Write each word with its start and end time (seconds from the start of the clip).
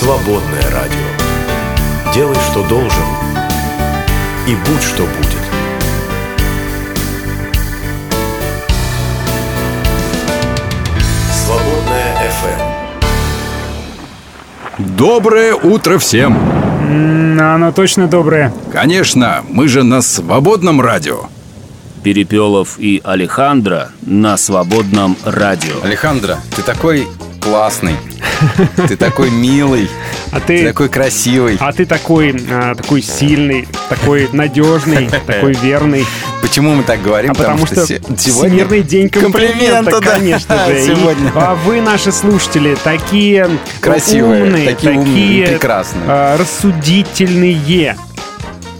Свободное 0.00 0.62
радио. 0.70 2.14
Делай, 2.14 2.34
что 2.50 2.66
должен, 2.66 3.04
и 4.48 4.54
будь, 4.54 4.82
что 4.82 5.02
будет. 5.02 5.42
Свободное 11.30 12.16
FM. 12.30 12.62
Доброе 14.96 15.54
утро 15.54 15.98
всем! 15.98 16.38
Оно 17.38 17.70
точно 17.70 18.06
доброе. 18.06 18.54
Конечно, 18.72 19.44
мы 19.50 19.68
же 19.68 19.82
на 19.82 20.00
свободном 20.00 20.80
радио. 20.80 21.24
Перепелов 22.02 22.78
и 22.78 23.02
Алехандро 23.04 23.90
на 24.00 24.38
свободном 24.38 25.18
радио. 25.26 25.74
Алехандро, 25.84 26.38
ты 26.56 26.62
такой 26.62 27.06
классный. 27.38 27.96
Ты 28.88 28.96
такой 28.96 29.30
милый. 29.30 29.88
А 30.32 30.40
Ты 30.40 30.58
ты, 30.58 30.64
такой 30.68 30.88
красивый. 30.88 31.56
а 31.60 31.72
ты 31.72 31.84
такой, 31.86 32.34
а, 32.50 32.74
такой 32.74 33.02
сильный, 33.02 33.66
такой 33.88 34.28
надежный, 34.32 35.08
такой 35.26 35.54
верный. 35.54 36.06
Почему 36.40 36.74
мы 36.74 36.82
так 36.84 37.02
говорим? 37.02 37.32
А 37.32 37.34
потому 37.34 37.66
что 37.66 37.84
се- 37.86 38.00
сегодня 38.16 38.50
Всемирный 38.64 38.82
день 38.82 39.08
комплимента, 39.08 39.90
комплимента, 39.90 40.00
да. 40.00 40.10
конечно 40.12 40.56
же. 40.66 40.80
И- 40.80 40.86
Сегодня. 40.86 41.32
а 41.34 41.54
вы, 41.54 41.80
наши 41.80 42.12
слушатели, 42.12 42.76
такие 42.82 43.48
Красивые, 43.80 44.44
умные, 44.44 44.66
такие 44.70 44.98
умные, 44.98 45.46
прекрасные. 45.48 46.04
а, 46.06 46.36
рассудительные. 46.38 47.96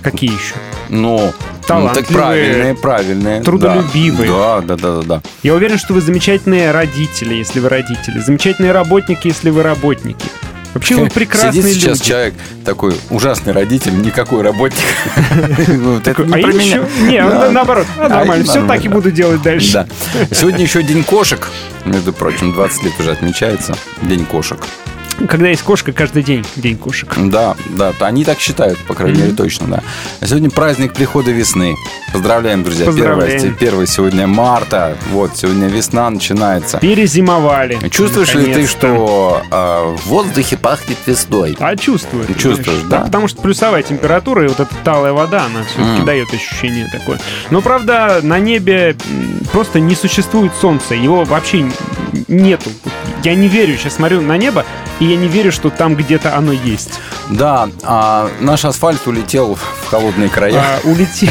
Какие 0.03 0.31
еще? 0.31 0.55
Ну, 0.89 1.33
ну, 1.69 1.89
так 1.89 2.07
Талантливые, 2.07 2.07
правильные, 2.23 2.75
правильные. 2.75 3.43
трудолюбивые. 3.43 4.31
Да, 4.31 4.61
да, 4.61 4.77
да, 4.77 4.93
да, 4.97 5.03
да. 5.03 5.23
Я 5.43 5.55
уверен, 5.55 5.79
что 5.79 5.95
вы 5.95 6.01
замечательные 6.01 6.71
родители, 6.73 7.35
если 7.35 7.61
вы 7.61 7.69
родители. 7.69 8.19
Замечательные 8.19 8.73
работники, 8.73 9.29
если 9.29 9.51
вы 9.51 9.63
работники. 9.63 10.27
Вообще 10.75 10.95
вы 10.97 11.09
прекрасные 11.11 11.63
Сидит 11.63 11.75
сейчас 11.75 11.99
люди. 11.99 12.09
человек 12.09 12.35
такой 12.65 12.95
ужасный 13.11 13.53
родитель, 13.53 14.01
никакой 14.01 14.43
работник. 14.43 14.79
Не 15.69 16.35
а 16.35 16.39
еще... 16.39 16.87
Не, 17.03 17.23
Да. 17.23 17.51
наоборот, 17.51 17.87
а, 17.99 18.07
А, 18.07 18.09
нормально. 18.09 18.45
Все 18.45 18.67
так 18.67 18.85
и 18.85 18.89
буду 18.89 19.11
делать 19.11 19.43
дальше. 19.43 19.73
Да. 19.73 19.87
Сегодня 20.35 20.63
еще 20.63 20.83
День 20.83 21.03
кошек. 21.05 21.49
Между 21.85 22.13
прочим, 22.13 22.53
20 22.53 22.85
лет 22.85 22.93
уже 23.01 23.11
отмечается. 23.11 23.75
День 24.03 24.25
кошек. 24.25 24.59
Когда 25.29 25.49
есть 25.49 25.63
кошка, 25.63 25.93
каждый 25.93 26.23
день 26.23 26.45
день 26.57 26.77
кошек. 26.77 27.13
Да, 27.17 27.55
да, 27.71 27.93
они 28.01 28.25
так 28.25 28.39
считают, 28.39 28.79
по 28.87 28.95
крайней 28.95 29.21
мере, 29.21 29.33
точно, 29.33 29.67
да. 29.67 29.83
А 30.21 30.27
сегодня 30.27 30.51
праздник 30.51 30.95
прихода 30.95 31.31
весны. 31.31 31.75
Поздравляем, 32.13 32.65
друзья. 32.65 32.87
Поздравляем. 32.87 33.57
1, 33.59 33.87
сегодня 33.87 34.27
марта. 34.27 34.97
Вот, 35.11 35.37
сегодня 35.37 35.69
весна 35.69 36.09
начинается. 36.11 36.79
Перезимовали. 36.79 37.79
Чувствуешь 37.91 38.35
ли 38.35 38.53
ты, 38.53 38.67
что 38.67 39.43
а, 39.51 39.95
в 39.97 40.07
воздухе 40.07 40.57
пахнет 40.57 40.99
весной? 41.07 41.57
А 41.61 41.77
чувствую. 41.77 42.27
Чувствуешь, 42.35 42.81
знаешь. 42.81 42.85
да? 42.89 43.01
Потому 43.03 43.29
что 43.29 43.43
плюсовая 43.43 43.83
температура 43.83 44.45
и 44.45 44.49
вот 44.49 44.59
эта 44.61 44.75
талая 44.85 45.13
вода, 45.13 45.45
она 45.47 45.63
все-таки 45.65 46.01
М. 46.01 46.05
дает 46.05 46.33
ощущение 46.33 46.89
такое. 46.91 47.19
Но, 47.51 47.61
правда, 47.61 48.21
на 48.23 48.39
небе 48.39 48.97
просто 49.53 49.81
не 49.81 49.95
существует 49.95 50.53
солнца. 50.61 50.95
Его 50.95 51.25
вообще 51.25 51.67
нету. 52.29 52.71
Я 53.23 53.35
не 53.35 53.49
верю. 53.49 53.77
Сейчас 53.77 53.95
смотрю 53.97 54.21
на 54.23 54.37
небо, 54.37 54.65
и 54.99 55.10
я 55.11 55.17
не 55.17 55.29
верю, 55.29 55.51
что 55.51 55.71
там 55.71 55.97
где-то 55.97 56.37
оно 56.37 56.53
есть. 56.53 57.01
Да, 57.31 57.69
а 57.83 58.31
наш 58.41 58.65
асфальт 58.65 59.07
улетел 59.07 59.59
холодные 59.91 60.29
края. 60.29 60.55
А, 60.57 60.81
улетел. 60.89 61.31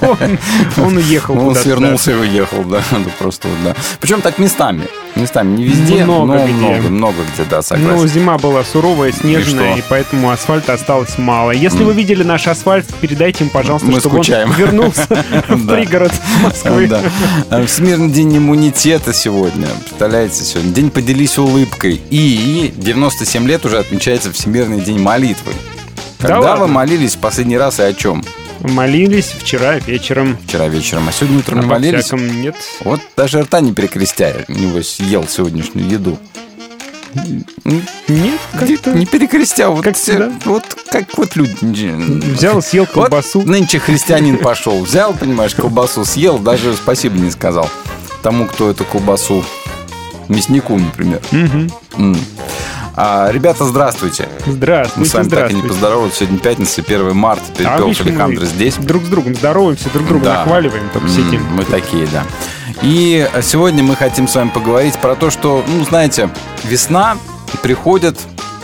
Он, 0.00 0.38
он 0.84 0.96
уехал 0.96 1.34
Он 1.34 1.48
куда-то. 1.48 1.62
свернулся 1.62 2.12
и 2.12 2.14
уехал, 2.14 2.64
да, 2.64 2.82
да, 2.90 2.98
просто 3.18 3.48
вот, 3.48 3.58
да. 3.64 3.74
Причем 4.00 4.20
так 4.22 4.38
местами, 4.38 4.82
местами, 5.14 5.56
не 5.56 5.64
везде, 5.64 6.04
Много 6.04 6.34
но 6.34 6.44
где. 6.44 6.52
много, 6.54 6.88
много 6.88 7.16
где, 7.34 7.44
да, 7.44 7.56
Ну, 7.58 7.62
согласен. 7.62 8.08
зима 8.08 8.38
была 8.38 8.64
суровая, 8.64 9.12
снежная, 9.12 9.76
И 9.76 9.80
и, 9.80 9.84
поэтому 9.88 10.30
асфальта 10.30 10.72
осталось 10.72 11.18
мало. 11.18 11.50
Если 11.50 11.82
вы 11.84 11.92
видели 11.92 12.22
наш 12.22 12.46
асфальт, 12.46 12.86
передайте 13.00 13.44
им, 13.44 13.50
пожалуйста, 13.50 13.86
Мы 13.88 14.00
чтобы 14.00 14.16
скучаем. 14.16 14.50
он 14.50 14.56
вернулся 14.56 15.06
в 15.48 15.66
Да. 15.66 15.74
пригород 15.74 16.12
Москвы. 16.42 16.86
Да. 16.86 17.02
А, 17.50 17.66
Всемирный 17.66 18.10
день 18.10 18.36
иммунитета 18.38 19.12
сегодня. 19.12 19.66
Представляете, 19.84 20.42
сегодня 20.44 20.72
день 20.72 20.90
поделись 20.90 21.36
улыбкой. 21.38 22.00
И 22.10 22.72
97 22.76 23.46
лет 23.46 23.64
уже 23.66 23.78
отмечается 23.78 24.32
Всемирный 24.32 24.80
день 24.80 24.98
молитвы. 25.00 25.52
Да 26.20 26.28
Когда 26.28 26.40
ладно? 26.50 26.66
вы 26.66 26.72
молились 26.72 27.14
в 27.14 27.18
последний 27.18 27.56
раз 27.58 27.78
и 27.78 27.82
о 27.82 27.92
чем? 27.92 28.24
Молились 28.60 29.34
вчера 29.38 29.78
вечером. 29.78 30.36
Вчера 30.46 30.66
вечером, 30.66 31.08
а 31.08 31.12
сегодня 31.12 31.38
утром 31.38 31.60
А 31.60 31.62
молились? 31.62 32.04
всяком 32.06 32.40
нет. 32.40 32.56
Вот 32.80 33.00
даже 33.16 33.42
рта 33.42 33.60
не 33.60 33.72
перекрестяя, 33.72 34.44
небось, 34.48 34.98
ел 34.98 35.26
сегодняшнюю 35.28 35.88
еду. 35.88 36.18
Нет, 37.24 37.88
Не, 38.08 38.32
как-то 38.52 38.92
не 38.92 39.06
перекрестя, 39.06 39.70
вот, 39.70 39.82
как 39.84 39.96
все- 39.96 40.30
вот 40.44 40.64
как 40.90 41.16
вот 41.16 41.36
люди. 41.36 41.90
взял, 42.34 42.60
съел 42.62 42.84
Вот 42.84 42.92
колбасу. 43.08 43.42
нынче 43.42 43.78
христианин 43.78 44.38
пошел, 44.38 44.82
взял, 44.82 45.14
понимаешь, 45.14 45.54
колбасу 45.54 46.04
съел, 46.04 46.38
даже 46.38 46.74
спасибо 46.74 47.18
не 47.18 47.30
сказал 47.30 47.68
тому, 48.22 48.46
кто 48.46 48.70
эту 48.70 48.84
колбасу, 48.84 49.44
мяснику, 50.28 50.76
например. 50.76 51.20
Мгм. 51.30 51.70
А, 53.00 53.30
ребята, 53.30 53.64
здравствуйте. 53.64 54.28
Мы 54.44 54.54
Здравствуйте, 54.54 55.10
с 55.10 55.14
вами 55.14 55.28
так 55.28 55.50
и 55.52 55.54
не 55.54 55.62
поздоровались. 55.62 56.14
Сегодня 56.14 56.38
пятница, 56.40 56.80
1 56.82 57.14
марта. 57.14 57.44
А 57.50 57.56
Перепел 57.56 57.86
видишь, 57.86 58.00
Александр 58.00 58.40
мы 58.40 58.46
здесь. 58.46 58.74
друг 58.74 59.04
с 59.04 59.06
другом 59.08 59.36
здороваемся, 59.36 59.88
друг 59.92 60.08
друга 60.08 60.24
Да. 60.24 60.34
нахваливаем, 60.38 60.82
только 60.92 61.08
сидим. 61.08 61.44
Мы 61.54 61.62
такие, 61.64 62.08
да. 62.08 62.24
И 62.82 63.28
сегодня 63.42 63.84
мы 63.84 63.94
хотим 63.94 64.26
с 64.26 64.34
вами 64.34 64.48
поговорить 64.48 64.98
про 64.98 65.14
то, 65.14 65.30
что, 65.30 65.64
ну, 65.68 65.84
знаете, 65.84 66.28
весна 66.64 67.16
приходит, 67.62 68.18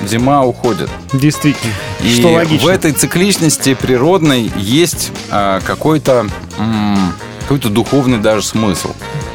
зима 0.04 0.42
уходит. 0.44 0.90
Действительно. 1.12 1.72
И 2.02 2.12
Что 2.18 2.32
логично. 2.32 2.66
в 2.66 2.68
этой 2.68 2.90
цикличности 2.90 3.74
природной 3.74 4.50
есть 4.56 5.12
а, 5.30 5.60
какой-то 5.60 6.26
м, 6.58 7.12
какой-то 7.44 7.68
духовный 7.68 8.18
даже 8.18 8.42
смысл. 8.42 8.90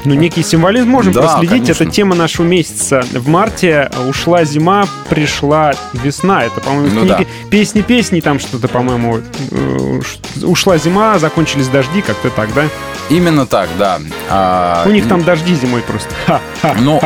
Ну, 0.06 0.14
некий 0.14 0.44
символизм 0.44 0.90
можем 0.90 1.14
Да, 1.14 1.22
проследить. 1.22 1.50
конечно. 1.50 1.84
Это 1.84 1.92
тема 1.92 2.16
нашего 2.16 2.46
месяца. 2.46 3.04
В 3.14 3.28
марте 3.28 3.90
ушла 4.08 4.44
зима, 4.46 4.88
пришла 5.10 5.74
весна. 5.94 6.44
Это, 6.44 6.60
по-моему, 6.62 6.88
в 6.90 6.94
Ну 6.94 7.02
книге 7.02 7.28
«Песни 7.50 7.82
песни» 7.82 8.20
там 8.22 8.40
что-то, 8.40 8.68
по-моему, 8.68 9.20
э, 9.52 10.00
ушла 10.44 10.78
зима, 10.78 11.20
закончились 11.20 11.68
дожди, 11.68 12.02
как-то 12.02 12.30
так, 12.30 12.54
да? 12.54 12.66
Именно 13.10 13.46
так, 13.46 13.70
да. 13.78 14.00
А, 14.30 14.84
У 14.86 14.90
них 14.92 15.08
там 15.08 15.24
дожди 15.24 15.56
зимой 15.56 15.82
просто. 15.82 16.10
Ха-ха. 16.26 16.76
Но 16.80 17.00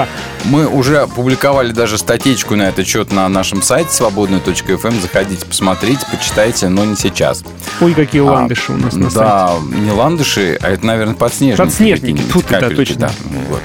мы 0.46 0.68
уже 0.68 1.00
опубликовали 1.00 1.72
даже 1.72 1.98
статейку 1.98 2.56
на 2.56 2.64
этот 2.70 2.88
счет 2.88 3.12
на 3.12 3.28
нашем 3.30 3.62
сайте 3.62 3.92
свободный.фм. 3.92 5.02
Заходите, 5.02 5.46
посмотрите, 5.46 6.06
почитайте, 6.12 6.70
но 6.70 6.86
не 6.86 6.96
сейчас. 6.96 7.44
Ой, 7.81 7.94
какие 7.94 8.22
А, 8.22 8.26
ландыши 8.26 8.72
у 8.72 8.78
нас 8.78 8.94
на 8.94 9.09
сайте. 9.09 9.20
Да, 9.20 9.53
не 9.80 9.92
ландыши, 9.92 10.58
а 10.62 10.70
это, 10.70 10.86
наверное, 10.86 11.16
подснежники. 11.16 11.58
Подснежники, 11.58 12.22
да, 12.50 12.59
капельки, 12.59 12.76
точно. 12.76 12.96
да. 13.00 13.12
Вот. 13.50 13.62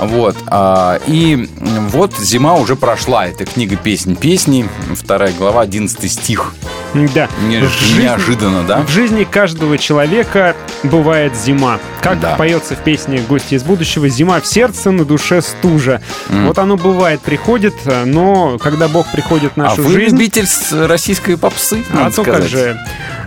Вот. 0.00 0.36
а, 0.46 0.98
и 1.06 1.48
вот 1.90 2.14
зима 2.18 2.54
уже 2.54 2.76
прошла. 2.76 3.26
Это 3.26 3.44
книга 3.44 3.76
«Песнь 3.76 4.16
песни», 4.16 4.68
вторая 4.94 5.32
глава, 5.32 5.60
11 5.62 6.10
стих. 6.10 6.54
Да. 6.94 7.28
Не- 7.46 7.60
В 7.60 7.68
жизни- 7.70 8.02
неожиданно, 8.02 8.62
да? 8.64 8.80
В 8.80 8.88
жизни 8.88 9.22
каждого 9.24 9.78
человека 9.78 10.56
бывает 10.82 11.36
зима. 11.36 11.78
Как 12.00 12.18
Да. 12.18 12.34
поется 12.34 12.74
в 12.74 12.78
песне 12.78 13.22
«Гости 13.28 13.54
из 13.54 13.62
будущего», 13.62 14.08
зима 14.08 14.40
в 14.40 14.46
сердце, 14.46 14.90
на 14.90 15.04
душе 15.04 15.40
стужа. 15.42 16.02
Вот 16.28 16.58
оно 16.58 16.76
бывает, 16.76 17.20
приходит, 17.20 17.74
но 18.06 18.58
когда 18.58 18.88
Бог 18.88 19.06
приходит 19.12 19.52
в 19.54 19.60
А 19.60 19.64
нашу 19.64 19.82
вы 19.82 19.92
жизнь... 19.92 20.16
любитель 20.16 20.46
с- 20.46 20.72
российской 20.86 21.36
попсы, 21.36 21.84
А 21.92 21.96
надо 21.96 22.16
то 22.16 22.24
как 22.24 22.42
же. 22.48 22.76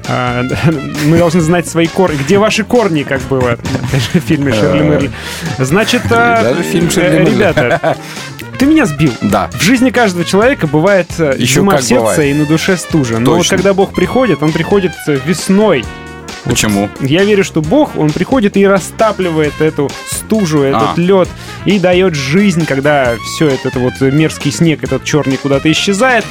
А, 0.07 0.43
мы 1.05 1.17
должны 1.17 1.41
знать 1.41 1.67
свои 1.67 1.87
корни. 1.87 2.17
Где 2.17 2.37
ваши 2.37 2.63
корни, 2.63 3.03
как 3.03 3.21
было 3.23 3.57
в 3.57 4.19
фильме 4.19 4.53
Шерли 4.53 4.83
Мерли. 4.83 5.11
Значит, 5.59 6.01
а, 6.11 6.53
ребята, 6.53 7.97
ты 8.59 8.65
меня 8.65 8.85
сбил. 8.85 9.13
Да. 9.21 9.49
В 9.53 9.61
жизни 9.61 9.89
каждого 9.89 10.25
человека 10.25 10.67
бывает 10.67 11.07
э, 11.17 11.35
Еще 11.37 11.55
зима 11.55 11.77
в 11.77 11.81
сердце 11.83 12.01
бывает. 12.01 12.35
и 12.35 12.39
на 12.39 12.45
душе 12.45 12.77
стужа. 12.77 13.19
Но 13.19 13.31
вот 13.31 13.37
Точно. 13.39 13.57
когда 13.57 13.73
Бог 13.73 13.93
приходит, 13.93 14.43
Он 14.43 14.51
приходит 14.51 14.91
э, 15.07 15.17
весной. 15.25 15.83
Почему? 16.45 16.89
Я 16.99 17.23
верю, 17.23 17.43
что 17.45 17.61
Бог, 17.61 17.97
Он 17.97 18.11
приходит 18.11 18.57
и 18.57 18.67
растапливает 18.67 19.61
эту 19.61 19.89
стужу, 20.11 20.61
этот 20.63 20.97
А. 20.97 20.99
лед, 20.99 21.29
и 21.65 21.79
дает 21.79 22.15
жизнь, 22.15 22.65
когда 22.65 23.13
все 23.35 23.47
этот 23.47 23.75
вот 23.75 23.93
мерзкий 24.01 24.51
снег, 24.51 24.83
этот 24.83 25.05
черный 25.05 25.37
куда-то 25.37 25.71
исчезает. 25.71 26.25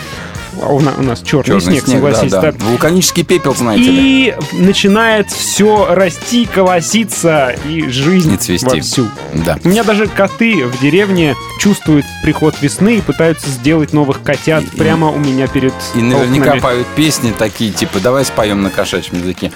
А 0.60 0.66
у, 0.72 0.81
на- 0.81 0.94
у 0.99 1.02
нас 1.02 1.20
черный, 1.22 1.44
Черный 1.44 1.60
снег, 1.62 1.84
снег, 1.84 1.96
согласись, 1.96 2.31
да, 2.31 2.40
да. 2.40 2.52
да. 2.52 2.64
Вулканический 2.66 3.25
пепел, 3.25 3.54
знаете 3.54 3.84
ли. 3.90 4.28
И 4.28 4.34
начинает 4.52 5.31
все 5.31 5.87
расти, 5.94 6.46
колоситься 6.46 7.54
и 7.66 7.88
жизнь 7.88 8.34
И 8.34 8.37
цвести. 8.37 8.66
вовсю. 8.66 9.08
Да. 9.34 9.58
У 9.64 9.69
меня 9.69 9.82
даже 9.84 10.06
коты 10.06 10.66
в 10.66 10.81
деревне 10.81 11.34
чувствуют 11.58 12.04
приход 12.22 12.54
весны 12.60 12.99
и 12.99 13.00
пытаются 13.00 13.49
сделать 13.49 13.93
новых 13.93 14.22
котят 14.22 14.64
И- 14.64 14.76
прямо 14.76 15.10
у 15.10 15.19
меня 15.19 15.46
перед 15.46 15.72
И 15.94 15.99
наверняка 16.02 16.43
окнами. 16.50 16.60
поют 16.60 16.87
песни 16.96 17.32
такие, 17.37 17.70
типа, 17.72 18.00
давай 18.00 18.25
споем 18.25 18.62
на 18.62 18.70
кошачьем 18.70 19.19
языке. 19.20 19.52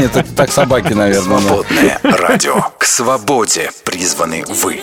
Нет, 0.00 0.16
это 0.16 0.32
так 0.34 0.50
собаки, 0.50 0.92
наверное. 0.92 1.38
Свободное 1.40 2.00
радио. 2.02 2.60
К 2.78 2.84
свободе 2.84 3.70
призваны 3.84 4.44
вы. 4.48 4.80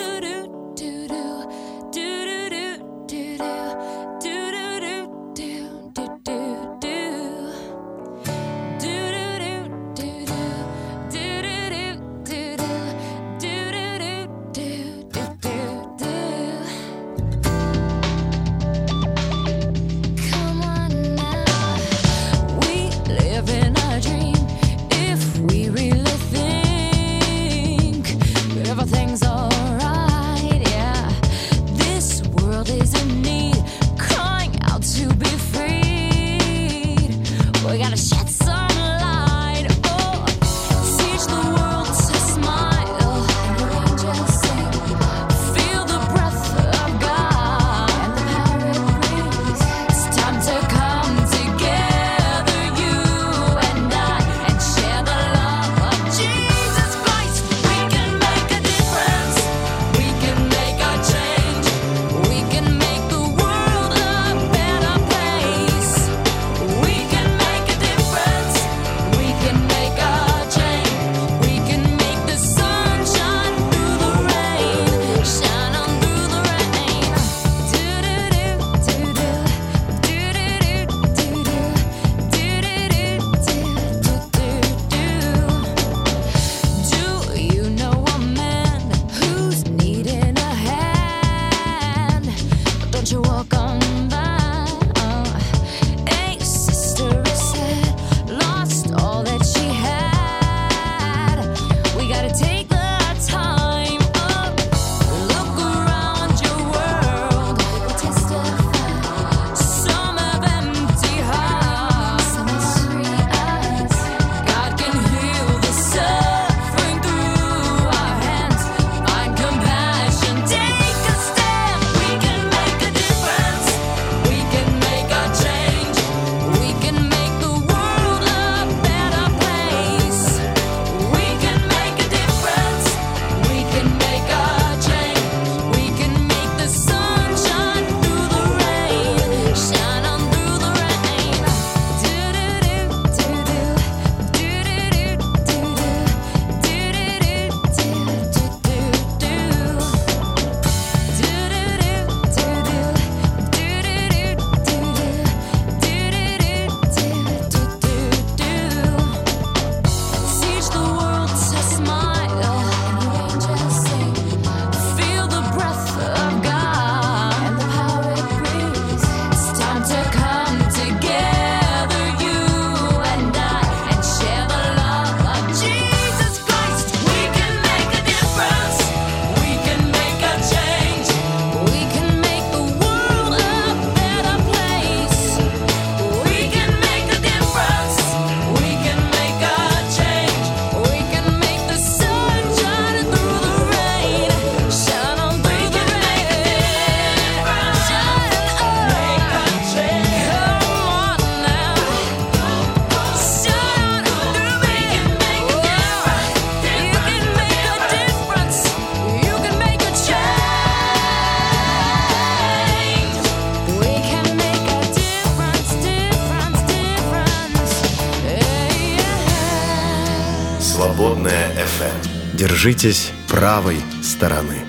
Держитесь 222.62 223.10
правой 223.26 223.78
стороны. 224.04 224.61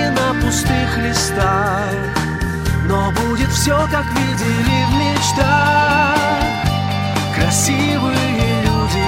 Знаки 0.00 0.08
на 0.08 0.34
пустых 0.40 0.98
листах. 0.98 1.92
Но 2.86 3.10
будет 3.12 3.50
все, 3.50 3.76
как 3.90 4.04
видели 4.14 4.84
в 4.84 4.94
мечтах. 4.94 6.16
Красивые 7.34 8.62
люди. 8.64 9.04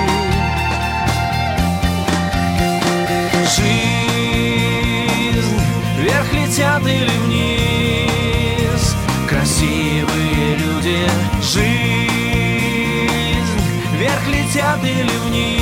Жизнь 3.57 5.57
Вверх 5.99 6.33
летят 6.33 6.83
или 6.87 7.19
вниз. 7.27 8.95
Красивые 9.29 10.57
люди. 10.57 11.11
Жизнь 11.43 11.93
Вверх 13.97 14.27
летят 14.29 14.85
или 14.85 15.17
вниз 15.27 15.62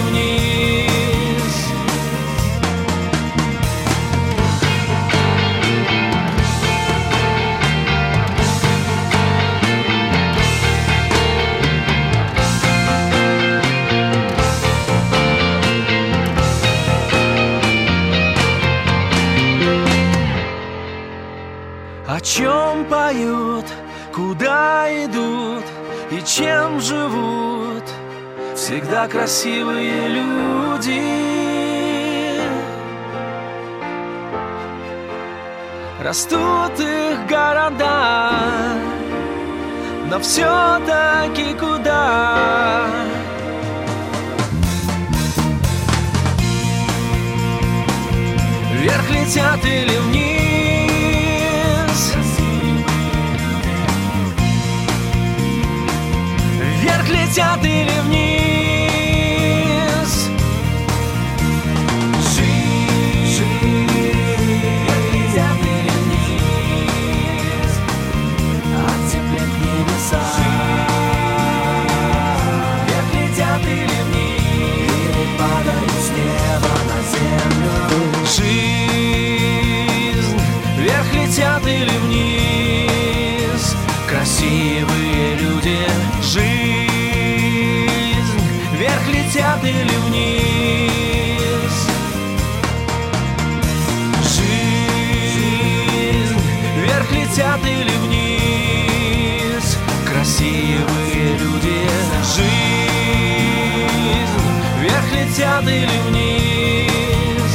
живут 26.93 27.85
Всегда 28.55 29.09
красивые 29.09 30.09
люди 30.09 31.03
Растут 36.03 36.79
их 36.79 37.27
города 37.29 38.33
Но 40.11 40.19
все-таки 40.21 41.55
куда? 41.55 42.87
Вверх 48.75 49.11
летят 49.11 49.65
или 49.65 49.97
вниз 49.99 50.32
летят 57.33 57.65
или 57.65 58.02
Летят 105.53 105.69
или 105.69 105.89
вниз 106.09 107.53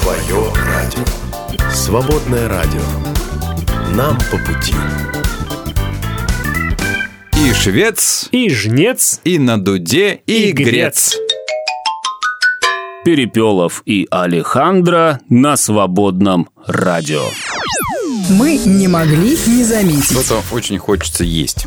Твое 0.00 0.52
радио. 0.54 1.70
Свободное 1.70 2.48
радио. 2.48 2.80
Нам 3.94 4.16
по 4.30 4.38
пути. 4.38 4.74
И 7.44 7.52
швец, 7.52 8.28
И 8.30 8.48
жнец, 8.48 9.20
и 9.24 9.38
на 9.38 9.62
дуде, 9.62 10.22
и, 10.26 10.48
И 10.48 10.52
грец. 10.52 10.68
грец. 10.70 11.16
Перепелов 13.04 13.82
и 13.84 14.06
Алехандро 14.10 15.20
на 15.28 15.56
свободном 15.56 16.48
радио. 16.66 17.24
Мы 18.30 18.58
не 18.58 18.88
могли 18.88 19.36
не 19.46 19.64
заметить. 19.64 20.04
Что-то 20.04 20.42
очень 20.52 20.78
хочется 20.78 21.24
есть. 21.24 21.66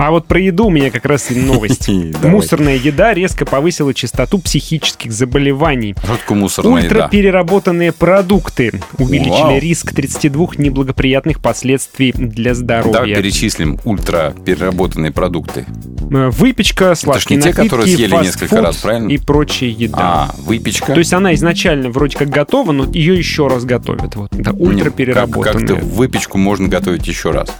А 0.00 0.10
вот 0.10 0.24
про 0.26 0.40
еду 0.40 0.68
у 0.68 0.70
меня 0.70 0.90
как 0.90 1.04
раз 1.04 1.30
и 1.30 1.34
новость. 1.38 1.86
Давай. 2.12 2.30
Мусорная 2.30 2.76
еда 2.76 3.12
резко 3.12 3.44
повысила 3.44 3.92
частоту 3.92 4.38
психических 4.38 5.12
заболеваний. 5.12 5.94
Жутко 6.02 6.34
мусорная 6.34 6.84
еда. 6.84 6.94
Ультрапереработанные 7.04 7.92
продукты 7.92 8.80
увеличили 8.96 9.60
риск 9.60 9.92
32 9.92 10.46
неблагоприятных 10.56 11.42
последствий 11.42 12.12
для 12.12 12.54
Давай 12.54 12.54
здоровья. 12.54 13.16
перечислим 13.16 13.78
ультра 13.84 14.32
переработанные 14.46 15.12
продукты. 15.12 15.66
Э, 16.10 16.30
Выпечка, 16.30 16.94
сладкие 16.94 17.36
не 17.36 17.42
те, 17.42 17.48
напитки, 17.50 17.68
которые 17.68 17.94
съели 17.94 18.24
несколько 18.24 18.62
раз, 18.62 18.78
правильно? 18.78 19.10
И 19.10 19.18
прочая 19.18 19.68
еда. 19.68 19.98
А, 20.00 20.34
выпечка. 20.38 20.94
То 20.94 20.98
есть 20.98 21.12
она 21.12 21.34
изначально 21.34 21.90
вроде 21.90 22.16
как 22.16 22.30
готова, 22.30 22.72
но 22.72 22.90
ее 22.90 23.18
еще 23.18 23.48
раз 23.48 23.66
готовят. 23.66 24.16
Вот, 24.16 24.34
это 24.34 24.52
ультрапереработанная. 24.52 25.66
Как-то 25.66 25.74
выпечку 25.74 26.38
можно 26.38 26.68
готовить 26.68 27.06
еще 27.06 27.32
раз. 27.32 27.54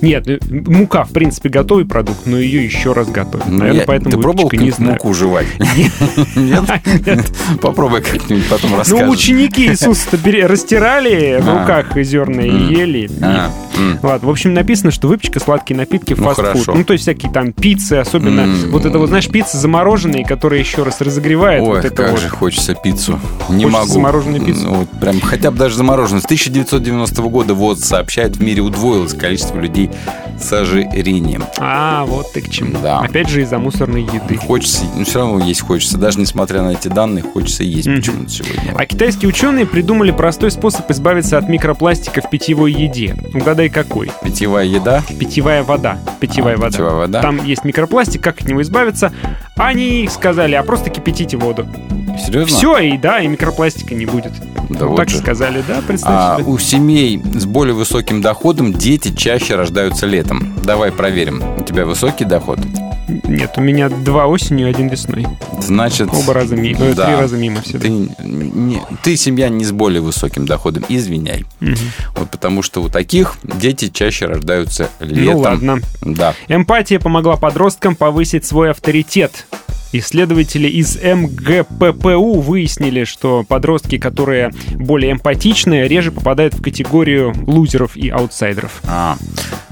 Нет, 0.00 0.28
э, 0.28 0.38
мука, 0.50 1.04
в 1.04 1.12
принципе, 1.12 1.48
готовый 1.48 1.84
продукт, 1.84 2.26
но 2.26 2.38
ее 2.38 2.64
еще 2.64 2.92
раз 2.92 3.08
готовят. 3.08 3.46
Ну, 3.48 3.58
Наверное, 3.58 3.80
я- 3.80 3.86
поэтому 3.86 4.10
Ты 4.16 4.20
пробовал 4.22 4.48
не 4.52 4.70
знаю. 4.70 4.92
муку 4.92 5.14
жевать? 5.14 5.46
Нет? 6.36 6.64
Попробуй 7.60 8.02
как-нибудь 8.02 8.46
потом 8.48 8.76
расскажешь. 8.76 9.04
Ну, 9.06 9.10
ученики 9.12 9.66
Иисуса 9.66 10.08
растирали 10.46 11.40
в 11.40 11.48
А. 11.48 11.60
руках 11.60 11.96
зерна 12.02 12.42
и 12.42 12.74
ели. 12.74 13.10
М. 13.76 13.98
Ладно, 14.02 14.28
в 14.28 14.30
общем, 14.30 14.54
написано, 14.54 14.90
что 14.90 15.08
выпечка, 15.08 15.40
сладкие 15.40 15.76
напитки, 15.76 16.14
Ну, 16.14 16.24
фастфуд. 16.24 16.44
хорошо. 16.46 16.74
Ну, 16.74 16.84
то 16.84 16.92
есть 16.92 17.02
всякие 17.02 17.30
там 17.32 17.52
пиццы, 17.52 17.94
особенно 17.94 18.40
М. 18.42 18.70
вот 18.70 18.84
это 18.84 18.98
вот, 18.98 19.08
знаешь, 19.08 19.28
пиццы 19.28 19.56
замороженные, 19.58 20.24
которые 20.24 20.60
еще 20.60 20.82
раз 20.82 21.00
разогревают. 21.00 21.62
Ой, 21.66 21.76
вот 21.76 21.84
это 21.84 21.94
как 22.02 22.10
вот. 22.12 22.20
же 22.20 22.28
хочется 22.28 22.74
пиццу. 22.74 23.18
Не 23.48 23.64
Хочется 23.64 23.68
могу. 23.80 23.92
замороженную 23.92 24.42
пиццу? 24.42 24.64
Ну, 24.64 24.74
вот 24.74 24.88
прям 25.00 25.20
хотя 25.20 25.50
бы 25.50 25.58
даже 25.58 25.76
замороженную. 25.76 26.22
С 26.22 26.24
1990 26.24 27.22
года 27.28 27.54
ВОЗ 27.54 27.80
сообщает, 27.80 28.36
в 28.36 28.42
мире 28.42 28.62
удвоилось 28.62 29.14
количество 29.14 29.58
людей 29.58 29.90
с 30.40 30.52
ожирением. 30.52 31.44
А, 31.58 32.04
вот 32.06 32.32
ты 32.32 32.40
к 32.40 32.50
чему. 32.50 32.76
Да. 32.82 33.00
Опять 33.00 33.28
же 33.28 33.42
из-за 33.42 33.58
мусорной 33.58 34.02
еды. 34.02 34.36
Хочется, 34.36 34.84
ну, 34.96 35.04
все 35.04 35.20
равно 35.20 35.44
есть 35.44 35.60
хочется. 35.60 35.98
Даже 35.98 36.18
несмотря 36.20 36.62
на 36.62 36.70
эти 36.72 36.88
данные, 36.88 37.22
хочется 37.22 37.62
есть 37.64 37.86
Мгм. 37.86 37.96
почему-то 37.96 38.30
сегодня. 38.30 38.74
А 38.76 38.86
китайские 38.86 39.28
ученые 39.28 39.66
придумали 39.66 40.10
простой 40.10 40.50
способ 40.50 40.90
избавиться 40.90 41.38
от 41.38 41.48
микропластика 41.48 42.20
в 42.20 42.30
питьевой 42.30 42.72
еде. 42.72 43.16
Угадай, 43.34 43.68
какой? 43.72 44.10
Питьевая 44.22 44.64
еда, 44.64 45.02
Питьевая 45.18 45.62
вода. 45.62 45.98
Питьевая 46.20 46.54
А, 46.54 46.58
вода. 46.58 46.70
питьевая 46.70 46.94
вода. 46.94 47.22
Там 47.22 47.44
есть 47.44 47.64
микропластик, 47.64 48.22
как 48.22 48.40
от 48.40 48.48
него 48.48 48.62
избавиться? 48.62 49.12
Они 49.56 50.08
сказали, 50.10 50.54
а 50.54 50.62
просто 50.62 50.90
кипятите 50.90 51.36
воду. 51.36 51.66
Серьезно? 52.22 52.56
Все, 52.56 52.78
и 52.78 52.96
да, 52.98 53.20
и 53.20 53.26
микропластика 53.26 53.94
не 53.94 54.06
будет. 54.06 54.32
Да 54.70 54.80
Ну, 54.80 54.88
вот 54.88 54.96
так 54.96 55.10
же. 55.10 55.18
сказали, 55.18 55.62
да, 55.66 55.80
представь 55.86 56.12
А 56.14 56.36
себе. 56.38 56.48
у 56.50 56.58
семей 56.58 57.20
с 57.34 57.44
более 57.44 57.74
высоким 57.74 58.22
доходом 58.22 58.72
дети 58.72 59.14
чаще 59.14 59.56
рождаются 59.56 60.06
летом. 60.06 60.54
Давай 60.64 60.92
проверим. 60.92 61.42
У 61.58 61.62
тебя 61.62 61.84
высокий 61.84 62.24
доход? 62.24 62.58
Нет, 63.24 63.54
у 63.56 63.60
меня 63.60 63.88
два 63.88 64.26
осенью, 64.26 64.68
один 64.70 64.88
весной. 64.88 65.26
Значит, 65.60 66.08
Оба 66.12 66.32
раза 66.32 66.56
мимо. 66.56 66.78
э, 66.80 66.94
Да. 66.94 67.06
Три 67.06 67.16
раза 67.16 67.36
мимо 67.36 67.60
всегда. 67.60 67.80
ты, 67.80 67.88
не- 67.90 68.80
ты 69.02 69.16
семья 69.16 69.48
не 69.48 69.64
с 69.64 69.72
более 69.72 70.00
высоким 70.00 70.46
доходом. 70.46 70.84
Извиняй. 70.88 71.44
Мгм. 71.60 71.76
Вот 72.16 72.30
потому 72.30 72.62
что 72.62 72.80
у 72.82 72.88
таких 72.88 73.36
дети 73.42 73.88
чаще 73.88 74.26
рождаются 74.26 74.88
летом. 75.00 75.34
Ну 75.34 75.38
ладно. 75.40 75.80
Да. 76.00 76.34
Эмпатия 76.48 76.98
помогла 77.00 77.36
подросткам 77.36 77.96
повысить 77.96 78.46
свой 78.46 78.70
авторитет. 78.70 79.46
Исследователи 79.92 80.68
из 80.68 80.96
МГППУ 80.96 82.40
выяснили, 82.40 83.04
что 83.04 83.44
подростки, 83.46 83.98
которые 83.98 84.50
более 84.74 85.12
эмпатичны, 85.12 85.86
реже 85.86 86.10
попадают 86.12 86.54
в 86.54 86.62
категорию 86.62 87.34
лузеров 87.46 87.96
и 87.96 88.08
аутсайдеров. 88.08 88.80
А, 88.86 89.16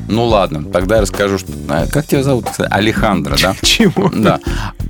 ну 0.09 0.25
ладно, 0.27 0.65
тогда 0.65 0.97
я 0.97 1.03
расскажу, 1.03 1.39
что... 1.39 1.53
а, 1.69 1.87
Как 1.87 2.07
тебя 2.07 2.23
зовут? 2.23 2.47
Алехандро, 2.59 3.37
да? 3.41 3.55
Чего? 3.62 4.11
Да. 4.15 4.41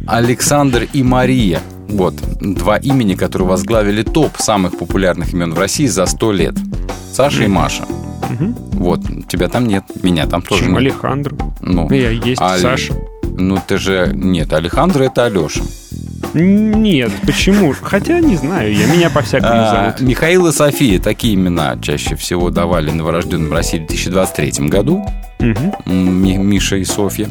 Александр 0.07 0.89
и 0.93 1.03
Мария. 1.03 1.61
Вот, 1.89 2.15
два 2.41 2.77
имени, 2.77 3.15
которые 3.15 3.49
возглавили 3.49 4.03
топ 4.03 4.37
самых 4.39 4.79
популярных 4.79 5.33
имен 5.33 5.53
в 5.55 5.59
России 5.59 5.87
за 5.87 6.07
100 6.07 6.33
лет. 6.33 6.55
Саша 7.13 7.45
и 7.45 7.49
Маша. 7.49 7.85
Мгм. 8.31 8.55
Вот, 8.75 9.01
тебя 9.29 9.49
там 9.49 9.67
нет, 9.67 9.83
меня 10.03 10.27
там 10.27 10.41
тоже 10.43 10.63
Почему 10.63 10.79
нет. 10.79 10.93
Алехандро? 10.93 11.37
Ну, 11.61 11.91
Я 11.91 12.11
есть, 12.11 12.41
Али- 12.41 12.63
Саша. 12.63 12.95
Ну 13.41 13.59
ты 13.67 13.79
же... 13.79 14.11
Нет, 14.15 14.53
Александр 14.53 15.03
это 15.03 15.25
Алеша. 15.25 15.63
Нет, 16.35 17.11
почему? 17.27 17.75
Хотя 17.81 18.21
не 18.21 18.37
знаю, 18.37 18.73
я 18.75 18.87
меня 18.87 19.11
по-всякому 19.11 19.53
А, 19.53 19.93
зовут. 19.97 20.01
Михаил 20.09 20.47
и 20.47 20.53
София, 20.53 21.01
такие 21.01 21.35
имена 21.35 21.77
чаще 21.83 22.15
всего 22.17 22.51
давали 22.51 22.91
новорожденным 22.91 23.49
в 23.51 23.53
России 23.53 23.79
в 23.79 23.87
2023 23.89 24.69
году. 24.69 25.05
Ми- 25.87 26.37
Миша 26.37 26.77
и 26.77 26.85
Софья. 26.85 27.29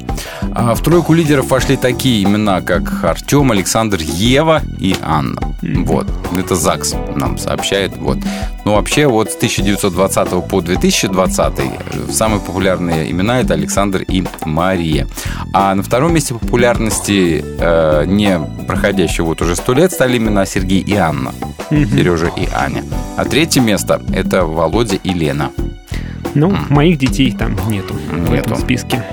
А 0.51 0.73
в 0.73 0.81
тройку 0.81 1.13
лидеров 1.13 1.51
вошли 1.51 1.77
такие 1.77 2.23
имена, 2.23 2.61
как 2.61 3.03
Артем, 3.03 3.51
Александр, 3.51 3.99
Ева 4.01 4.63
и 4.79 4.95
Анна. 5.03 5.39
Вот. 5.61 6.07
Это 6.35 6.55
ЗАГС 6.55 6.95
нам 7.15 7.37
сообщает. 7.37 7.95
Вот. 7.97 8.17
Ну, 8.65 8.73
вообще, 8.73 9.05
вот 9.05 9.31
с 9.31 9.35
1920 9.35 10.43
по 10.47 10.59
2020 10.61 11.59
э, 11.59 11.63
самые 12.11 12.39
популярные 12.41 13.11
имена 13.11 13.41
это 13.41 13.53
Александр 13.53 14.01
и 14.01 14.23
Мария. 14.43 15.07
А 15.53 15.75
на 15.75 15.83
втором 15.83 16.11
месте 16.13 16.33
популярности, 16.33 17.43
э, 17.59 18.05
не 18.07 18.39
проходящего 18.67 19.25
вот 19.25 19.41
уже 19.41 19.55
сто 19.55 19.73
лет, 19.73 19.91
стали 19.91 20.17
имена 20.17 20.45
Сергей 20.45 20.81
и 20.81 20.95
Анна. 20.95 21.33
Сережа 21.69 22.27
и 22.35 22.47
Аня. 22.53 22.83
А 23.17 23.25
третье 23.25 23.61
место 23.61 24.01
это 24.13 24.45
Володя 24.45 24.95
и 24.95 25.09
Лена. 25.13 25.51
Ну, 26.35 26.55
моих 26.69 26.99
детей 26.99 27.31
там 27.31 27.55
нету, 27.69 27.95
в 28.11 28.29
Нету. 28.29 28.33
этом 28.33 28.57
списке. 28.57 29.03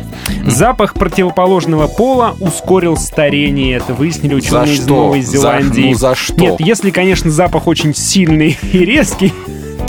Запах 0.46 0.92
противоположного 0.94 1.86
пола 1.86 2.36
ускорил 2.40 2.96
старение. 2.98 3.76
Это 3.76 3.94
выяснили 3.94 4.34
ученые 4.34 4.74
из? 4.74 4.86
Новой 4.86 5.22
За- 5.22 5.32
Зеландии. 5.32 5.80
ну, 5.92 5.94
за 5.94 6.14
что? 6.14 6.34
Нет, 6.34 6.56
если, 6.60 6.90
конечно, 6.90 7.30
запах 7.30 7.66
очень 7.68 7.94
сильный 7.94 8.58
и 8.72 8.78
резкий, 8.84 9.32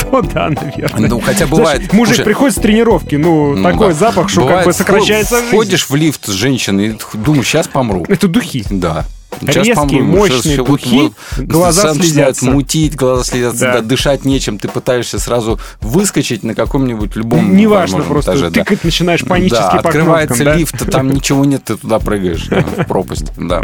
то 0.09 0.21
да, 0.21 0.49
наверное. 0.49 1.09
Ну, 1.09 1.19
хотя 1.19 1.47
Знаешь, 1.47 1.49
бывает... 1.51 1.93
мужик 1.93 2.15
слушай, 2.15 2.25
приходит 2.25 2.57
с 2.57 2.61
тренировки, 2.61 3.15
ну, 3.15 3.55
Ну 3.55 3.63
такой 3.63 3.89
да. 3.89 3.93
запах, 3.93 4.29
что 4.29 4.41
Бывает, 4.41 4.59
как 4.59 4.67
бы 4.67 4.73
сокращается 4.73 5.35
вход- 5.35 5.41
жизнь. 5.43 5.55
Входишь 5.55 5.89
в 5.89 5.95
лифт 5.95 6.25
с 6.27 6.31
женщиной 6.31 6.87
и 6.91 6.97
думаешь, 7.17 7.45
сейчас 7.47 7.67
помру. 7.67 8.05
Это 8.07 8.29
духи. 8.29 8.63
Да. 8.69 9.05
Резкие, 9.41 9.75
помру. 9.75 10.03
мощные 10.03 10.57
духи, 10.57 11.11
глаза 11.37 11.93
слезятся. 11.93 12.45
мутить, 12.45 12.95
глаза 12.95 13.23
слезятся, 13.23 13.59
Да. 13.61 13.73
да, 13.73 13.81
дышать 13.81 14.25
нечем. 14.25 14.57
Ты 14.57 14.67
пытаешься 14.67 15.19
сразу 15.19 15.59
выскочить 15.81 16.43
на 16.43 16.55
каком-нибудь 16.55 17.15
любом 17.15 17.55
Неважно, 17.55 17.99
просто 18.03 18.31
этаже, 18.31 18.49
да. 18.49 18.61
тыкать 18.63 18.83
начинаешь 18.83 19.23
панически 19.23 19.61
да, 19.61 19.79
по 19.81 19.89
открывается 19.89 20.35
кнопкам, 20.35 20.53
да? 20.53 20.59
лифт, 20.59 20.91
там 20.91 21.09
ничего 21.13 21.45
нет, 21.45 21.63
ты 21.65 21.77
туда 21.77 21.99
прыгаешь 21.99 22.47
да, 22.47 22.61
в 22.61 22.87
пропасть. 22.87 23.25
Да. 23.37 23.61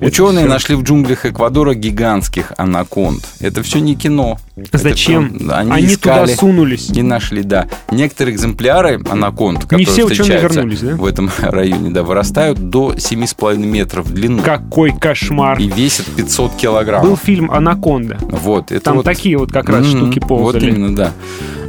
Ученые 0.00 0.44
нашли 0.46 0.74
в 0.74 0.82
джунглях 0.82 1.24
Эквадора 1.26 1.74
гигантских 1.74 2.52
анаконд. 2.56 3.24
Это 3.40 3.62
все 3.62 3.80
не 3.80 3.94
кино. 3.96 4.38
Это 4.56 4.78
Зачем? 4.78 5.38
всё- 5.38 5.52
Они, 5.54 5.70
Они 5.72 5.96
туда 5.96 6.26
сунулись. 6.26 6.90
Не 6.90 7.02
нашли, 7.02 7.42
да. 7.42 7.68
Некоторые 7.90 8.34
экземпляры 8.34 9.00
анаконд, 9.08 9.60
которые 9.62 9.86
все 9.86 10.04
ученые 10.04 10.14
встречаются 10.22 10.58
вернулись, 10.60 10.80
да? 10.80 10.96
в 10.96 11.06
этом 11.06 11.30
районе, 11.38 11.90
да, 11.90 12.02
вырастают 12.02 12.58
до 12.70 12.92
7,5 12.92 13.56
метров 13.58 14.06
в 14.06 14.12
длину 14.12 14.42
Какой 14.42 14.87
кошмар. 14.92 15.58
и 15.58 15.68
весят 15.68 16.06
500 16.06 16.50
Был 16.52 16.58
килограммов. 16.58 17.20
фильм 17.20 17.50
«Анаконда». 17.50 18.18
Вот, 18.20 18.72
это 18.72 18.80
Там 18.84 18.96
вот... 18.96 19.04
такие 19.04 19.36
вот 19.38 19.52
как 19.52 19.68
раз 19.68 19.86
Мгм. 19.86 19.96
штуки 19.98 20.18
ползали. 20.20 20.70
Вот 20.70 20.76
именно, 20.76 20.96
да. 20.96 21.12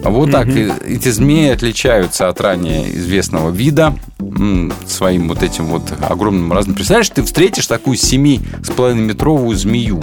А 0.04 0.10
Вот 0.10 0.32
так. 0.32 0.48
и- 0.48 0.72
Эти 0.88 1.10
змеи 1.10 1.50
отличаются 1.50 2.30
от 2.30 2.40
ранее 2.42 2.90
известного 2.98 3.52
вида 3.52 3.94
своим 4.88 5.28
вот 5.28 5.44
этим 5.44 5.66
вот 5.66 5.84
огромным 6.08 6.52
разным. 6.54 6.76
Представляешь, 6.76 7.10
ты 7.10 7.24
встретишь 7.24 7.68
такую 7.68 7.98
7,5-метровую 7.98 9.56
змею. 9.56 10.02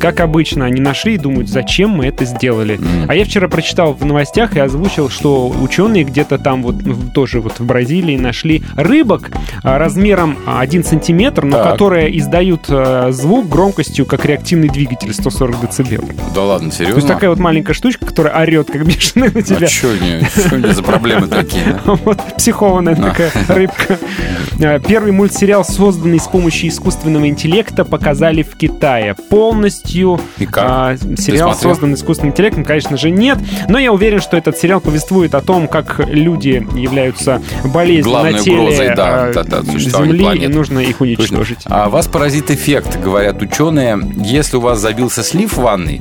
Как 0.00 0.20
обычно, 0.20 0.64
они 0.66 0.80
нашли 0.80 1.14
и 1.14 1.18
думают, 1.18 1.48
зачем 1.48 1.90
мы 1.90 2.06
это 2.06 2.24
сделали. 2.24 2.76
Мгм. 2.76 3.06
А 3.08 3.14
я 3.16 3.24
вчера 3.24 3.48
прочитал 3.48 3.94
в 3.94 4.04
новостях 4.04 4.54
и 4.56 4.60
озвучил, 4.60 5.08
что 5.08 5.48
ученые 5.48 6.04
где-то 6.04 6.38
там 6.38 6.62
вот 6.62 6.76
в- 6.76 7.10
тоже 7.10 7.40
вот 7.40 7.58
в 7.58 7.64
Бразилии 7.64 8.16
нашли 8.16 8.62
рыбок 8.76 9.30
а, 9.64 9.76
размером 9.78 10.38
1 10.46 10.84
сантиметр, 10.84 11.44
но 11.44 11.56
Так. 11.56 11.72
которые 11.72 12.16
издают 12.16 12.66
а, 12.68 13.10
звук 13.10 13.48
громкостью 13.48 14.06
как 14.06 14.24
реактивный 14.24 14.68
двигатель 14.68 15.12
140 15.12 15.60
децибел. 15.62 16.04
Да 16.32 16.44
ладно, 16.44 16.70
То 16.70 16.76
серьезно? 16.76 16.96
есть 16.98 17.08
такая 17.08 17.30
вот 17.30 17.40
маленькая 17.40 17.72
штучка, 17.72 18.06
которая 18.06 18.40
орет 18.40 18.70
как 18.70 18.86
бешеная 18.86 19.30
на 19.38 19.42
тебя. 19.42 19.66
А 19.66 19.70
что 19.70 20.56
мне 20.56 20.72
за 20.72 20.82
проблемы 20.82 21.26
такие? 21.26 21.80
Вот 22.04 22.20
психованная 22.36 22.94
такая 22.94 23.30
рыбка. 23.48 23.98
А, 24.62 24.78
Первый 24.78 25.12
мультсериал, 25.12 25.64
созданный 25.64 26.18
с 26.20 26.26
помощью 26.26 26.68
искусственного 26.68 27.28
интеллекта, 27.28 27.84
показали 27.84 28.42
в 28.42 28.56
Китае. 28.56 29.14
Полностью 29.14 30.20
И 30.38 30.46
как? 30.46 30.64
а, 30.66 30.96
сериал 31.16 31.54
создан 31.54 31.94
искусственным 31.94 32.32
интеллектом, 32.32 32.64
конечно 32.64 32.96
же, 32.96 33.10
нет. 33.10 33.38
Но 33.68 33.78
я 33.78 33.92
уверен, 33.92 34.20
что 34.20 34.36
этот 34.36 34.56
сериал 34.58 34.80
повествует 34.80 35.34
о 35.34 35.40
том, 35.40 35.68
как 35.68 36.00
люди 36.08 36.66
являются 36.76 37.40
болезнью 37.64 38.04
Главной 38.04 38.32
на 38.32 38.38
теле 38.40 38.58
угрозой, 38.60 38.94
да, 38.94 39.24
а, 39.24 39.32
да, 39.32 39.42
да, 39.44 39.62
существования 39.62 40.12
Земли, 40.18 40.44
и 40.44 40.48
нужно 40.48 40.78
их 40.80 40.98
Точно. 40.98 41.06
уничтожить. 41.06 41.58
А 41.66 41.88
вас 41.88 42.06
поразит 42.06 42.50
эффект, 42.50 42.98
говорят 43.02 43.40
ученые. 43.42 43.98
Если 44.16 44.56
у 44.56 44.60
вас 44.60 44.78
забился 44.80 45.22
слив 45.22 45.52
в 45.52 45.58
ванной, 45.60 46.00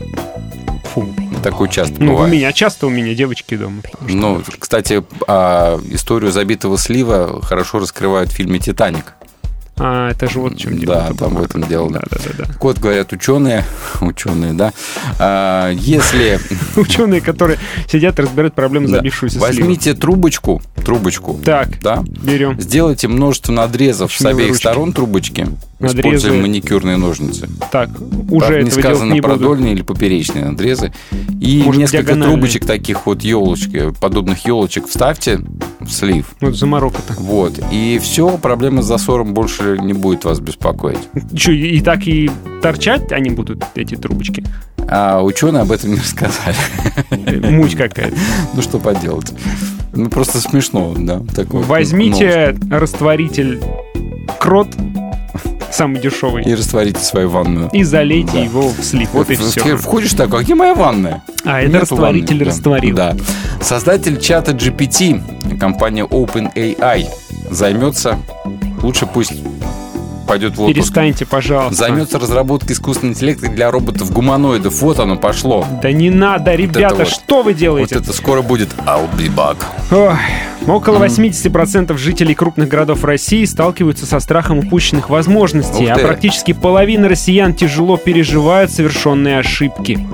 Фу. 0.94 1.08
Такое 1.44 1.70
часто 1.70 1.96
Ну, 2.00 2.12
у 2.14 2.16
бывает. 2.16 2.34
меня 2.34 2.52
часто 2.52 2.88
у 2.88 2.90
меня 2.90 3.14
девочки 3.14 3.56
дома. 3.56 3.82
Ну, 4.02 4.42
кстати, 4.60 5.04
а, 5.28 5.80
историю 5.92 6.32
забитого 6.32 6.78
слива 6.78 7.42
хорошо 7.42 7.80
раскрывают 7.80 8.32
в 8.32 8.34
фильме 8.36 8.60
«Титаник». 8.60 9.14
А, 9.80 10.10
это 10.12 10.28
же 10.30 10.40
вот 10.40 10.58
чем 10.58 10.78
дело. 10.78 10.96
Да, 10.96 11.14
там 11.14 11.36
в 11.36 11.44
этом 11.44 11.64
дело. 11.64 11.92
Да. 11.92 12.02
Да, 12.10 12.18
да, 12.24 12.32
да, 12.38 12.44
Так 12.46 12.64
Вот 12.64 12.80
говорят 12.80 13.12
ученые, 13.14 13.64
ученые, 14.02 14.54
да, 14.54 14.74
а, 15.20 15.72
если. 15.72 16.40
Ученые, 16.76 17.22
которые 17.22 17.60
сидят 17.88 18.18
и 18.20 18.22
разбирают 18.24 18.54
проблему 18.56 18.88
да, 18.88 18.98
забившуюся 18.98 19.40
возьмите 19.40 19.94
трубочку, 19.94 20.62
трубочку, 20.84 21.40
Так, 21.44 21.80
да, 21.82 22.04
берем. 22.24 22.60
сделайте 22.60 23.08
множество 23.08 23.52
надрезов 23.52 24.14
с 24.14 24.26
обеих 24.26 24.56
сторон 24.56 24.94
трубочки, 24.94 25.48
используя 25.80 26.42
маникюрные 26.42 26.98
ножницы. 26.98 27.50
Так, 27.72 27.90
уже 28.30 28.64
не 28.64 28.72
сказано 28.72 29.16
продольные 29.18 29.74
или 29.74 29.82
поперечные 29.84 30.46
надрезы. 30.46 30.94
И 31.40 31.64
несколько 31.68 32.16
трубочек 32.16 32.66
таких 32.66 33.06
вот 33.06 33.22
елочки, 33.22 33.94
подобных 34.00 34.46
елочек 34.46 34.88
вставьте 34.88 35.40
в 35.80 35.90
слив. 35.90 36.26
Вот 36.42 36.56
заморока-то. 36.56 37.14
Вот. 37.14 37.60
И 37.72 38.00
все, 38.02 38.38
проблема 38.38 38.82
с 38.82 38.86
засором 38.86 39.34
больше 39.34 39.67
не 39.76 39.94
будет 39.94 40.24
вас 40.24 40.40
беспокоить. 40.40 41.00
Че, 41.36 41.54
и 41.54 41.82
так 41.82 42.08
и 42.08 42.30
торчать 42.62 43.12
они 43.12 43.30
будут, 43.32 43.64
эти 43.76 43.96
трубочки? 43.96 44.44
А 44.90 45.22
ученые 45.22 45.64
об 45.64 45.72
этом 45.72 45.92
не 45.92 45.98
рассказали. 46.00 46.56
Муть 47.52 47.76
какая-то. 47.76 48.16
Ну, 48.54 48.62
что 48.62 48.80
поделать. 48.80 49.34
Ну, 49.94 50.10
просто 50.10 50.40
смешно, 50.40 50.94
да. 50.98 51.20
такой 51.36 51.60
вот 51.62 51.68
Возьмите 51.68 52.56
растворитель 52.72 53.60
крот, 54.40 54.68
самый 55.72 56.00
дешевый, 56.02 56.44
новость. 56.44 56.48
И 56.48 56.56
растворите 56.56 57.00
свою 57.02 57.30
ванную. 57.30 57.70
и 57.74 57.84
залейте 57.84 58.32
Да. 58.34 58.40
его 58.40 58.70
в 58.70 58.82
слив. 58.84 59.10
Вот 59.14 59.30
и 59.30 59.36
все. 59.36 59.76
Входишь 59.76 60.14
такой, 60.14 60.40
а 60.42 60.44
где 60.44 60.56
моя 60.56 60.74
ванная? 60.76 61.24
А, 61.44 61.60
это 61.62 61.68
Нету 61.72 61.82
растворитель 61.82 62.28
ванны, 62.36 62.46
да. 62.46 62.52
растворил. 62.52 62.96
Да. 62.96 63.16
Создатель 63.62 64.20
чата 64.20 64.52
GPT, 64.52 65.58
компания 65.60 66.04
OpenAI, 66.06 67.08
займется, 67.52 68.18
лучше 68.82 69.06
пусть 69.06 69.34
пойдет 70.28 70.58
в 70.58 70.62
отпуск. 70.62 70.76
Перестаньте, 70.76 71.26
пожалуйста. 71.26 71.76
Займется 71.76 72.20
разработкой 72.20 72.74
искусственного 72.74 73.14
интеллекта 73.14 73.48
для 73.48 73.72
роботов-гуманоидов. 73.72 74.82
Вот 74.82 75.00
оно 75.00 75.16
пошло. 75.16 75.66
Да 75.82 75.92
не 75.92 76.10
надо, 76.10 76.54
ребята, 76.54 76.96
вот. 76.96 77.08
что 77.08 77.44
вы 77.44 77.52
Вот 77.54 77.60
делаете? 77.60 77.96
это 77.96 78.14
скоро 78.14 78.42
будет 78.42 78.70
I'll 78.86 79.10
be 79.18 79.34
back. 79.34 79.58
Ой, 79.92 80.16
Около 80.68 81.04
80% 81.06 81.98
жителей 81.98 82.36
крупных 82.36 82.68
городов 82.68 83.06
России 83.06 83.46
сталкиваются 83.46 84.06
со 84.06 84.20
страхом 84.20 84.60
упущенных 84.60 85.10
возможностей, 85.10 85.88
а 85.88 85.98
практически 85.98 86.52
половина 86.52 87.08
россиян 87.08 87.54
тяжело 87.54 87.96
переживают 87.96 88.72
совершенные 88.72 89.40
ошибки. 89.40 90.06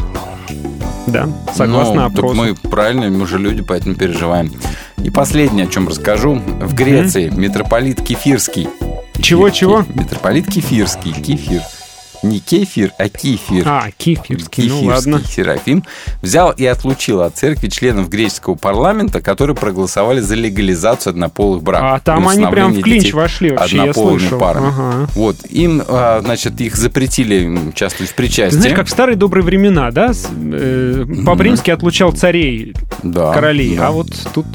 Да, 1.08 1.28
согласно 1.54 1.96
Ну, 1.96 2.06
опросу. 2.06 2.36
мы 2.36 2.56
правильно, 2.56 3.10
мы 3.10 3.28
же 3.28 3.38
люди, 3.38 3.62
поэтому 3.62 3.96
переживаем. 3.96 4.52
И 5.04 5.10
последнее, 5.10 5.66
о 5.68 5.70
чем 5.70 5.88
расскажу. 5.88 6.36
В 6.36 6.74
Греции 6.74 7.30
митрополит 7.30 8.02
Кефирский. 8.02 8.70
Чего-чего? 9.20 9.84
Ки- 9.84 10.00
Митрополит 10.00 10.48
Кефирский. 10.48 11.12
Кефир. 11.14 11.62
Не 12.24 12.40
кефир, 12.40 12.92
а 12.98 13.10
кефир. 13.10 13.64
А, 13.68 13.90
кефирский, 13.98 14.70
ну 14.70 14.80
Кефирский 14.80 14.88
ладно. 14.88 15.22
Серафим 15.28 15.84
взял 16.22 16.52
и 16.52 16.66
отлучил 16.66 17.22
от 17.22 17.36
церкви 17.38 17.68
членов 17.68 18.10
греческого 18.10 18.56
парламента, 18.56 19.22
которые 19.22 19.56
проголосовали 19.58 20.22
за 20.22 20.36
легализацию 20.36 21.12
однополых 21.12 21.62
браков. 21.62 21.90
А 21.92 22.00
там 22.00 22.28
они 22.30 22.46
прям 22.48 22.72
в 22.74 22.82
клинч 22.82 23.14
вошли 23.14 23.52
вообще, 23.52 23.76
я 23.76 23.82
однополыми 23.84 24.20
слышал. 24.20 24.40
парами. 24.40 24.68
Ага. 24.70 25.08
Вот, 25.16 25.46
им, 25.50 25.84
а, 25.88 26.22
значит, 26.24 26.60
их 26.62 26.76
запретили 26.78 27.46
участвовать 27.46 28.10
в 28.12 28.16
Ты 28.16 28.18
причастии. 28.24 28.58
знаешь, 28.58 28.76
как 28.76 28.88
в 28.88 28.90
старые 28.90 29.18
добрые 29.18 29.44
времена, 29.44 29.92
да? 29.92 30.12
Э, 30.54 31.06
Папа 31.26 31.42
Римский 31.42 31.72
отлучал 31.72 32.14
царей, 32.14 32.74
да, 33.04 33.34
королей, 33.34 33.76
да. 33.76 33.88
а 33.88 33.92
вот 33.92 34.08
тут 34.34 34.46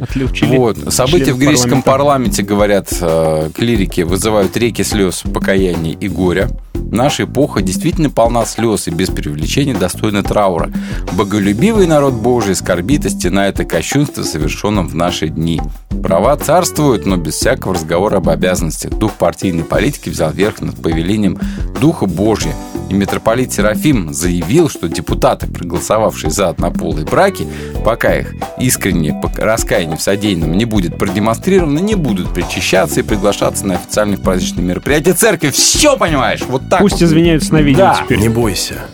отлучили 0.00 0.56
Вот. 0.56 0.92
События 0.92 1.32
в 1.32 1.38
греческом 1.38 1.82
парламенте, 1.82 2.42
говорят 2.42 2.88
э, 3.00 3.50
клирики, 3.54 4.02
вызывают 4.02 4.56
реки 4.56 4.82
слез, 4.82 5.22
покаяния 5.32 5.96
и 5.98 6.08
горя. 6.08 6.48
Наша 6.74 7.24
эпоха 7.24 7.62
действительно 7.62 8.10
полна 8.10 8.44
слез 8.46 8.86
и 8.86 8.90
без 8.90 9.08
преувеличения 9.08 9.74
достойна 9.74 10.22
траура. 10.22 10.70
Боголюбивый 11.12 11.86
народ 11.86 12.14
Божий 12.14 12.54
скорбит 12.54 13.04
и 13.06 13.08
стенает 13.10 13.58
о 13.58 13.64
кощунстве, 13.64 14.22
совершенном 14.24 14.86
в 14.88 14.94
наши 14.94 15.28
дни. 15.28 15.60
Права 16.02 16.36
царствуют, 16.36 17.04
но 17.06 17.16
без 17.16 17.34
всякого 17.34 17.74
разговора 17.74 18.18
об 18.18 18.28
обязанностях. 18.28 18.92
Дух 18.92 19.12
партийной 19.14 19.64
политики 19.64 20.10
взял 20.10 20.30
верх 20.30 20.60
над 20.60 20.80
повелением 20.80 21.38
Духа 21.80 22.06
Божия. 22.06 22.54
И 22.88 22.94
митрополит 22.94 23.52
Серафим 23.52 24.12
заявил, 24.12 24.68
что 24.68 24.88
депутаты, 24.88 25.48
проголосовавшие 25.48 26.30
за 26.30 26.50
однополые 26.50 27.04
браки, 27.04 27.48
пока 27.84 28.14
их 28.14 28.34
искреннее 28.60 29.12
пок- 29.12 29.40
раскаяние 29.86 29.96
в 29.96 30.02
содеянном 30.02 30.52
не 30.56 30.64
будет 30.64 30.98
продемонстрировано, 30.98 31.78
не 31.78 31.94
будут 31.94 32.32
причащаться 32.32 33.00
и 33.00 33.02
приглашаться 33.02 33.66
на 33.66 33.74
официальных 33.74 34.20
праздничных 34.22 34.64
мероприятия 34.64 35.12
церкви. 35.12 35.50
Все, 35.50 35.96
понимаешь? 35.96 36.42
Вот 36.48 36.68
так 36.68 36.80
Пусть 36.80 36.96
вот. 37.00 37.02
извиняются 37.02 37.52
на 37.52 37.58
видео 37.58 37.78
Да. 37.84 38.00
теперь. 38.04 38.18
Не 38.18 38.28
бойся, 38.28 38.86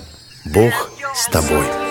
Бог 0.44 0.90
с 1.14 1.28
тобой. 1.28 1.81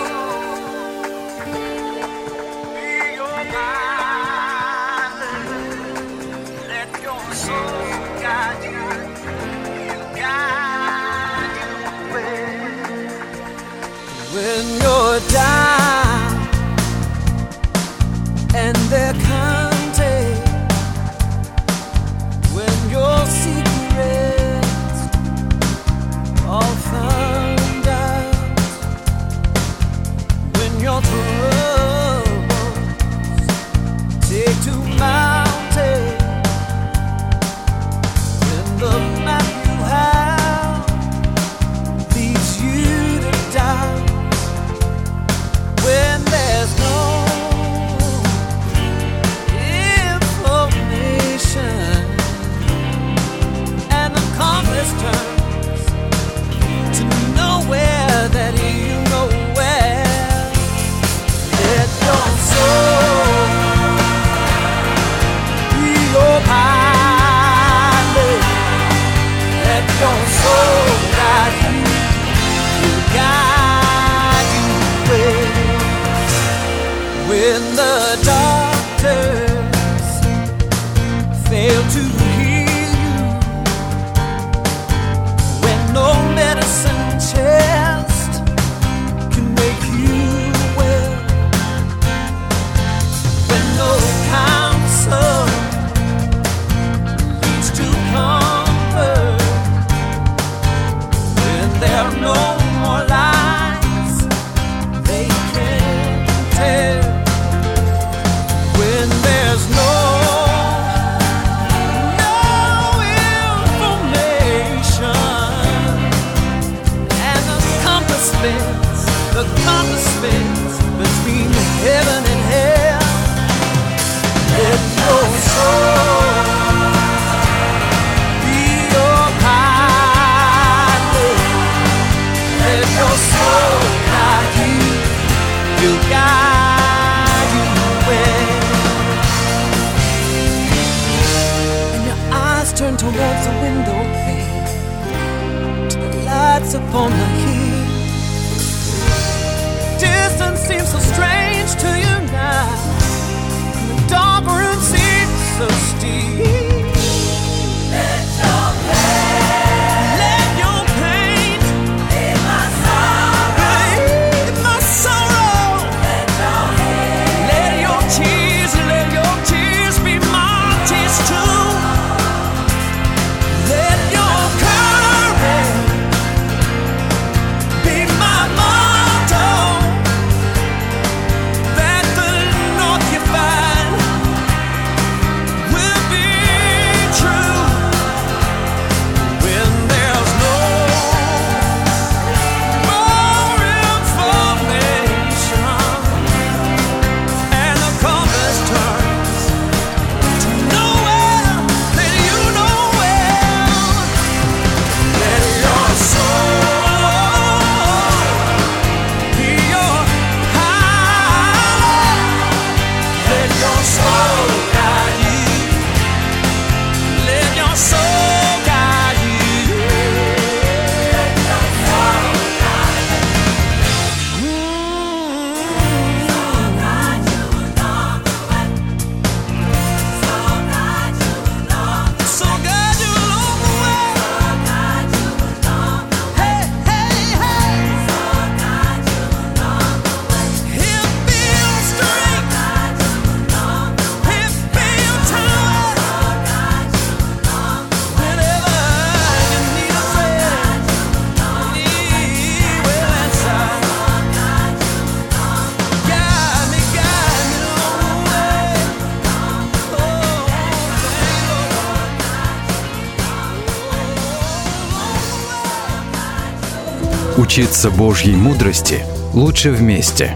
Учиться 267.62 267.91
Божьей 267.91 268.36
мудрости 268.36 269.06
лучше 269.36 269.69
вместе. 269.69 270.36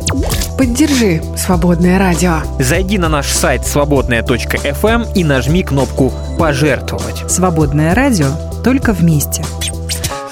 Поддержи 0.59 1.23
«Свободное 1.35 1.97
радио». 1.97 2.41
Зайди 2.59 2.99
на 2.99 3.09
наш 3.09 3.25
сайт 3.29 3.65
свободная.фм 3.65 5.05
и 5.15 5.23
нажми 5.23 5.63
кнопку 5.63 6.13
«Пожертвовать». 6.38 7.27
«Свободное 7.27 7.95
радио» 7.95 8.27
только 8.63 8.93
вместе. 8.93 9.43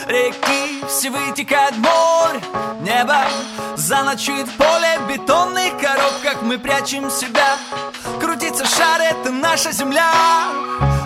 Реки 0.08 0.86
все 0.88 1.10
вытекает 1.10 1.76
море, 1.78 2.40
небо 2.82 3.24
Заночует 3.76 4.52
поле 4.52 5.00
в 5.04 5.12
бетонных 5.12 5.72
коробках 5.82 6.44
Мы 6.44 6.60
прячем 6.60 7.10
себя 7.10 7.58
Крутится 8.22 8.66
шар, 8.66 9.02
это 9.02 9.32
наша 9.32 9.72
земля 9.72 10.12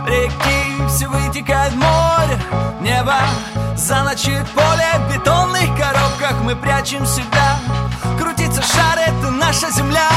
Реки 0.06 0.90
все 0.90 1.08
вытекает 1.08 1.74
море, 1.76 2.38
небо 2.82 3.16
Заночует 3.88 4.46
поле 4.50 4.86
в 4.98 5.14
бетонных 5.14 5.70
коробках 5.78 6.42
Мы 6.44 6.58
прячем 6.58 7.06
себя. 7.06 7.58
Крутится 8.20 8.62
шар, 8.62 9.00
это 9.00 9.32
наша 9.32 9.72
земля. 9.72 10.10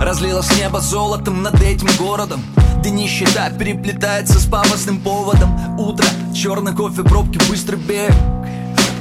Разлилось 0.00 0.50
небо 0.58 0.80
золотом 0.80 1.40
над 1.44 1.62
этим 1.62 1.86
городом. 2.04 2.42
Где 2.80 2.90
нищета 2.90 3.48
переплетается 3.50 4.40
с 4.40 4.46
пафосным 4.46 4.98
поводом. 5.00 5.78
Утро, 5.78 6.04
черный 6.34 6.74
кофе, 6.74 7.04
пробки, 7.04 7.38
быстрый 7.48 7.76
бег 7.76 8.12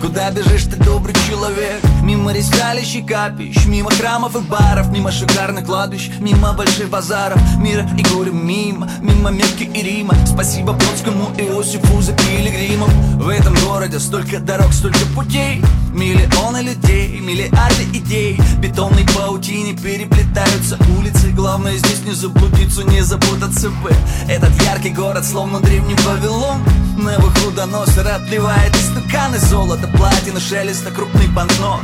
Куда 0.02 0.32
бежишь 0.32 0.64
ты, 0.64 0.78
добрый 0.78 1.14
человек? 1.28 1.82
Мимо 2.04 2.32
ресталищ 2.32 2.96
и 2.96 3.02
капищ 3.02 3.66
Мимо 3.66 3.92
храмов 3.92 4.36
и 4.36 4.40
баров 4.40 4.90
Мимо 4.90 5.12
шикарных 5.12 5.66
кладбищ 5.66 6.10
Мимо 6.20 6.54
больших 6.54 6.90
базаров. 6.90 7.40
Мира 7.58 7.88
и 7.98 8.04
горя 8.14 8.32
мимо 8.32 8.90
Мимо 9.02 9.30
Мекки 9.30 9.64
и 9.64 9.84
Рима. 9.84 10.16
Спасибо 10.26 10.74
Бродскому 10.74 11.32
и 11.38 11.42
Иосифу 11.44 12.02
за 12.02 12.14
пилигримов. 12.14 12.90
В 13.16 13.28
этом 13.28 13.54
городе 13.66 14.00
столько 14.00 14.40
дорог, 14.40 14.72
столько 14.74 15.00
путей. 15.16 15.62
Миллионы 15.94 16.62
людей, 16.62 17.20
миллиарды 17.20 17.84
идей. 17.94 18.40
Бетонной 18.60 19.06
паутине 19.16 19.74
переплетаются 19.74 20.78
улицы. 20.98 21.32
Главное 21.32 21.78
здесь 21.78 22.04
не 22.06 22.14
заблудиться, 22.14 22.84
не 22.84 23.02
запутаться 23.02 23.70
бы 23.70 23.92
Этот 24.30 24.52
яркий 24.64 24.92
город, 24.92 25.26
словно 25.26 25.60
древний 25.60 25.96
Вавилон. 26.06 26.64
На 26.98 27.14
его 27.14 27.30
худоносер 27.30 28.08
отливает 28.08 28.76
из 28.76 28.86
стаканы 28.88 29.38
золота 29.38 29.89
Платина, 29.98 30.40
шелеста, 30.40 30.92
крупный 30.92 31.28
банкнот 31.28 31.82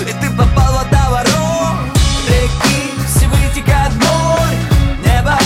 И 0.00 0.12
ты 0.12 0.30
попал 0.36 0.72
в 0.72 0.84
водоворот 0.84 1.76
Реки 2.28 2.90
все 3.08 3.26
вытекают 3.28 3.94
море. 3.94 4.58
Небо 5.04 5.38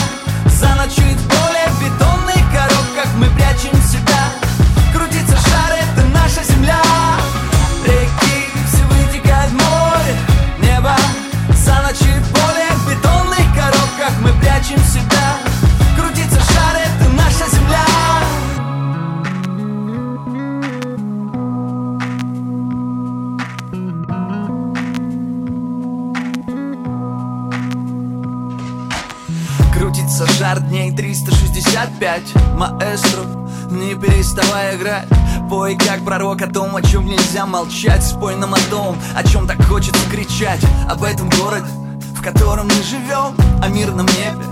заночует 0.46 1.18
в 1.18 1.28
поле 1.28 1.68
В 1.70 1.80
бетонных 1.80 2.42
коробках 2.52 3.09
мы 3.16 3.26
прячем 3.30 3.84
Маэстро, 32.94 33.24
не 33.70 33.96
переставай 33.96 34.76
играть. 34.76 35.09
Пой 35.50 35.76
как 35.76 36.04
пророк 36.04 36.40
о 36.42 36.46
том, 36.46 36.76
о 36.76 36.83
чем 36.83 37.07
нельзя 37.07 37.44
молчать. 37.44 38.04
Спой 38.04 38.37
нам 38.37 38.54
о 38.54 38.59
том, 38.70 38.96
о 39.16 39.24
чем 39.26 39.48
так 39.48 39.61
хочется 39.64 39.98
кричать. 40.12 40.61
Об 40.88 41.02
этом 41.02 41.28
городе, 41.30 41.66
в 42.14 42.22
котором 42.22 42.68
мы 42.68 42.83
живем 42.85 43.35
О 43.61 43.68
мирном 43.68 44.07
небе, 44.07 44.44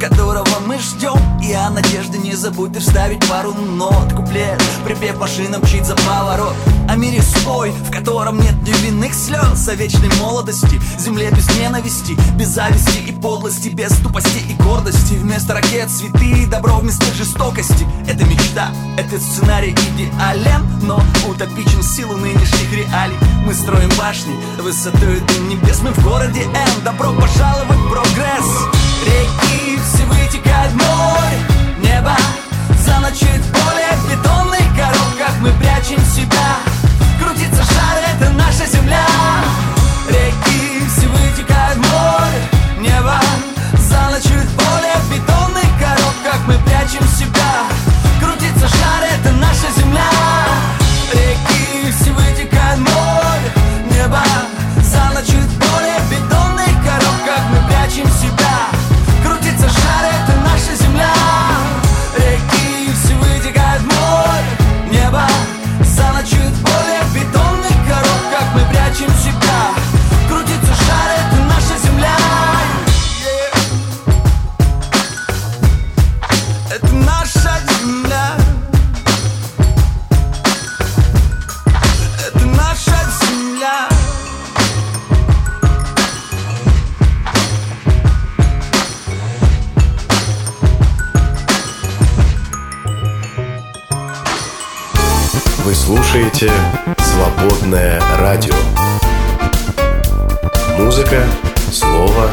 которого 0.00 0.58
мы 0.66 0.76
ждем 0.80 1.16
И 1.40 1.52
о 1.52 1.70
надежде 1.70 2.18
не 2.18 2.34
забудь 2.34 2.72
ты 2.72 2.80
вставить 2.80 3.24
пару 3.28 3.54
нот 3.54 4.12
Куплет, 4.12 4.60
припев 4.84 5.16
машина 5.18 5.60
мчит 5.60 5.86
за 5.86 5.94
поворот 5.94 6.56
О 6.88 6.96
мире 6.96 7.22
свой, 7.22 7.70
в 7.70 7.90
котором 7.90 8.40
нет 8.40 8.54
невинных 8.62 9.14
слез 9.14 9.68
О 9.68 9.74
вечной 9.74 10.10
молодости, 10.20 10.80
земле 10.98 11.30
без 11.30 11.48
ненависти 11.56 12.16
Без 12.36 12.48
зависти 12.48 12.98
и 13.08 13.12
подлости, 13.12 13.68
без 13.68 13.92
тупости 13.98 14.38
и 14.48 14.54
гордости. 14.62 15.14
Вместо 15.14 15.54
ракет 15.54 15.90
цветы 15.90 16.24
и 16.42 16.46
добро 16.46 16.76
вместо 16.76 17.06
жестокости. 17.14 17.86
Это 18.06 18.24
мечта, 18.24 18.70
этот 18.96 19.22
сценарий 19.22 19.72
идеален 19.72 20.66
Но 20.82 21.02
утопичен 21.28 21.80
в 21.80 21.84
силу 21.84 22.16
нынешних 22.16 22.72
реалий. 22.72 23.16
Мы 23.46 23.54
строим 23.54 23.90
башни 23.98 24.34
высотой 24.60 25.20
до 25.20 25.34
небес 25.40 25.80
Мы 25.82 25.90
в 25.92 26.04
городе 26.04 26.42
М, 26.42 26.84
добро 26.84 27.12
пожаловать 27.12 27.78
в 27.78 27.90
прогресс. 27.90 28.68
Реки 29.04 29.78
все 29.82 30.04
вытекают 30.06 30.72
в 30.72 30.76
море 30.76 31.38
Небо 31.82 32.16
заночует 32.86 33.42
поле 33.52 33.86
В 33.98 34.10
бетонных 34.10 34.66
коробках 34.76 35.34
мы 35.40 35.50
прячем 35.60 36.02
себя 36.06 36.73
Крутится 37.54 37.74
шар, 37.74 37.98
это 37.98 38.03
«Свободное 97.74 98.00
радио». 98.18 98.54
Музыка, 100.78 101.24
слово, 101.72 102.30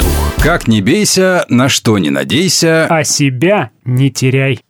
дух. 0.00 0.34
Как 0.42 0.66
не 0.66 0.80
бейся, 0.80 1.46
на 1.48 1.68
что 1.68 1.98
не 1.98 2.10
надейся. 2.10 2.86
А 2.90 3.04
себя 3.04 3.70
не 3.84 4.10
теряй. 4.10 4.60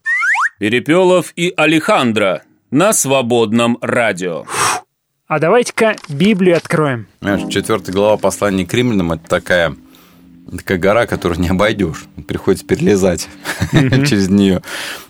Перепелов 0.58 1.32
и 1.34 1.50
Алехандро 1.56 2.42
на 2.70 2.92
свободном 2.92 3.78
радио. 3.80 4.44
А 5.28 5.38
давайте-ка 5.38 5.96
Библию 6.10 6.58
откроем. 6.58 7.06
Знаешь, 7.22 7.50
четвертая 7.50 7.94
глава 7.94 8.18
послания 8.18 8.66
к 8.66 8.74
римлянам– 8.74 9.12
это 9.12 9.26
такая, 9.26 9.76
такая 10.50 10.78
гора, 10.78 11.06
которую 11.06 11.40
не 11.40 11.48
обойдешь. 11.48 12.04
Приходится 12.26 12.66
перелезать 12.66 13.28
через 13.72 14.28
нее. 14.28 14.62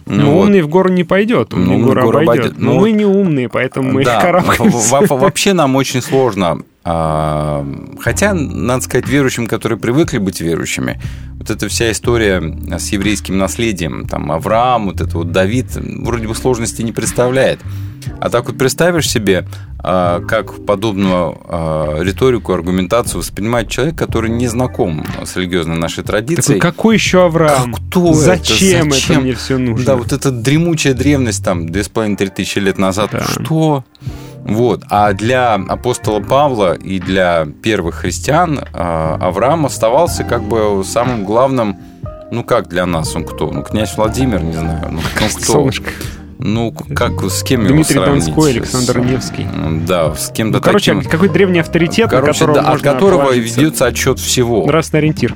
Ну, 0.06 0.38
умный 0.40 0.62
в 0.62 0.68
гору 0.68 0.88
не 0.90 1.04
пойдет, 1.04 1.52
умный 1.54 1.74
Умный 1.76 1.84
в 1.92 1.94
гору 1.94 2.08
обойдет. 2.18 2.28
обойдет. 2.46 2.58
Но 2.58 2.74
Ну, 2.74 2.80
мы 2.80 2.92
не 2.92 3.04
умные, 3.04 3.48
поэтому 3.48 3.92
мы 3.92 4.04
Да, 4.04 4.20
карабкаемся. 4.22 4.76
во- 4.92 5.00
во- 5.06 5.16
вообще 5.16 5.52
нам 5.52 5.76
очень 5.76 6.00
сложно. 6.02 6.60
Хотя, 6.86 8.32
надо 8.32 8.80
сказать, 8.84 9.08
верующим, 9.08 9.48
которые 9.48 9.76
привыкли 9.78 10.18
быть 10.18 10.40
верующими, 10.40 11.00
вот 11.36 11.50
эта 11.50 11.68
вся 11.68 11.90
история 11.90 12.40
с 12.78 12.88
еврейским 12.90 13.36
наследием, 13.38 14.06
там 14.06 14.30
Авраам, 14.30 14.86
вот 14.86 15.00
это 15.00 15.18
вот 15.18 15.32
Давид, 15.32 15.66
вроде 15.74 16.28
бы 16.28 16.34
сложности 16.36 16.82
не 16.82 16.92
представляет. 16.92 17.58
А 18.20 18.30
так 18.30 18.46
вот 18.46 18.56
представишь 18.56 19.10
себе, 19.10 19.48
а, 19.78 20.20
как 20.20 20.64
подобную 20.64 21.36
а, 21.48 22.00
риторику, 22.00 22.52
аргументацию 22.52 23.18
воспринимает 23.18 23.68
человек, 23.68 23.96
который 23.96 24.30
не 24.30 24.46
знаком 24.46 25.04
с 25.24 25.36
религиозной 25.36 25.76
нашей 25.76 26.04
Такой, 26.04 26.20
традицией. 26.22 26.60
какой 26.60 26.94
еще 26.94 27.24
Авраам? 27.24 27.74
Как- 27.74 27.84
кто 27.88 28.10
это? 28.10 28.18
Зачем 28.18 28.88
это 28.88 28.94
Зачем? 28.94 29.22
мне 29.22 29.34
все 29.34 29.58
нужно? 29.58 29.84
Да, 29.84 29.96
вот 29.96 30.12
эта 30.12 30.30
дремучая 30.30 30.94
древность 30.94 31.44
там 31.44 31.66
2,5-3 31.66 32.30
тысячи 32.34 32.60
лет 32.60 32.78
назад. 32.78 33.10
Да. 33.10 33.24
Что? 33.24 33.84
Вот. 34.46 34.84
А 34.88 35.12
для 35.12 35.54
апостола 35.54 36.20
Павла 36.20 36.74
и 36.74 37.00
для 37.00 37.46
первых 37.62 37.96
христиан 37.96 38.60
а, 38.72 39.18
Авраам 39.20 39.66
оставался 39.66 40.24
как 40.24 40.42
бы 40.42 40.82
самым 40.84 41.24
главным 41.24 41.76
ну 42.30 42.42
как 42.42 42.68
для 42.68 42.86
нас 42.86 43.14
он 43.14 43.24
кто? 43.24 43.50
Ну 43.50 43.62
князь 43.62 43.96
Владимир, 43.96 44.42
не 44.42 44.52
знаю. 44.52 44.88
Ну, 44.90 45.00
кто? 45.14 45.44
Солнышко. 45.44 45.90
Ну 46.38 46.72
как 46.72 47.22
с 47.24 47.42
кем 47.42 47.64
его 47.64 47.74
Дмитрий 47.74 47.94
сравнить? 47.94 48.24
Донской, 48.26 48.52
С- 48.52 48.56
Александр 48.56 48.98
Невский. 49.00 49.46
Да, 49.86 50.14
с 50.14 50.30
кем-то 50.30 50.58
Ну, 50.58 50.62
короче, 50.62 50.94
таким. 50.94 51.10
какой 51.10 51.28
древний 51.28 51.60
авторитет, 51.60 52.10
на 52.12 52.20
Короче, 52.20 52.40
которого 52.40 52.62
да, 52.62 52.70
от 52.72 52.82
которого 52.82 53.22
положиться. 53.22 53.60
ведется 53.60 53.86
отчет 53.86 54.18
всего. 54.18 54.66
Нравственный 54.66 55.00
ориентир. 55.00 55.34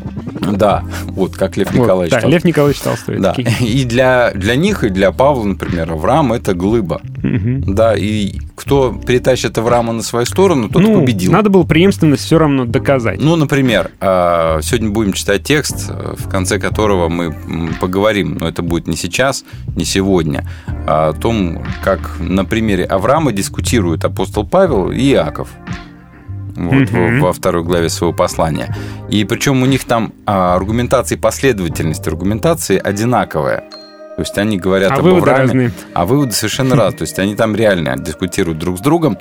Да, 0.52 0.84
вот 1.06 1.36
как 1.36 1.56
Лев 1.56 1.72
Вот, 1.72 1.82
Николаевич. 1.82 2.10
да, 2.10 2.20
Толстой. 2.20 2.32
Лев 2.32 2.44
Николаевич 2.44 2.80
Толстой. 2.80 3.18
Да. 3.18 3.32
И 3.60 3.84
для, 3.84 4.32
для 4.34 4.56
них, 4.56 4.84
и 4.84 4.88
для 4.88 5.12
Павла, 5.12 5.44
например, 5.44 5.92
Авраам– 5.92 6.32
это 6.34 6.54
глыба. 6.54 7.00
Мгм. 7.22 7.74
Да, 7.74 7.94
и 7.96 8.38
кто 8.56 8.92
перетащит 8.92 9.56
Авраама 9.58 9.92
на 9.92 10.02
свою 10.02 10.26
сторону, 10.26 10.68
тот 10.68 10.82
ну, 10.82 11.00
победил. 11.00 11.32
надо 11.32 11.50
было 11.50 11.64
преемственность 11.64 12.24
все 12.24 12.38
равно 12.38 12.64
доказать. 12.64 13.20
Ну, 13.20 13.36
например, 13.36 13.90
а, 14.00 14.60
сегодня 14.62 14.90
будем 14.90 15.12
читать 15.12 15.42
текст, 15.44 15.90
в 15.90 16.28
конце 16.28 16.58
которого 16.58 17.08
мы 17.08 17.34
поговорим, 17.80 18.36
но 18.40 18.48
это 18.48 18.62
будет 18.62 18.86
не 18.86 18.96
сейчас, 18.96 19.44
не 19.76 19.84
сегодня, 19.84 20.44
о 20.90 21.12
том, 21.12 21.62
как 21.85 22.00
на 22.18 22.44
примере 22.44 22.85
Авраама 22.85 23.31
дискутируют 23.31 24.05
апостол 24.05 24.44
Павел 24.44 24.90
и 24.90 25.12
Иаков. 25.12 25.48
Вот, 26.57 26.90
во, 26.90 27.26
во 27.26 27.33
второй 27.33 27.62
главе 27.62 27.88
своего 27.88 28.12
послания. 28.12 28.74
И 29.09 29.24
причем 29.24 29.62
у 29.62 29.66
них 29.66 29.85
там 29.85 30.12
а, 30.26 30.57
аргументация 30.57 31.16
и 31.16 31.20
последовательность 31.20 32.07
аргументации 32.07 32.76
одинаковая. 32.76 33.64
То 34.16 34.22
есть 34.22 34.37
они 34.37 34.59
говорят 34.59 34.90
а 34.90 34.96
об 34.96 35.03
выводы 35.03 35.31
Аврааме, 35.31 35.44
разные. 35.44 35.72
а 35.94 36.05
выводы 36.05 36.33
совершенно 36.33 36.74
разные. 36.74 36.98
То 36.98 37.03
есть 37.03 37.18
они 37.18 37.37
там 37.37 37.55
реально 37.55 37.96
дискутируют 37.96 38.59
друг 38.59 38.79
с 38.79 38.81
другом. 38.81 39.16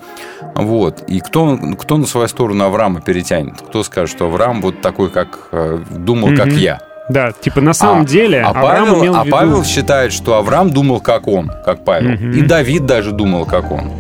Вот. 0.55 1.03
И 1.08 1.19
кто, 1.19 1.55
кто 1.79 1.97
на 1.97 2.08
свою 2.08 2.27
сторону 2.27 2.65
Авраама 2.65 2.99
перетянет? 2.99 3.62
Кто 3.62 3.84
скажет, 3.84 4.13
что 4.13 4.25
Авраам 4.25 4.62
вот 4.62 4.82
такой, 4.82 5.10
как 5.10 5.49
э, 5.51 5.79
думал, 5.91 6.36
как 6.36 6.47
я? 6.47 6.82
Да, 7.09 7.31
типа 7.31 7.59
на 7.61 7.73
самом 7.73 8.03
А- 8.03 8.05
деле 8.05 8.41
а 8.41 8.49
Авраам 8.49 8.85
Павел, 8.87 9.01
имел 9.01 9.13
в 9.13 9.19
а 9.19 9.23
виду... 9.23 9.35
Павел 9.35 9.63
считает, 9.63 10.13
что 10.13 10.35
Авраам 10.37 10.69
думал, 10.69 11.01
как 11.01 11.27
он, 11.27 11.51
как 11.65 11.83
Павел. 11.83 12.11
Мгм. 12.11 12.31
И 12.31 12.41
Давид 12.41 12.85
даже 12.85 13.11
думал, 13.11 13.45
как 13.45 13.71
он, 13.71 13.91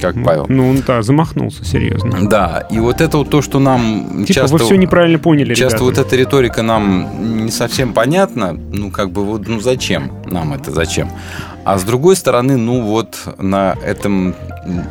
как 0.00 0.22
Павел. 0.22 0.46
Ну, 0.48 0.70
он, 0.70 0.82
да, 0.86 1.02
замахнулся 1.02 1.64
серьезно. 1.64 2.28
Да, 2.28 2.66
и 2.70 2.78
вот 2.78 3.00
это 3.00 3.16
вот 3.18 3.30
то, 3.30 3.40
что 3.40 3.58
нам 3.58 4.24
Типа 4.26 4.40
часто... 4.40 4.56
вы 4.58 4.64
все 4.64 4.76
неправильно 4.76 5.18
поняли, 5.18 5.54
Часто 5.54 5.78
ребята. 5.78 5.84
вот 5.84 6.06
эта 6.06 6.16
риторика 6.16 6.62
нам 6.62 7.44
не 7.46 7.50
совсем 7.50 7.94
понятна. 7.94 8.52
Ну, 8.52 8.90
как 8.90 9.10
бы 9.10 9.24
вот, 9.24 9.48
ну 9.48 9.60
зачем 9.60 10.12
нам 10.26 10.52
это, 10.52 10.70
зачем? 10.70 11.10
А 11.64 11.78
с 11.78 11.84
другой 11.84 12.16
стороны, 12.16 12.56
ну 12.56 12.82
вот 12.82 13.16
на 13.38 13.76
этом, 13.84 14.34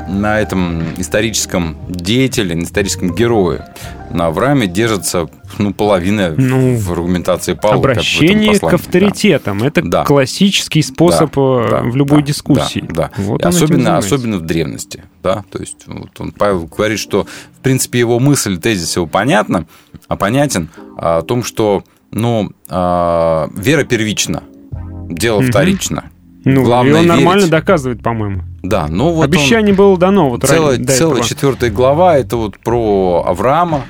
на 0.09 0.41
этом 0.41 0.83
историческом 0.97 1.77
деятеле, 1.87 2.55
на 2.55 2.63
историческом 2.63 3.15
герое, 3.15 3.69
на 4.15 4.27
Аврааме 4.27 4.67
держится 4.67 5.27
ну, 5.59 5.73
половина 5.73 6.33
Ну, 6.37 6.75
в 6.77 6.91
аргументации 6.91 7.53
Павла. 7.53 7.77
Обращение 7.77 8.59
к 8.59 8.73
авторитетам. 8.73 9.63
Это 9.63 9.81
Да. 9.81 10.03
классический 10.03 10.81
способ 10.81 11.33
Да, 11.35 11.41
э, 11.41 11.67
да, 11.69 11.81
в 11.83 11.95
любой 11.95 12.21
да, 12.21 12.27
дискуссии. 12.27 12.83
Да, 12.87 12.93
да. 12.95 13.11
Вот 13.17 13.43
он 13.45 13.49
особенно, 13.49 13.97
особенно 13.97 14.37
в 14.37 14.41
древности. 14.41 15.03
Да? 15.21 15.43
То 15.51 15.59
есть 15.59 15.83
вот 15.87 16.09
он, 16.19 16.31
Павел 16.31 16.65
говорит, 16.65 16.99
что 16.99 17.25
в 17.59 17.61
принципе 17.61 17.99
его 17.99 18.19
мысль, 18.19 18.57
тезис 18.57 18.95
его 18.95 19.05
понятна, 19.07 19.65
а 20.07 20.15
понятен 20.15 20.69
а, 20.97 21.19
о 21.19 21.21
том, 21.21 21.43
что 21.43 21.83
ну, 22.11 22.51
а, 22.69 23.49
вера 23.55 23.83
первична, 23.83 24.43
дело 25.09 25.41
Мгм. 25.41 25.49
вторично. 25.49 26.05
Ну, 26.45 26.63
Главное 26.63 26.99
и 26.99 27.01
он 27.01 27.07
нормально 27.07 27.39
верить. 27.39 27.49
доказывает, 27.51 28.03
по-моему. 28.03 28.43
Да, 28.61 28.87
ну 28.87 29.11
вот 29.11 29.19
он- 29.27 29.33
Обещание 29.33 29.73
было 29.73 29.97
дано. 29.97 30.29
Вот 30.29 30.43
целая, 30.43 30.77
целая 30.85 31.23
четвертая 31.23 31.71
глава 31.71 32.17
это 32.17 32.37
вот 32.37 32.59
про 32.59 33.23
Авраама. 33.27 33.81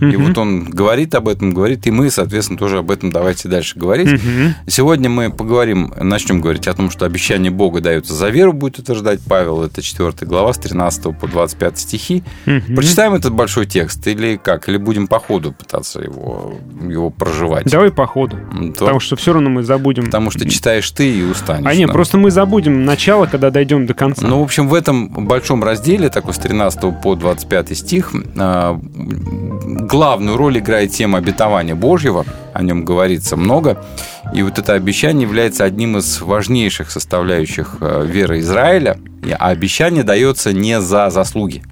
И 0.00 0.16
вот 0.16 0.36
он 0.38 0.64
говорит 0.64 1.14
об 1.14 1.28
этом, 1.28 1.52
говорит, 1.52 1.86
и 1.86 1.90
мы, 1.90 2.10
соответственно, 2.10 2.58
тоже 2.58 2.78
об 2.78 2.90
этом 2.90 3.10
давайте 3.10 3.48
дальше 3.48 3.78
говорить. 3.78 4.20
Сегодня 4.66 5.08
мы 5.10 5.30
поговорим, 5.30 5.92
начнем 6.00 6.40
говорить 6.40 6.66
о 6.68 6.74
том, 6.74 6.90
что 6.90 7.04
обещание 7.06 7.50
Бога 7.50 7.80
дается 7.80 8.14
за 8.14 8.28
веру, 8.30 8.52
будет 8.52 8.78
утверждать 8.78 9.20
Павел. 9.26 9.62
Это 9.62 9.82
4 9.82 10.12
глава 10.22 10.52
с 10.52 10.58
13 10.58 11.16
по 11.18 11.26
25 11.28 11.78
стихи. 11.78 12.22
Прочитаем 12.44 13.14
этот 13.14 13.32
большой 13.32 13.66
текст 13.66 14.06
или 14.06 14.36
как? 14.42 14.68
Или 14.68 14.76
будем 14.76 15.06
по 15.06 15.18
ходу 15.18 15.52
пытаться 15.52 16.00
его, 16.00 16.54
его 16.88 17.10
проживать? 17.10 17.66
Давай 17.66 17.90
по 17.90 18.06
ходу. 18.06 18.36
То- 18.76 18.84
Потому 18.86 19.00
что 19.00 19.16
все 19.16 19.32
равно 19.32 19.50
мы 19.50 19.62
забудем. 19.62 20.04
потому 20.06 20.30
что 20.30 20.48
читаешь 20.48 20.90
ты 20.90 21.10
и 21.18 21.22
устанешь. 21.22 21.66
А 21.66 21.74
нет, 21.74 21.88
да. 21.88 21.92
просто 21.92 22.16
мы 22.18 22.30
забудем 22.30 22.84
начало, 22.84 23.26
когда 23.26 23.50
дойдем 23.50 23.86
до 23.86 23.94
конца. 23.94 24.26
Ну, 24.26 24.40
в 24.40 24.42
общем, 24.42 24.68
в 24.68 24.74
этом 24.74 25.08
большом 25.26 25.62
разделе, 25.64 26.08
такой 26.08 26.34
с 26.34 26.38
13 26.38 27.00
по 27.02 27.14
25 27.14 27.74
стих, 27.76 28.12
а, 28.36 28.78
главную 29.90 30.36
роль 30.36 30.58
играет 30.58 30.92
тема 30.92 31.18
обетования 31.18 31.74
Божьего, 31.74 32.24
о 32.54 32.62
нем 32.62 32.84
говорится 32.84 33.36
много, 33.36 33.84
и 34.32 34.42
вот 34.42 34.58
это 34.58 34.74
обещание 34.74 35.22
является 35.22 35.64
одним 35.64 35.98
из 35.98 36.20
важнейших 36.20 36.90
составляющих 36.92 37.78
э, 37.80 38.04
веры 38.06 38.38
Израиля, 38.38 38.98
а 39.38 39.48
обещание 39.48 40.04
дается 40.04 40.52
не 40.52 40.80
за 40.80 41.10
заслуги, 41.10 41.64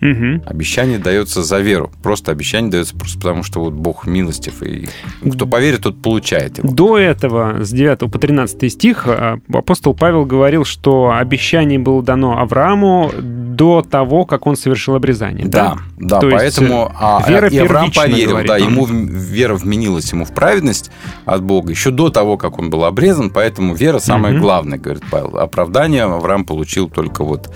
Мгм. 0.00 0.42
обещание 0.46 0.98
дается 0.98 1.42
за 1.42 1.60
веру, 1.60 1.90
просто 2.02 2.32
обещание 2.32 2.70
дается 2.70 2.96
просто 2.96 3.18
потому, 3.18 3.42
что 3.42 3.60
вот 3.60 3.74
Бог 3.74 4.06
милостив, 4.06 4.62
и 4.62 4.88
кто 5.30 5.46
поверит, 5.46 5.82
тот 5.82 6.00
получает 6.00 6.58
его. 6.58 6.70
До 6.72 6.96
этого, 6.98 7.62
с 7.64 7.70
9 7.70 8.10
по 8.10 8.18
13 8.18 8.70
стих, 8.70 9.04
а, 9.06 9.38
апостол 9.52 9.94
Павел 9.94 10.24
говорил, 10.24 10.64
что 10.64 11.12
обещание 11.16 11.78
было 11.78 12.02
дано 12.02 12.38
Аврааму 12.38 13.10
до 13.20 13.82
того, 13.82 14.24
как 14.24 14.46
он 14.46 14.56
совершил 14.56 14.94
обрезание. 14.94 15.46
Да, 15.46 15.76
да, 15.98 16.20
То 16.20 16.28
есть, 16.30 16.38
поэтому 16.58 16.90
а, 16.98 17.22
вера 17.28 17.48
и 17.48 17.58
Авраам 17.58 17.90
поверил, 17.92 18.30
говорит 18.30 18.48
да, 18.48 18.54
он. 18.54 18.60
ему 18.62 18.86
вера 18.86 19.54
вменилась 19.54 20.10
ему 20.12 20.24
в 20.24 20.32
праведность 20.34 20.90
от 21.26 21.42
Бога 21.42 21.70
еще 21.70 21.90
до 21.90 22.08
того, 22.08 22.36
как 22.38 22.58
он 22.58 22.70
был 22.70 22.84
обрезан, 22.84 23.30
поэтому 23.30 23.74
вера 23.74 23.98
самое 23.98 24.32
Мгм. 24.34 24.42
главное, 24.42 24.78
говорит 24.78 25.02
Павел. 25.10 25.36
Оправдание 25.38 26.04
Авраам 26.04 26.44
получил 26.44 26.88
только 26.88 27.22
вот 27.24 27.50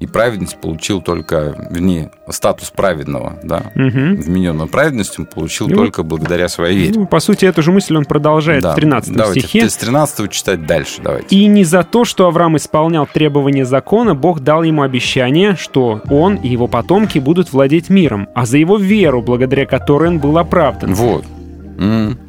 и 0.00 0.06
праведность 0.06 0.58
получил 0.58 1.02
только, 1.02 1.68
вернее, 1.70 2.10
статус 2.30 2.70
праведного, 2.70 3.38
да, 3.42 3.70
вмененную 3.74 4.68
праведность 4.68 5.18
он 5.18 5.26
получил 5.26 5.68
Ну, 5.68 5.76
только 5.76 6.02
благодаря 6.02 6.48
своей 6.48 6.78
вере. 6.78 6.92
Ну, 6.96 7.06
по 7.06 7.20
сути, 7.20 7.44
эту 7.44 7.62
же 7.62 7.70
мысль 7.70 7.96
он 7.96 8.06
продолжает 8.06 8.62
Да, 8.62 8.72
в 8.72 8.76
13 8.76 9.14
давайте, 9.14 9.40
стихе. 9.40 9.68
С 9.68 9.76
13 9.76 10.30
читать 10.30 10.66
дальше, 10.66 11.02
давайте. 11.02 11.36
И 11.36 11.46
не 11.46 11.64
за 11.64 11.82
то, 11.82 12.06
что 12.06 12.26
Авраам 12.26 12.56
исполнял 12.56 13.06
требования 13.06 13.66
закона, 13.66 14.14
Бог 14.14 14.40
дал 14.40 14.62
ему 14.62 14.82
обещание, 14.82 15.54
что 15.54 16.00
он 16.08 16.36
и 16.36 16.48
его 16.48 16.66
потомки 16.66 17.18
будут 17.18 17.52
владеть 17.52 17.90
миром, 17.90 18.26
а 18.34 18.46
за 18.46 18.56
его 18.56 18.78
веру, 18.78 19.20
благодаря 19.20 19.66
которой 19.66 20.08
он 20.08 20.18
был 20.18 20.38
оправдан. 20.38 20.94
Вот. 20.94 21.26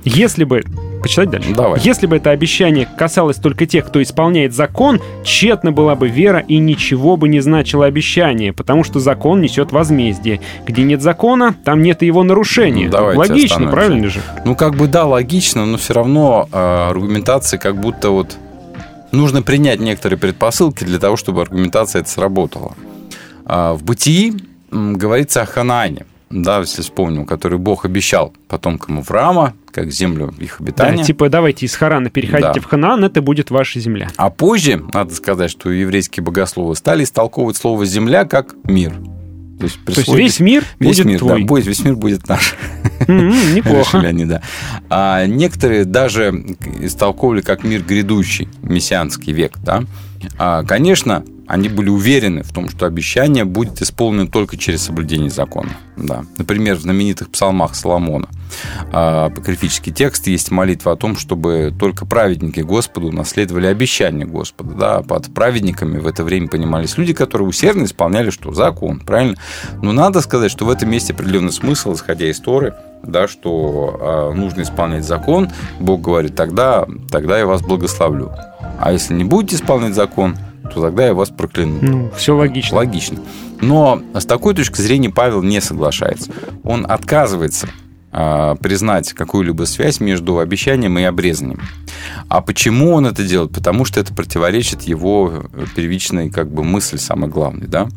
Если 0.03 0.43
бы... 0.43 0.63
Почитать 1.01 1.29
дальше? 1.29 1.53
Давай. 1.53 1.79
Если 1.81 2.05
бы 2.07 2.17
это 2.17 2.29
обещание 2.29 2.87
касалось 2.97 3.37
только 3.37 3.65
тех, 3.65 3.87
кто 3.87 4.01
исполняет 4.01 4.53
закон, 4.53 5.01
тщетна 5.23 5.71
была 5.71 5.95
бы 5.95 6.09
вера 6.09 6.39
и 6.39 6.57
ничего 6.57 7.17
бы 7.17 7.27
не 7.27 7.39
значило 7.39 7.85
обещание, 7.85 8.53
потому 8.53 8.83
что 8.83 8.99
закон 8.99 9.41
несет 9.41 9.71
возмездие. 9.71 10.41
Где 10.65 10.83
нет 10.83 11.01
закона, 11.01 11.55
там 11.63 11.81
нет 11.81 12.03
и 12.03 12.05
его 12.05 12.23
нарушения. 12.23 12.85
Ну, 12.85 12.91
давайте 12.91 13.19
Логично, 13.19 13.67
правильно 13.67 14.09
же? 14.09 14.21
Ну, 14.45 14.55
как 14.55 14.75
бы 14.75 14.87
да, 14.87 15.05
логично, 15.05 15.65
но 15.65 15.77
все 15.77 15.93
равно 15.93 16.47
э, 16.51 16.87
аргументация 16.89 17.59
как 17.59 17.79
будто 17.79 18.11
вот 18.11 18.37
нужно 19.11 19.41
принять 19.41 19.79
некоторые 19.79 20.19
предпосылки 20.19 20.83
для 20.83 20.99
того, 20.99 21.17
чтобы 21.17 21.41
аргументация 21.41 22.01
это 22.01 22.09
сработала. 22.09 22.73
А, 23.45 23.73
в 23.73 23.83
бытии 23.83 24.33
говорится 24.71 25.41
о 25.41 25.45
Ханаане, 25.45 26.05
да, 26.31 26.59
если 26.59 26.81
вспомним, 26.81 27.25
который 27.25 27.57
Бог 27.57 27.85
обещал 27.85 28.33
потомкам 28.47 28.99
Авраама, 28.99 29.53
как 29.71 29.91
землю 29.91 30.33
их 30.39 30.59
обитания. 30.59 30.97
Да, 30.97 31.03
типа 31.03 31.29
давайте 31.29 31.65
из 31.65 31.75
Харана 31.75 32.09
переходите 32.09 32.53
да. 32.55 32.61
в 32.61 32.65
Ханаан, 32.65 33.03
это 33.03 33.21
будет 33.21 33.51
ваша 33.51 33.79
земля. 33.79 34.09
А 34.17 34.29
позже, 34.29 34.83
надо 34.93 35.13
сказать, 35.13 35.49
что 35.51 35.71
еврейские 35.71 36.23
богословы 36.23 36.75
стали 36.75 37.03
истолковывать 37.03 37.57
слово 37.57 37.85
«земля» 37.85 38.25
как 38.25 38.55
«мир». 38.63 38.93
То 39.59 39.65
есть, 39.65 39.85
То 39.85 39.91
есть 39.91 40.13
весь 40.15 40.39
мир 40.39 40.63
весь 40.79 40.97
будет 40.97 41.05
мир, 41.05 41.19
твой. 41.19 41.43
Да, 41.43 41.55
весь 41.55 41.83
мир 41.83 41.95
будет 41.95 42.27
наш. 42.27 42.55
Mm-hmm, 43.01 43.53
неплохо. 43.53 43.97
Решили 43.97 44.07
они, 44.07 44.25
да. 44.25 44.41
А 44.89 45.27
некоторые 45.27 45.85
даже 45.85 46.33
истолковывали 46.79 47.41
как 47.41 47.63
мир 47.63 47.83
грядущий, 47.83 48.49
мессианский 48.63 49.33
век. 49.33 49.53
Да? 49.63 49.83
А, 50.39 50.63
конечно, 50.63 51.23
они 51.51 51.67
были 51.67 51.89
уверены 51.89 52.43
в 52.43 52.53
том, 52.53 52.69
что 52.69 52.85
обещание 52.85 53.43
будет 53.43 53.81
исполнено 53.81 54.25
только 54.25 54.55
через 54.55 54.83
соблюдение 54.83 55.29
закона. 55.29 55.71
Да. 55.97 56.23
Например, 56.37 56.77
в 56.77 56.79
знаменитых 56.79 57.29
псалмах 57.29 57.75
Соломона 57.75 58.29
а, 58.93 59.25
апокрифический 59.25 59.91
текст 59.91 60.27
есть 60.27 60.49
молитва 60.49 60.93
о 60.93 60.95
том, 60.95 61.17
чтобы 61.17 61.73
только 61.77 62.05
праведники 62.05 62.61
Господу 62.61 63.11
наследовали 63.11 63.67
обещание 63.67 64.25
Господа. 64.25 64.75
Да. 64.75 65.01
Под 65.01 65.33
праведниками 65.33 65.99
в 65.99 66.07
это 66.07 66.23
время 66.23 66.47
понимались 66.47 66.97
люди, 66.97 67.11
которые 67.11 67.49
усердно 67.49 67.83
исполняли 67.83 68.29
что? 68.29 68.53
Закон, 68.53 69.01
правильно? 69.01 69.35
Но 69.81 69.91
надо 69.91 70.21
сказать, 70.21 70.51
что 70.51 70.63
в 70.63 70.69
этом 70.69 70.89
месте 70.89 71.11
определенный 71.11 71.51
смысл, 71.51 71.95
исходя 71.95 72.29
из 72.29 72.39
Торы, 72.39 72.75
да, 73.03 73.27
что 73.27 74.31
э, 74.33 74.37
нужно 74.37 74.61
исполнять 74.61 75.03
закон, 75.03 75.49
Бог 75.81 75.99
говорит, 75.99 76.33
тогда, 76.33 76.85
тогда 77.09 77.37
я 77.37 77.45
вас 77.45 77.61
благословлю. 77.61 78.31
А 78.79 78.93
если 78.93 79.13
не 79.15 79.25
будете 79.25 79.57
исполнять 79.57 79.95
закон, 79.95 80.37
то 80.63 80.81
тогда 80.81 81.07
я 81.07 81.13
вас 81.13 81.29
прокляну. 81.29 81.79
Ну, 81.81 82.11
все 82.15 82.35
логично. 82.35 82.77
Логично. 82.77 83.19
Но 83.61 84.01
с 84.13 84.25
такой 84.25 84.53
точки 84.53 84.81
зрения 84.81 85.09
Павел 85.09 85.41
не 85.41 85.61
соглашается. 85.61 86.31
Он 86.63 86.85
отказывается 86.89 87.67
э, 88.11 88.55
признать 88.59 89.13
какую-либо 89.13 89.63
связь 89.63 89.99
между 89.99 90.39
обещанием 90.39 90.97
и 90.97 91.03
обрезанием. 91.03 91.61
А 92.27 92.41
почему 92.41 92.93
он 92.93 93.05
это 93.05 93.23
делает? 93.23 93.51
Потому 93.51 93.85
что 93.85 93.99
это 93.99 94.13
противоречит 94.13 94.83
его 94.83 95.45
первичной 95.75 96.29
как 96.29 96.51
бы 96.51 96.63
мысли, 96.63 96.97
самой 96.97 97.29
главной, 97.29 97.67
да? 97.67 97.87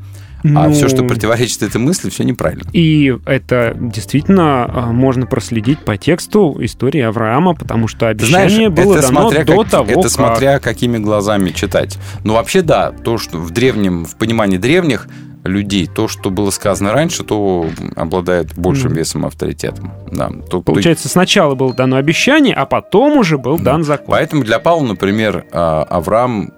Ну, 0.45 0.61
а 0.61 0.71
все, 0.71 0.89
что 0.89 1.03
противоречит 1.05 1.63
этой 1.63 1.79
мысли, 1.79 2.11
все 2.11 2.23
неправильно. 2.23 2.69
И 2.75 3.17
это 3.25 3.75
действительно 3.75 4.67
а, 4.67 4.93
можно 4.93 5.25
проследить 5.25 5.79
по 5.79 5.97
тексту 5.97 6.59
истории 6.61 7.01
Авраама, 7.01 7.55
потому 7.55 7.89
что 7.89 8.09
обещание 8.09 8.69
Знаешь, 8.69 8.73
было 8.75 8.93
это 8.99 9.09
дано 9.09 9.21
смотря 9.23 9.45
до 9.47 9.57
как, 9.57 9.71
того, 9.71 9.91
Это 9.91 10.03
как... 10.03 10.11
смотря 10.11 10.59
какими 10.59 10.99
глазами 10.99 11.49
читать. 11.49 11.97
Ну, 12.25 12.35
вообще, 12.35 12.61
да, 12.61 12.93
то, 12.93 13.17
что 13.17 13.39
в 13.39 13.53
древнем, 13.53 14.05
в 14.05 14.17
понимании 14.17 14.59
древних 14.59 15.09
людей, 15.45 15.87
то, 15.87 16.09
что 16.09 16.29
было 16.29 16.51
сказано 16.51 16.93
раньше, 16.93 17.25
то 17.25 17.67
обладает 17.97 18.55
большим 18.55 18.93
mm. 18.93 18.97
весом 18.97 19.25
авторитетом. 19.25 19.93
Да, 20.13 20.31
то, 20.51 20.61
Получается, 20.61 21.05
то... 21.05 21.11
сначала 21.11 21.55
было 21.55 21.73
дано 21.73 21.97
обещание, 21.97 22.55
а 22.55 22.67
потом 22.67 23.17
уже 23.17 23.39
был 23.39 23.57
да. 23.57 23.73
дан 23.73 23.85
закон. 23.85 24.09
Поэтому 24.09 24.45
для 24.45 24.59
Павла, 24.59 24.89
например, 24.89 25.47
а, 25.53 25.85
Авраам 25.85 26.53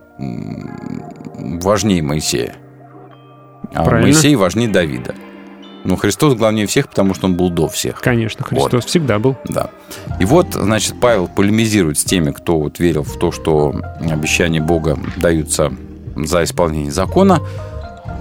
важнее 1.38 2.02
Моисея. 2.02 2.56
А 3.72 3.84
Правильно. 3.84 4.12
Моисей 4.12 4.34
важнее 4.36 4.68
Давида. 4.68 5.14
Но 5.84 5.94
Христос 5.96 6.34
главнее 6.34 6.66
всех, 6.66 6.88
потому 6.88 7.14
что 7.14 7.26
он 7.26 7.36
был 7.36 7.48
до 7.48 7.68
всех. 7.68 8.00
Конечно, 8.00 8.44
Христос 8.44 8.72
вот. 8.72 8.84
всегда 8.84 9.20
был. 9.20 9.36
Да. 9.48 9.70
И 10.18 10.24
вот, 10.24 10.54
значит, 10.54 10.98
Павел 11.00 11.28
полемизирует 11.28 11.98
с 11.98 12.04
теми, 12.04 12.32
кто 12.32 12.58
вот 12.58 12.80
верил 12.80 13.04
в 13.04 13.16
то, 13.18 13.30
что 13.30 13.72
обещания 14.00 14.60
Бога 14.60 14.98
даются 15.16 15.72
за 16.16 16.42
исполнение 16.42 16.90
закона. 16.90 17.40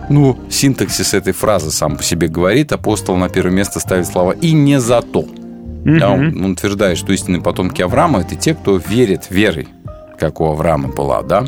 Ну, 0.10 0.38
синтаксис 0.50 1.16
этой 1.16 1.34
фразы 1.34 1.72
сам 1.72 1.98
по 1.98 2.04
себе 2.04 2.28
говорит. 2.28 2.72
Апостол 2.72 3.16
на 3.18 3.30
первое 3.30 3.52
место 3.52 3.80
ставит 3.80 4.06
слова 4.06 4.34
«и 4.34 4.52
не 4.52 4.80
за 4.80 5.02
то». 5.02 5.22
Угу. 5.22 6.00
Да, 6.00 6.12
он, 6.12 6.43
он 6.43 6.52
утверждает, 6.52 6.98
что 6.98 7.14
истинные 7.14 7.41
потомки 7.41 7.82
Авраама– 7.82 8.20
это 8.22 8.36
те, 8.36 8.54
кто 8.54 8.78
верит 8.78 9.32
верой, 9.32 9.68
как 10.20 10.41
у 10.41 10.46
Авраама 10.46 10.89
была, 10.89 11.24
да. 11.24 11.46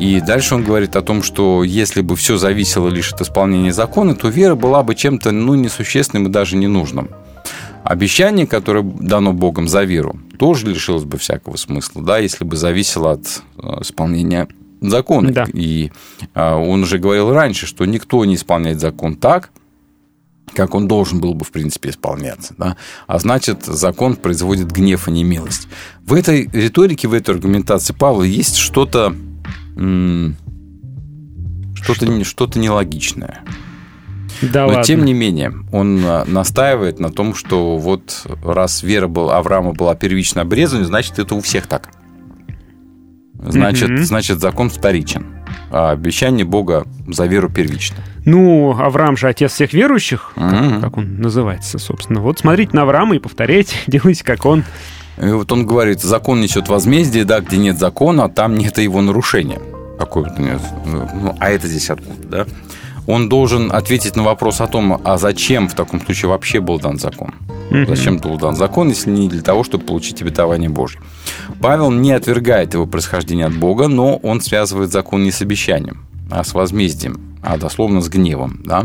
И 0.00 0.18
дальше 0.22 0.54
он 0.54 0.64
говорит 0.64 0.96
о 0.96 1.02
том, 1.02 1.22
что 1.22 1.62
если 1.62 2.00
бы 2.00 2.16
все 2.16 2.38
зависело 2.38 2.88
лишь 2.88 3.12
от 3.12 3.20
исполнения 3.20 3.72
закона, 3.72 4.14
то 4.14 4.28
вера 4.28 4.54
была 4.54 4.82
бы 4.82 4.94
чем-то 4.94 5.30
ну, 5.30 5.54
несущественным 5.54 6.28
и 6.28 6.30
даже 6.30 6.56
ненужным. 6.56 7.10
Обещание, 7.84 8.46
которое 8.46 8.82
дано 8.82 9.34
Богом 9.34 9.68
за 9.68 9.84
веру, 9.84 10.18
тоже 10.38 10.68
лишилось 10.68 11.04
бы 11.04 11.18
всякого 11.18 11.56
смысла, 11.56 12.02
да, 12.02 12.18
если 12.18 12.44
бы 12.44 12.56
зависело 12.56 13.12
от 13.12 13.42
э, 13.58 13.82
исполнения 13.82 14.48
закона. 14.80 15.32
Да. 15.32 15.46
И 15.52 15.92
а, 16.34 16.56
он 16.56 16.82
уже 16.82 16.98
говорил 16.98 17.32
раньше, 17.32 17.66
что 17.66 17.84
никто 17.84 18.24
не 18.24 18.36
исполняет 18.36 18.80
закон 18.80 19.16
так, 19.16 19.50
как 20.54 20.74
он 20.74 20.88
должен 20.88 21.20
был 21.20 21.34
бы, 21.34 21.44
в 21.44 21.52
принципе, 21.52 21.90
исполняться. 21.90 22.54
Да? 22.56 22.76
А 23.06 23.18
значит, 23.18 23.64
закон 23.64 24.16
производит 24.16 24.72
гнев, 24.72 25.08
а 25.08 25.10
не 25.10 25.24
милость. 25.24 25.68
В 26.06 26.14
этой 26.14 26.48
риторике, 26.52 27.06
в 27.06 27.12
этой 27.12 27.34
аргументации 27.34 27.92
Павла 27.92 28.22
есть 28.22 28.56
что-то 28.56 29.14
что-то, 31.74 32.24
что-то 32.24 32.58
нелогичное. 32.58 33.40
Да 34.42 34.62
Но 34.62 34.68
ладно. 34.68 34.84
тем 34.84 35.04
не 35.04 35.12
менее, 35.12 35.52
он 35.70 36.00
а, 36.04 36.24
настаивает 36.26 36.98
на 36.98 37.10
том, 37.10 37.34
что 37.34 37.76
вот 37.76 38.26
раз 38.42 38.82
вера 38.82 39.06
был, 39.06 39.30
Авраама 39.30 39.72
была 39.72 39.94
первично 39.94 40.42
обрезана, 40.42 40.84
значит, 40.84 41.18
это 41.18 41.34
у 41.34 41.40
всех 41.40 41.66
так. 41.66 41.90
Значит, 43.42 43.90
mm 43.90 44.02
значит, 44.02 44.40
закон 44.40 44.68
вторичен. 44.70 45.26
А 45.70 45.90
обещание 45.90 46.44
Бога 46.44 46.86
за 47.08 47.26
веру 47.26 47.48
первично. 47.48 47.96
Ну, 48.26 48.70
Авраам 48.78 49.16
же 49.16 49.28
отец 49.28 49.52
всех 49.52 49.72
верующих, 49.72 50.32
mm 50.36 50.74
как, 50.74 50.80
как 50.80 50.96
он 50.98 51.20
называется, 51.20 51.78
собственно. 51.78 52.20
Вот 52.20 52.38
смотрите 52.38 52.74
на 52.74 52.82
Авраама 52.82 53.16
и 53.16 53.18
повторяйте, 53.18 53.76
делайте, 53.86 54.24
как 54.24 54.46
он. 54.46 54.64
И 55.18 55.26
вот 55.26 55.50
он 55.52 55.66
говорит, 55.66 56.00
закон 56.00 56.40
несет 56.40 56.68
возмездие, 56.68 57.24
да, 57.24 57.40
где 57.40 57.56
нет 57.56 57.78
закона, 57.78 58.28
там 58.28 58.56
нет 58.56 58.78
его 58.78 59.00
нарушения. 59.02 59.60
Какое-то. 59.98 60.40
Ну, 60.86 61.36
а 61.38 61.50
это 61.50 61.66
здесь 61.66 61.90
откуда, 61.90 62.26
да? 62.26 62.46
Он 63.06 63.28
должен 63.28 63.72
ответить 63.72 64.16
на 64.16 64.22
вопрос 64.22 64.60
о 64.60 64.66
том, 64.66 65.00
а 65.04 65.18
зачем 65.18 65.68
в 65.68 65.74
таком 65.74 66.00
случае 66.00 66.30
вообще 66.30 66.60
был 66.60 66.78
дан 66.78 66.98
закон? 66.98 67.34
Mm-hmm. 67.70 67.88
Зачем 67.88 68.18
был 68.18 68.38
дан 68.38 68.56
закон, 68.56 68.88
если 68.88 69.10
не 69.10 69.28
для 69.28 69.42
того, 69.42 69.64
чтобы 69.64 69.84
получить 69.84 70.22
обетование 70.22 70.70
Божье? 70.70 71.00
Павел 71.60 71.90
не 71.90 72.12
отвергает 72.12 72.74
его 72.74 72.86
происхождение 72.86 73.46
от 73.46 73.56
Бога, 73.56 73.88
но 73.88 74.16
он 74.16 74.40
связывает 74.40 74.90
закон 74.92 75.22
не 75.22 75.32
с 75.32 75.42
обещанием, 75.42 76.04
а 76.30 76.44
с 76.44 76.54
возмездием, 76.54 77.36
а 77.42 77.58
дословно 77.58 78.00
с 78.00 78.08
гневом. 78.08 78.60
Да? 78.64 78.84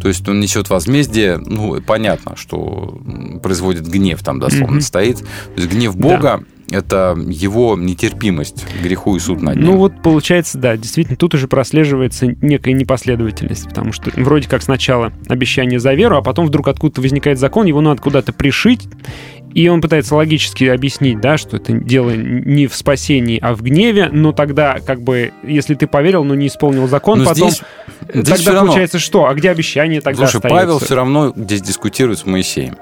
То 0.00 0.08
есть 0.08 0.28
он 0.28 0.40
несет 0.40 0.70
возмездие, 0.70 1.38
ну, 1.38 1.80
понятно, 1.80 2.36
что 2.36 3.00
производит 3.42 3.86
гнев 3.86 4.22
там 4.22 4.38
дословно 4.40 4.78
mm-hmm. 4.78 4.82
стоит. 4.82 5.18
То 5.18 5.56
есть 5.56 5.70
гнев 5.70 5.96
Бога 5.96 6.44
да. 6.68 6.78
это 6.78 7.16
его 7.18 7.76
нетерпимость 7.76 8.64
к 8.64 8.82
греху 8.82 9.16
и 9.16 9.18
суд 9.18 9.42
над 9.42 9.56
ним. 9.56 9.64
Ну 9.64 9.76
вот 9.76 10.02
получается, 10.02 10.58
да, 10.58 10.76
действительно, 10.76 11.16
тут 11.16 11.34
уже 11.34 11.48
прослеживается 11.48 12.26
некая 12.40 12.72
непоследовательность, 12.72 13.68
потому 13.68 13.92
что 13.92 14.10
вроде 14.16 14.48
как 14.48 14.62
сначала 14.62 15.12
обещание 15.28 15.80
за 15.80 15.94
веру, 15.94 16.16
а 16.16 16.22
потом 16.22 16.46
вдруг 16.46 16.68
откуда-то 16.68 17.00
возникает 17.00 17.38
закон, 17.38 17.66
его 17.66 17.80
надо 17.80 18.00
куда-то 18.00 18.32
пришить, 18.32 18.88
и 19.54 19.68
он 19.68 19.80
пытается 19.80 20.14
логически 20.14 20.64
объяснить, 20.64 21.20
да, 21.20 21.38
что 21.38 21.56
это 21.56 21.72
дело 21.72 22.10
не 22.14 22.66
в 22.66 22.74
спасении, 22.76 23.38
а 23.40 23.54
в 23.54 23.62
гневе, 23.62 24.08
но 24.12 24.32
тогда, 24.32 24.78
как 24.78 25.00
бы, 25.00 25.32
если 25.42 25.74
ты 25.74 25.86
поверил, 25.86 26.22
но 26.22 26.34
не 26.34 26.46
исполнил 26.46 26.86
закон, 26.86 27.20
но 27.20 27.24
потом... 27.24 27.50
Здесь, 27.50 27.62
здесь 28.12 28.44
тогда 28.44 28.60
получается 28.60 28.98
что? 28.98 29.26
А 29.26 29.34
где 29.34 29.50
обещание 29.50 30.00
тогда 30.00 30.26
Слушай, 30.26 30.36
остается? 30.36 30.66
Павел 30.66 30.78
все 30.78 30.94
равно 30.94 31.32
здесь 31.36 31.62
дискутирует 31.62 32.18
с 32.18 32.26
Моисеем. 32.26 32.76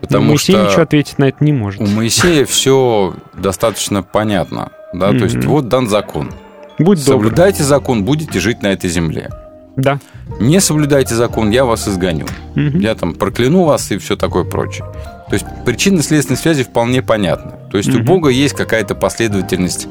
Потому 0.00 0.30
Моисей 0.30 0.54
что 0.54 0.66
ничего 0.66 0.82
ответить 0.82 1.18
на 1.18 1.28
это 1.28 1.44
не 1.44 1.52
может. 1.52 1.80
У 1.80 1.86
Моисея 1.86 2.44
все 2.44 3.14
достаточно 3.34 4.02
понятно. 4.02 4.72
Да? 4.92 5.10
Mm-hmm. 5.10 5.18
То 5.18 5.24
есть 5.24 5.44
вот 5.44 5.68
дан 5.68 5.88
закон. 5.88 6.32
Будь 6.78 7.00
Соблюдайте 7.00 7.58
добр. 7.58 7.68
закон, 7.68 8.04
будете 8.04 8.40
жить 8.40 8.62
на 8.62 8.68
этой 8.68 8.90
земле. 8.90 9.30
Да. 9.76 10.00
Не 10.40 10.60
соблюдайте 10.60 11.14
закон, 11.14 11.50
я 11.50 11.64
вас 11.64 11.88
изгоню. 11.88 12.26
Mm-hmm. 12.56 12.80
Я 12.80 12.94
там 12.94 13.14
прокляну 13.14 13.64
вас 13.64 13.90
и 13.92 13.98
все 13.98 14.16
такое 14.16 14.44
прочее. 14.44 14.86
То 15.28 15.34
есть 15.34 15.46
причинно-следственные 15.64 16.38
связи 16.38 16.64
вполне 16.64 17.00
понятны. 17.00 17.52
То 17.70 17.78
есть 17.78 17.88
mm-hmm. 17.88 18.00
у 18.00 18.04
Бога 18.04 18.28
есть 18.28 18.54
какая-то 18.54 18.94
последовательность 18.94 19.86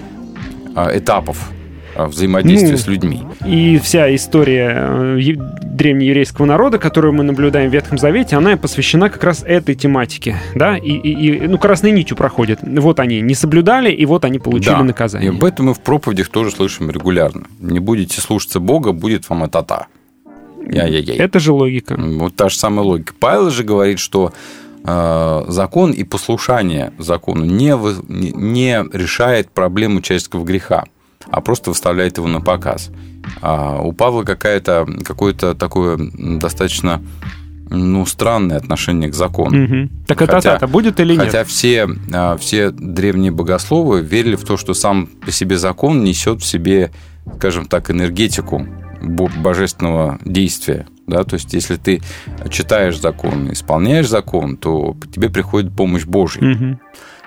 а, 0.75 0.95
этапов 0.95 1.49
взаимодействия 1.95 2.71
ну, 2.71 2.77
с 2.77 2.87
людьми. 2.87 3.23
И 3.45 3.79
вся 3.79 4.13
история 4.15 4.75
э, 4.77 5.33
древнееврейского 5.63 6.45
народа, 6.45 6.77
которую 6.77 7.13
мы 7.13 7.23
наблюдаем 7.23 7.69
в 7.69 7.73
Ветхом 7.73 7.97
Завете, 7.97 8.35
она 8.35 8.57
посвящена 8.57 9.09
как 9.09 9.23
раз 9.23 9.43
этой 9.43 9.75
тематике, 9.75 10.37
да, 10.55 10.77
и, 10.77 10.91
и, 10.91 11.35
и 11.35 11.47
ну, 11.47 11.57
красной 11.57 11.91
нитью 11.91 12.17
проходит. 12.17 12.59
Вот 12.61 12.99
они 12.99 13.21
не 13.21 13.35
соблюдали, 13.35 13.91
и 13.91 14.05
вот 14.05 14.25
они 14.25 14.39
получили 14.39 14.73
да, 14.73 14.83
наказание. 14.83 15.31
И 15.31 15.35
об 15.35 15.43
этом 15.43 15.67
мы 15.67 15.73
в 15.73 15.79
проповедях 15.79 16.29
тоже 16.29 16.51
слышим 16.51 16.89
регулярно. 16.89 17.45
Не 17.59 17.79
будете 17.79 18.21
слушаться 18.21 18.59
Бога, 18.59 18.91
будет 18.91 19.29
вам 19.29 19.43
это-та. 19.43 19.87
Я-я-я. 20.67 21.15
Это 21.15 21.39
же 21.39 21.51
логика. 21.51 21.95
Вот 21.97 22.35
та 22.35 22.49
же 22.49 22.57
самая 22.57 22.85
логика. 22.85 23.13
Павел 23.19 23.49
же 23.49 23.63
говорит, 23.63 23.99
что 23.99 24.31
Э, 24.83 25.43
закон 25.47 25.91
и 25.91 26.03
послушание 26.03 26.91
закону 26.97 27.45
не, 27.45 27.75
не 28.07 28.83
решает 28.91 29.51
проблему 29.51 30.01
человеческого 30.01 30.43
греха. 30.43 30.85
А 31.29 31.41
просто 31.41 31.69
выставляет 31.69 32.17
его 32.17 32.27
на 32.27 32.41
показ. 32.41 32.89
А 33.41 33.81
у 33.81 33.91
Павла 33.93 34.23
какая-то, 34.23 34.87
какое-то 35.03 35.53
такое 35.55 35.97
достаточно 36.13 37.01
ну, 37.69 38.05
странное 38.05 38.57
отношение 38.57 39.09
к 39.09 39.13
закону. 39.13 39.63
Угу. 39.63 39.89
Так 40.07 40.21
это 40.21 40.33
Хотя- 40.35 40.55
это 40.57 40.67
будет 40.67 40.99
или 40.99 41.13
нет? 41.15 41.25
Хотя 41.25 41.43
все, 41.45 41.87
а, 42.13 42.35
все 42.37 42.71
древние 42.71 43.31
богословы 43.31 44.01
верили 44.01 44.35
в 44.35 44.43
то, 44.43 44.57
что 44.57 44.73
сам 44.73 45.07
по 45.07 45.31
себе 45.31 45.57
закон 45.57 46.03
несет 46.03 46.41
в 46.41 46.45
себе, 46.45 46.91
скажем 47.37 47.65
так, 47.65 47.89
энергетику 47.89 48.67
бо- 49.01 49.29
божественного 49.37 50.19
действия. 50.25 50.85
Да? 51.07 51.23
То 51.23 51.35
есть, 51.35 51.53
если 51.53 51.77
ты 51.77 52.01
читаешь 52.49 52.99
закон, 52.99 53.51
исполняешь 53.53 54.09
закон, 54.09 54.57
то 54.57 54.97
тебе 55.13 55.29
приходит 55.29 55.73
помощь 55.73 56.03
Божья. 56.05 56.41
Мгм. 56.41 56.79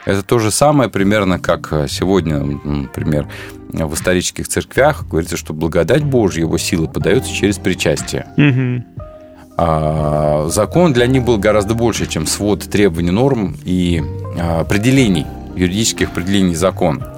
Это 0.04 0.22
то 0.22 0.38
же 0.38 0.50
самое 0.50 0.90
примерно, 0.90 1.38
как 1.38 1.72
э, 1.72 1.86
сегодня, 1.88 2.40
например, 2.40 3.26
в 3.74 3.94
исторических 3.94 4.48
церквях 4.48 5.06
говорится, 5.08 5.36
что 5.36 5.52
благодать 5.52 6.04
Божья, 6.04 6.42
его 6.42 6.58
сила 6.58 6.86
подается 6.86 7.32
через 7.32 7.58
причастие. 7.58 8.26
Мгм. 8.36 8.84
А 9.56 10.48
закон 10.48 10.92
для 10.92 11.06
них 11.06 11.24
был 11.24 11.38
гораздо 11.38 11.74
больше, 11.74 12.06
чем 12.06 12.26
свод 12.26 12.64
требований, 12.64 13.12
норм 13.12 13.56
и 13.64 14.02
а, 14.38 14.60
определений, 14.60 15.26
юридических 15.54 16.08
определений 16.08 16.54
закона. 16.56 17.14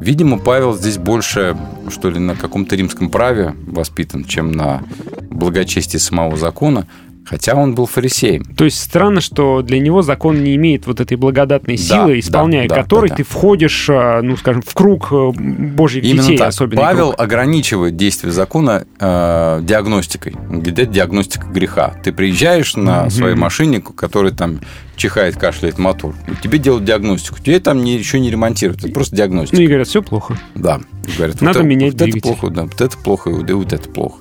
Видимо, 0.00 0.38
Павел 0.38 0.76
здесь 0.76 0.98
больше, 0.98 1.56
что 1.88 2.10
ли, 2.10 2.18
на 2.18 2.36
каком-то 2.36 2.76
римском 2.76 3.10
праве 3.10 3.54
воспитан, 3.66 4.24
чем 4.24 4.52
на 4.52 4.82
благочестии 5.30 5.98
самого 5.98 6.36
закона, 6.36 6.86
хотя 7.28 7.54
он 7.54 7.74
был 7.74 7.86
фарисеем. 7.86 8.44
То 8.56 8.64
есть 8.64 8.80
странно, 8.80 9.20
что 9.20 9.62
для 9.62 9.78
него 9.78 10.02
закон 10.02 10.42
не 10.42 10.54
имеет 10.56 10.86
вот 10.86 11.00
этой 11.00 11.16
благодатной 11.16 11.76
Да, 11.76 11.82
силы, 11.82 12.12
да, 12.14 12.18
исполняя 12.20 12.68
да, 12.68 12.74
которой 12.76 13.08
да, 13.08 13.14
да. 13.14 13.16
ты 13.16 13.22
входишь, 13.24 13.86
а, 13.90 14.22
ну, 14.22 14.36
скажем, 14.36 14.62
в 14.62 14.72
круг 14.74 15.08
э, 15.12 15.30
божьих 15.32 16.04
Именно 16.04 16.22
детей, 16.22 16.38
так. 16.38 16.48
особенно. 16.48 16.80
Павел 16.80 17.14
ограничивает 17.16 17.96
действие 17.96 18.32
закона 18.32 18.84
э, 18.98 19.60
диагностикой. 19.62 20.34
Где 20.50 20.86
диагностика 20.86 21.46
греха? 21.46 21.94
Ты 22.02 22.12
приезжаешь 22.12 22.76
на 22.76 23.02
Мгм. 23.02 23.10
своей 23.10 23.34
машине, 23.36 23.80
который 23.80 24.32
там 24.32 24.60
чихает, 24.96 25.36
кашляет 25.36 25.78
мотор. 25.78 26.14
Тебе 26.42 26.58
делают 26.58 26.84
диагностику. 26.84 27.38
Тебе 27.40 27.60
там 27.60 27.84
не, 27.84 27.96
еще 27.96 28.18
не 28.18 28.30
ремонтируют. 28.30 28.82
Это 28.84 28.92
просто 28.92 29.14
диагностика. 29.14 29.56
Ну, 29.56 29.62
и 29.62 29.66
говорят, 29.68 29.86
все 29.86 30.02
плохо. 30.02 30.36
Да. 30.56 30.80
Говорят, 31.16 31.40
Надо 31.40 31.60
вот 31.60 31.64
это- 31.64 31.68
менять 31.68 31.92
вот 31.92 32.02
это 32.02 32.04
двигатель. 32.10 32.20
плохо, 32.36 32.50
да, 32.54 32.62
вот 32.64 32.80
это 32.80 32.98
плохо, 32.98 33.30
и 33.30 33.52
вот 33.52 33.72
это 33.72 33.88
плохо. 33.88 34.18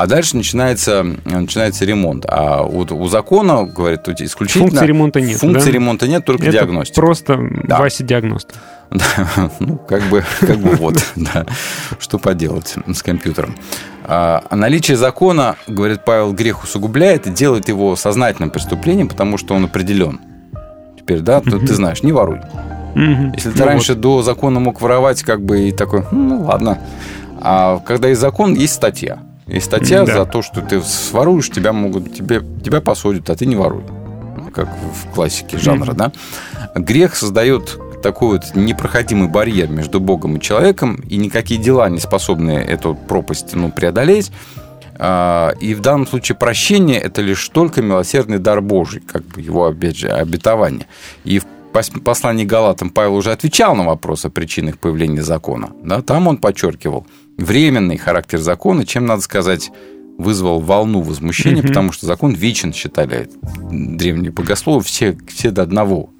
А 0.00 0.06
дальше 0.06 0.34
начинается, 0.34 1.04
начинается 1.26 1.84
ремонт. 1.84 2.24
А 2.26 2.62
вот 2.62 2.90
у 2.90 3.06
закона, 3.08 3.64
говорят, 3.64 4.04
тут 4.04 4.18
исключительно... 4.22 4.70
Функции 4.70 4.86
ремонта 4.86 5.20
нет, 5.20 5.38
Функции 5.38 5.66
да? 5.66 5.72
ремонта 5.72 6.08
нет, 6.08 6.24
только 6.24 6.44
Это 6.44 6.52
диагностика. 6.52 6.98
просто 7.02 7.38
Да. 7.64 7.78
Вася 7.78 8.02
диагност. 8.02 8.54
Да, 8.90 9.50
ну, 9.60 9.76
как 9.76 10.02
бы, 10.04 10.24
как 10.40 10.56
бы 10.56 10.70
вот, 10.70 10.96
да. 11.16 11.44
Что 11.98 12.18
поделать 12.18 12.74
с 12.92 13.02
компьютером. 13.02 13.54
А, 14.04 14.42
наличие 14.50 14.96
закона, 14.96 15.56
говорит 15.68 16.06
Павел, 16.06 16.32
грех 16.32 16.64
усугубляет 16.64 17.26
и 17.26 17.30
делает 17.30 17.68
его 17.68 17.94
сознательным 17.94 18.50
преступлением, 18.50 19.06
потому 19.06 19.36
что 19.36 19.54
он 19.54 19.66
определен. 19.66 20.18
Теперь, 20.98 21.20
да, 21.20 21.42
то 21.42 21.58
ты 21.58 21.74
знаешь, 21.74 22.02
не 22.02 22.12
воруй. 22.12 22.40
Если 23.34 23.50
ты 23.50 23.58
Ну 23.58 23.64
раньше 23.66 23.94
до 23.94 24.22
закона 24.22 24.60
мог 24.60 24.80
воровать, 24.80 25.22
как 25.22 25.42
бы 25.42 25.68
и 25.68 25.72
такой, 25.72 26.04
ну 26.10 26.46
ладно. 26.46 26.78
А 27.42 27.78
когда 27.80 28.08
есть 28.08 28.20
закон, 28.20 28.54
есть 28.54 28.72
статья. 28.72 29.20
Есть 29.50 29.66
статья 29.66 30.04
Да. 30.04 30.14
за 30.18 30.26
то, 30.26 30.42
что 30.42 30.60
ты 30.60 30.80
своруешь, 30.82 31.50
тебя 31.50 31.72
могут, 31.72 32.14
тебе, 32.14 32.40
тебя 32.64 32.80
посудят, 32.80 33.28
а 33.30 33.36
ты 33.36 33.46
не 33.46 33.56
воруй. 33.56 33.82
Ну, 34.36 34.50
Как 34.52 34.68
в 34.68 35.12
классике 35.14 35.58
жанра, 35.58 35.92
да? 35.92 36.12
Грех 36.74 37.16
создает 37.16 37.78
такой 38.02 38.38
вот 38.38 38.54
непроходимый 38.54 39.28
барьер 39.28 39.68
между 39.68 40.00
Богом 40.00 40.36
и 40.36 40.40
человеком, 40.40 40.96
и 41.08 41.16
никакие 41.16 41.60
дела 41.60 41.88
не 41.90 41.98
способны 41.98 42.52
эту 42.52 42.94
пропасть 42.94 43.54
ну, 43.54 43.70
преодолеть. 43.70 44.30
А, 44.98 45.52
И 45.60 45.74
в 45.74 45.80
данном 45.80 46.06
случае 46.06 46.36
прощение– 46.36 46.98
это 47.00 47.20
лишь 47.22 47.48
только 47.48 47.82
милосердный 47.82 48.38
дар 48.38 48.60
Божий, 48.60 49.00
как 49.00 49.24
бы 49.24 49.40
его, 49.40 49.66
опять 49.66 49.96
же, 49.96 50.08
обетование. 50.10 50.86
И 51.24 51.38
в 51.38 51.46
пос- 51.72 52.00
послании 52.00 52.44
Галатам 52.44 52.90
Павел 52.90 53.14
уже 53.16 53.32
отвечал 53.32 53.74
на 53.74 53.84
вопрос 53.84 54.24
о 54.24 54.30
причинах 54.30 54.78
появления 54.78 55.22
закона. 55.22 55.70
Да? 55.82 56.02
Там 56.02 56.26
он 56.28 56.36
подчеркивал 56.36 57.06
временный 57.40 57.96
характер 57.96 58.38
закона, 58.38 58.84
чем, 58.86 59.06
надо 59.06 59.22
сказать, 59.22 59.70
вызвал 60.18 60.60
волну 60.60 61.00
возмущения, 61.00 61.60
Мгм. 61.62 61.68
потому 61.68 61.92
что 61.92 62.06
закон 62.06 62.32
вечен, 62.34 62.72
считали 62.72 63.28
древние 63.70 64.30
богословы, 64.30 64.82
все, 64.82 65.16
все 65.28 65.50
до 65.50 65.62
одного. 65.62 66.10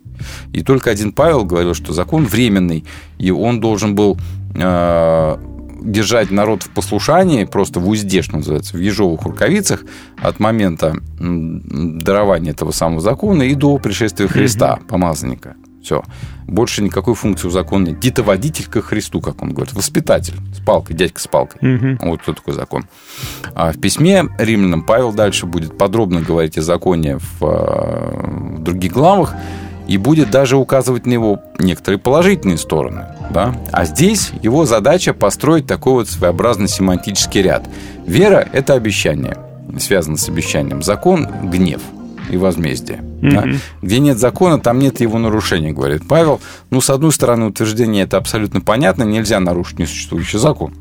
И 0.53 0.63
только 0.63 0.91
один 0.91 1.13
Павел 1.13 1.45
говорил, 1.45 1.75
что 1.75 1.93
закон 1.93 2.27
временный, 2.27 2.85
и 3.19 3.31
он 3.31 3.61
должен 3.61 3.95
был 3.95 4.19
э, 4.55 5.37
держать 5.83 6.31
народ 6.31 6.63
в 6.63 6.71
послушании, 6.71 7.45
просто 7.45 7.81
в 7.81 7.89
узде, 7.89 8.21
что 8.23 8.37
называется, 8.37 8.77
в 8.77 8.81
ежовых 8.81 9.23
рукавицах 9.23 9.83
от 10.23 10.39
момента 10.41 10.95
дарования 11.19 12.53
этого 12.53 12.71
самого 12.73 13.01
закона 13.01 13.43
и 13.43 13.55
до 13.55 13.79
пришествия 13.79 14.29
Христа, 14.29 14.79
помазанника. 14.89 15.57
Все. 15.83 16.05
Больше 16.47 16.83
никакой 16.83 17.15
функции 17.15 17.49
у 17.49 17.51
закона 17.51 17.89
нет. 17.89 18.01
Дитоводитель 18.01 18.67
ко 18.67 18.83
Христу, 18.83 19.21
как 19.21 19.43
он 19.43 19.53
говорит. 19.53 19.75
Воспитатель. 19.75 20.35
С 20.55 20.61
палкой, 20.61 20.97
дядька 20.97 21.21
с 21.21 21.27
палкой. 21.27 21.61
Мгм. 21.63 21.99
Вот 22.03 22.23
кто 22.23 22.35
такой 22.35 22.55
закон. 22.55 22.85
А 23.55 23.73
в 23.73 23.81
письме 23.81 24.25
римлянам 24.39 24.83
Павел 24.83 25.13
дальше 25.13 25.47
будет 25.47 25.79
подробно 25.79 26.21
говорить 26.21 26.59
о 26.59 26.63
законе 26.63 27.19
в, 27.19 27.43
э, 27.43 28.57
в 28.57 28.63
других 28.63 28.93
главах 28.93 29.35
и 29.89 29.97
будет 29.97 30.31
даже 30.31 30.57
указывать 30.57 31.07
на 31.07 31.13
его 31.15 31.41
некоторые 31.59 31.99
положительные 31.99 32.59
стороны. 32.59 33.07
Да? 33.31 33.57
А 33.73 33.85
здесь 33.85 34.31
его 34.43 34.65
задача 34.67 35.15
построить 35.15 35.67
такой 35.67 35.95
вот 35.95 36.09
своеобразный 36.09 36.69
семантический 36.69 37.43
ряд. 37.43 37.69
Вера– 38.07 38.47
это 38.53 38.75
обещание, 38.75 39.37
связано 39.79 40.17
с 40.17 40.29
обещанием. 40.29 40.83
Закон– 40.83 41.27
гнев 41.45 41.81
и 42.31 42.37
возмездие. 42.37 43.03
да? 43.23 43.43
Мгм. 43.43 43.59
Где 43.83 43.99
нет 43.99 44.19
закона, 44.19 44.59
там 44.59 44.79
нет 44.79 45.01
его 45.01 45.19
нарушения, 45.19 45.73
говорит 45.73 46.03
Павел. 46.09 46.41
Ну, 46.71 46.81
с 46.81 46.91
одной 46.91 47.13
стороны, 47.13 47.47
утверждение 47.47 48.05
это 48.05 48.17
абсолютно 48.17 48.61
понятно, 48.61 49.03
нельзя 49.05 49.41
нарушить 49.41 49.79
несуществующий 49.79 50.39
закон 50.39 50.75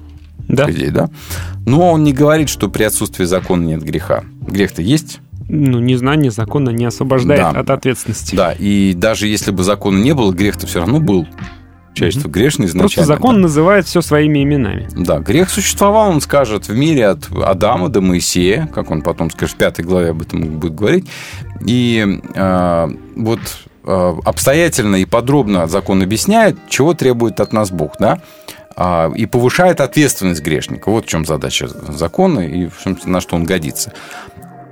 Да. 0.48 0.70
идее, 0.72 0.92
да? 0.92 1.10
Но 1.66 1.92
он 1.92 2.04
не 2.04 2.14
говорит, 2.14 2.50
что 2.50 2.70
при 2.70 2.84
отсутствии 2.84 3.26
закона 3.26 3.64
нет 3.64 3.84
греха. 3.84 4.24
Грех-то 4.48 4.82
есть. 4.82 5.20
Ну, 5.52 5.80
незнание 5.80 6.30
закона 6.32 6.70
не 6.70 6.86
освобождает 6.86 7.42
Да. 7.54 7.60
от 7.60 7.70
ответственности. 7.72 8.36
Да, 8.36 8.52
и 8.52 8.94
даже 8.94 9.28
если 9.28 9.52
бы 9.52 9.64
закона 9.64 9.98
не 9.98 10.14
было, 10.14 10.32
грех-то 10.32 10.68
все 10.68 10.80
равно 10.80 11.00
был. 11.00 11.28
Человечество 12.00 12.30
грешное 12.30 12.68
изначально. 12.68 12.90
Просто 12.90 13.06
закон 13.06 13.36
да. 13.36 13.42
называет 13.42 13.86
все 13.86 14.02
своими 14.02 14.44
именами. 14.44 14.88
Да, 14.96 15.20
грех 15.20 15.50
существовал, 15.50 16.10
он 16.10 16.22
скажет, 16.22 16.68
в 16.68 16.76
мире 16.76 17.08
от 17.08 17.28
Адама 17.44 17.90
до 17.90 18.02
Моисея, 18.02 18.68
как 18.74 18.92
он 18.92 19.02
потом 19.02 19.30
скажет, 19.32 19.56
в 19.56 19.58
пятой 19.58 19.86
главе 19.86 20.10
об 20.10 20.22
этом 20.22 20.42
будет 20.42 20.76
говорить. 20.76 21.06
И 21.66 22.22
э, 22.36 22.88
вот 23.16 23.40
э, 23.86 24.16
обстоятельно 24.26 24.96
и 24.98 25.06
подробно 25.06 25.68
закон 25.68 26.02
объясняет, 26.02 26.58
чего 26.70 26.94
требует 26.94 27.40
от 27.40 27.54
нас 27.54 27.72
Бог, 27.72 27.96
да? 28.00 28.22
А, 28.82 29.12
и 29.14 29.26
повышает 29.26 29.82
ответственность 29.82 30.42
грешника. 30.42 30.90
Вот 30.90 31.06
в 31.06 31.10
чем 31.10 31.26
задача 31.26 31.68
закона 31.68 32.40
и 32.40 32.70
на 33.04 33.20
что 33.20 33.36
он 33.36 33.44
годится. 33.44 33.92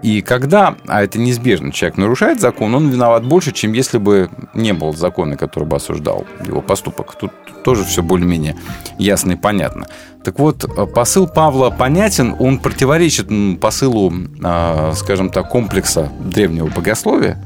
И 0.04 0.22
когда, 0.22 0.76
а 0.88 1.04
это 1.04 1.18
неизбежно, 1.18 1.72
человек 1.72 1.98
нарушает 1.98 2.40
закон, 2.40 2.76
он 2.76 2.90
виноват 2.90 3.26
больше, 3.26 3.52
чем 3.52 3.74
если 3.74 3.98
бы 3.98 4.30
не 4.54 4.74
было 4.74 4.94
закона, 4.94 5.38
который 5.38 5.64
бы 5.64 5.76
осуждал 5.76 6.26
его 6.46 6.62
поступок. 6.62 7.16
Тут 7.20 7.32
тоже 7.64 7.84
все 7.84 8.04
более-менее 8.04 8.56
ясно 9.00 9.32
и 9.34 9.36
понятно. 9.36 9.88
Так 10.24 10.40
вот, 10.40 10.66
э, 10.66 10.86
посыл 10.86 11.28
Павла 11.28 11.70
понятен, 11.70 12.36
он 12.38 12.60
противоречит 12.60 13.28
посылу, 13.60 14.14
а, 14.44 14.94
скажем 14.94 15.30
так, 15.30 15.50
комплекса 15.50 16.12
древнего 16.20 16.68
богословия 16.68 17.44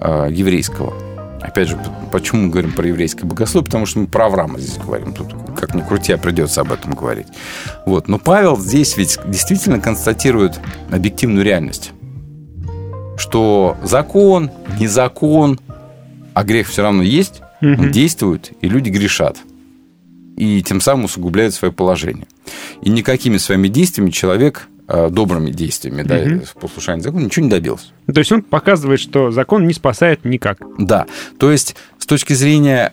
а, 0.00 0.26
еврейского. 0.26 1.05
Опять 1.46 1.68
же, 1.68 1.78
почему 2.12 2.42
мы 2.42 2.48
говорим 2.50 2.72
про 2.72 2.86
еврейское 2.88 3.24
богословие? 3.24 3.64
Потому 3.66 3.86
что 3.86 4.00
мы 4.00 4.06
про 4.08 4.26
Авраама 4.26 4.58
здесь 4.58 4.78
говорим. 4.78 5.12
Тут, 5.14 5.34
как 5.58 5.74
ни 5.74 5.80
крути, 5.80 6.12
а 6.12 6.18
придется 6.18 6.60
об 6.60 6.72
этом 6.72 6.92
говорить. 6.92 7.28
Вот. 7.86 8.08
Но 8.08 8.18
Павел 8.18 8.58
здесь 8.58 8.96
ведь 8.96 9.18
действительно 9.26 9.80
констатирует 9.80 10.60
объективную 10.90 11.44
реальность. 11.44 11.92
Что 13.16 13.76
закон, 13.82 14.50
не 14.78 14.88
закон, 14.88 15.58
а 16.34 16.44
грех 16.44 16.68
все 16.68 16.82
равно 16.82 17.02
есть, 17.02 17.40
он 17.62 17.70
Мгм. 17.70 17.90
действует, 17.92 18.52
и 18.60 18.68
люди 18.68 18.90
грешат. 18.90 19.38
И 20.36 20.62
тем 20.62 20.82
самым 20.82 21.06
усугубляют 21.06 21.54
свое 21.54 21.72
положение. 21.72 22.26
И 22.82 22.90
никакими 22.90 23.38
своими 23.38 23.68
действиями 23.68 24.10
человек, 24.10 24.68
добрыми 24.88 25.50
действиями, 25.50 26.02
да, 26.02 26.16
в 26.44 26.54
послушании 26.60 27.02
закона, 27.02 27.24
ничего 27.24 27.44
не 27.44 27.50
добился. 27.50 27.86
То 28.12 28.18
есть 28.20 28.30
он 28.30 28.42
показывает, 28.42 29.00
что 29.00 29.30
закон 29.30 29.66
не 29.66 29.74
спасает 29.74 30.24
никак. 30.24 30.58
Да, 30.78 31.06
то 31.38 31.50
есть 31.50 31.74
с 31.98 32.06
точки 32.06 32.34
зрения 32.34 32.92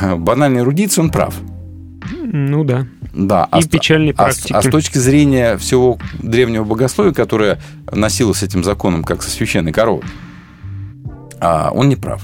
э, 0.00 0.14
банальной 0.16 0.60
эрудиции 0.60 1.00
он 1.02 1.10
прав. 1.10 1.34
Ну 2.22 2.64
да. 2.64 2.86
Да, 3.12 3.48
И 3.56 3.62
с- 3.62 3.66
печальной 3.68 4.12
а 4.16 4.30
с- 4.32 4.36
практики. 4.38 4.52
А, 4.52 4.62
с 4.62 4.66
точки 4.70 4.98
зрения 4.98 5.56
всего 5.58 5.98
древнего 6.22 6.64
богословия, 6.64 7.12
которое 7.12 7.58
носилось 7.92 8.42
этим 8.42 8.64
законом 8.64 9.04
как 9.04 9.22
со 9.22 9.30
священной 9.30 9.72
коровой, 9.72 10.04
а, 11.40 11.70
он 11.72 11.88
не 11.88 11.96
прав. 11.96 12.22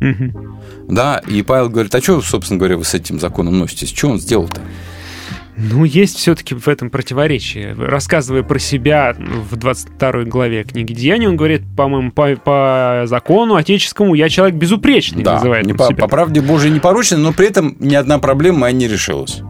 Мгм. 0.00 0.58
Да, 0.88 1.18
и 1.26 1.42
Павел 1.42 1.68
говорит, 1.68 1.94
а 1.94 2.00
что, 2.00 2.20
собственно 2.22 2.58
говоря, 2.58 2.76
вы 2.76 2.84
с 2.84 2.94
этим 2.94 3.20
законом 3.20 3.58
носитесь? 3.58 3.90
Что 3.94 4.08
он 4.08 4.18
сделал-то? 4.18 4.60
Ну, 5.60 5.84
есть 5.84 6.16
все-таки 6.16 6.54
в 6.54 6.68
этом 6.68 6.90
противоречие. 6.90 7.74
Рассказывая 7.74 8.42
про 8.42 8.58
себя 8.58 9.14
в 9.50 9.56
22 9.56 10.24
главе 10.24 10.64
книги 10.64 10.94
Деяний, 10.94 11.28
он 11.28 11.36
говорит, 11.36 11.62
по-моему, 11.76 12.10
по, 12.12 12.34
по 12.36 13.02
закону 13.06 13.56
отеческому 13.56 14.14
я 14.14 14.28
человек 14.28 14.56
безупречный, 14.56 15.22
Да, 15.22 15.34
называет 15.34 15.66
не 15.66 15.74
по, 15.74 15.86
себя. 15.88 15.96
по 15.96 16.08
правде 16.08 16.40
Божией 16.40 16.72
непорочный, 16.72 17.18
но 17.18 17.32
при 17.32 17.48
этом 17.48 17.76
ни 17.78 17.94
одна 17.94 18.18
проблема 18.18 18.60
моя 18.60 18.72
не 18.72 18.88
решилась. 18.88 19.42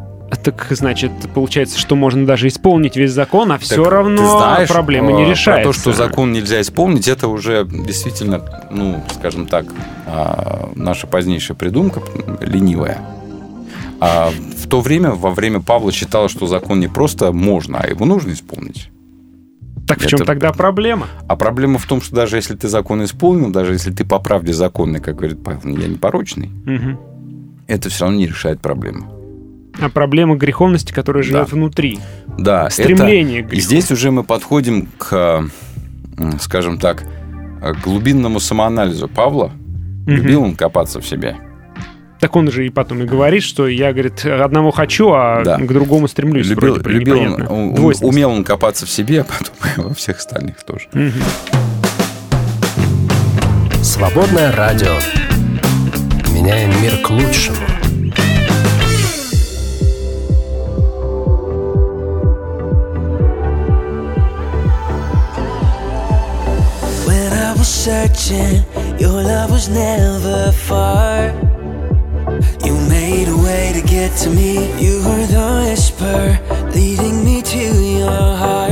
Так, 0.45 0.67
значит, 0.71 1.11
получается, 1.35 1.79
что 1.79 1.97
можно 1.97 2.25
даже 2.25 2.47
исполнить 2.49 2.97
весь 2.97 3.11
закон, 3.11 3.51
а 3.51 3.59
все 3.59 3.83
Так, 3.83 3.93
равно 3.93 4.17
ты 4.23 4.29
знаешь, 4.29 4.69
проблема 4.69 5.13
не 5.13 5.25
э, 5.25 5.31
решается. 5.31 5.65
Про 5.65 5.73
то, 5.73 5.79
что 5.79 5.93
закон 5.93 6.33
нельзя 6.33 6.61
исполнить, 6.61 7.09
это 7.09 7.27
уже 7.27 7.67
действительно, 7.69 8.41
ну, 8.71 9.03
скажем 9.13 9.47
так, 9.47 9.67
а, 10.07 10.71
наша 10.77 11.09
позднейшая 11.09 11.57
придумка 11.57 12.01
ленивая. 12.41 12.99
А 14.01 14.31
то 14.71 14.81
время, 14.81 15.11
во 15.11 15.31
время 15.31 15.61
Павла 15.61 15.93
считалось, 15.93 16.33
что 16.33 16.47
закон 16.47 16.81
не 16.81 16.89
просто 16.89 17.33
можно, 17.33 17.79
а 17.81 17.87
его 17.89 18.05
нужно 18.07 18.33
исполнить. 18.33 18.91
Так 19.87 19.99
в 19.99 20.07
чем 20.07 20.19
это- 20.19 20.27
тогда 20.27 20.53
проблема? 20.53 21.09
А 21.29 21.37
проблема 21.37 21.79
в 21.79 21.87
том, 21.87 22.01
что 22.01 22.15
даже 22.15 22.37
если 22.37 22.55
ты 22.55 22.69
закон 22.69 23.03
исполнил, 23.05 23.51
даже 23.51 23.73
если 23.73 23.91
ты 23.93 24.05
по 24.05 24.19
правде 24.21 24.53
законный, 24.53 25.01
как 25.01 25.17
говорит 25.17 25.43
Павел, 25.43 25.77
я 25.77 25.89
непорочный, 25.89 26.51
Мгм. 26.65 26.99
это 27.67 27.89
все 27.91 28.05
равно 28.05 28.19
не 28.19 28.27
решает 28.29 28.61
проблему. 28.61 29.13
А 29.81 29.89
проблема 29.89 30.37
греховности, 30.37 30.93
которая 30.93 31.23
живет 31.23 31.49
Да. 31.51 31.55
внутри. 31.57 31.99
Да, 32.39 32.71
Стремление 32.71 33.43
к 33.43 33.47
это... 33.47 33.55
И 33.55 33.57
греху. 33.59 33.67
здесь 33.67 33.91
уже 33.91 34.11
мы 34.11 34.23
подходим 34.25 34.89
к, 34.99 35.45
скажем 36.41 36.79
так, 36.79 37.05
к 37.61 37.81
глубинному 37.83 38.41
самоанализу 38.41 39.09
Павла. 39.09 39.51
Любил 40.07 40.43
он 40.43 40.55
копаться 40.57 41.01
в 41.01 41.07
себе. 41.07 41.37
Так 42.21 42.37
он 42.37 42.51
же 42.51 42.67
и 42.67 42.71
потом 42.71 43.03
и 43.03 43.07
говорит, 43.07 43.43
что 43.43 43.67
я, 43.67 43.93
говорит, 43.93 44.25
одного 44.27 44.71
хочу, 44.73 45.11
а 45.13 45.43
Да. 45.43 45.57
к 45.57 45.67
другому 45.67 46.07
стремлюсь. 46.07 46.47
Любил, 46.47 46.75
вроде 46.75 46.89
любил 46.91 47.19
он, 47.19 47.71
непонятно. 47.73 48.07
умел 48.07 48.31
он 48.31 48.45
копаться 48.45 48.85
в 48.85 48.91
себе, 48.91 49.23
а 49.23 49.25
потом 49.25 49.55
во 49.89 49.95
всех 49.95 50.19
остальных 50.19 50.63
тоже. 50.65 50.87
Мгм. 50.93 51.13
Свободное 53.83 54.53
радио. 54.53 54.95
Меняем 56.35 56.71
мир 56.83 56.97
к 56.99 57.09
лучшему. 57.11 57.57
When 67.07 67.33
I 67.33 67.53
was 67.57 67.69
searching, 67.69 68.65
your 68.99 69.23
love 69.23 69.51
was 69.51 69.69
never 69.69 70.53
far. 70.53 71.33
Made 73.11 73.27
a 73.27 73.37
way 73.37 73.73
to 73.75 73.83
get 73.83 74.17
to 74.19 74.31
me. 74.31 74.55
You 74.81 75.03
were 75.03 75.27
the 75.27 75.65
whisper 75.67 76.39
leading 76.73 77.25
me 77.25 77.43
to 77.43 77.83
your 77.99 78.37
heart. 78.37 78.70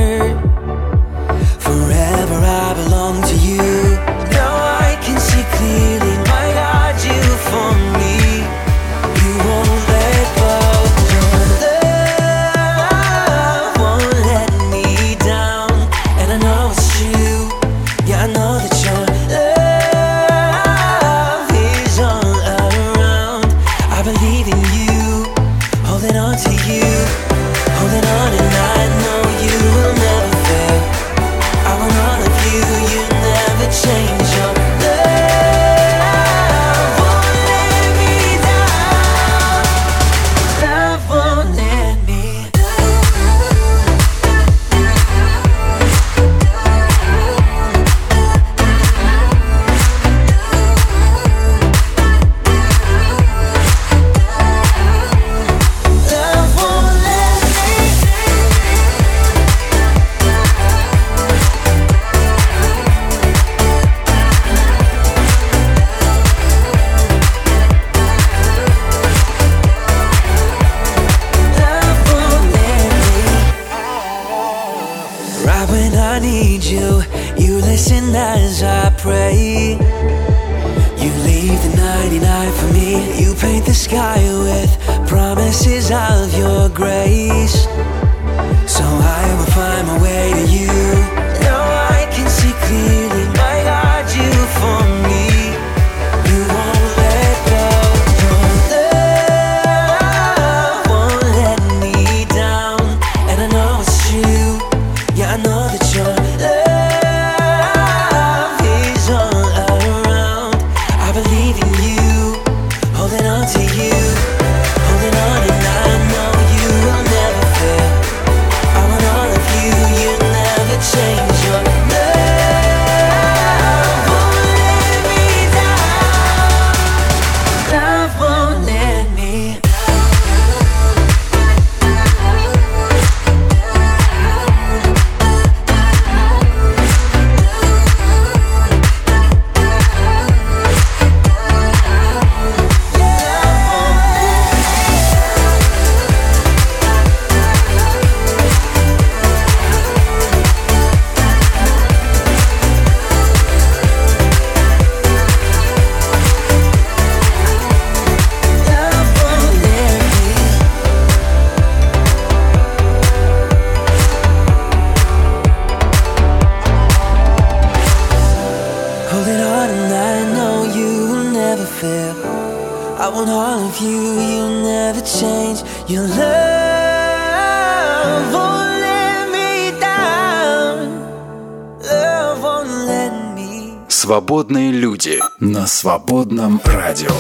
Свободные 184.01 184.70
люди 184.70 185.18
на 185.40 185.66
свободном 185.66 186.61
радио. 186.64 187.11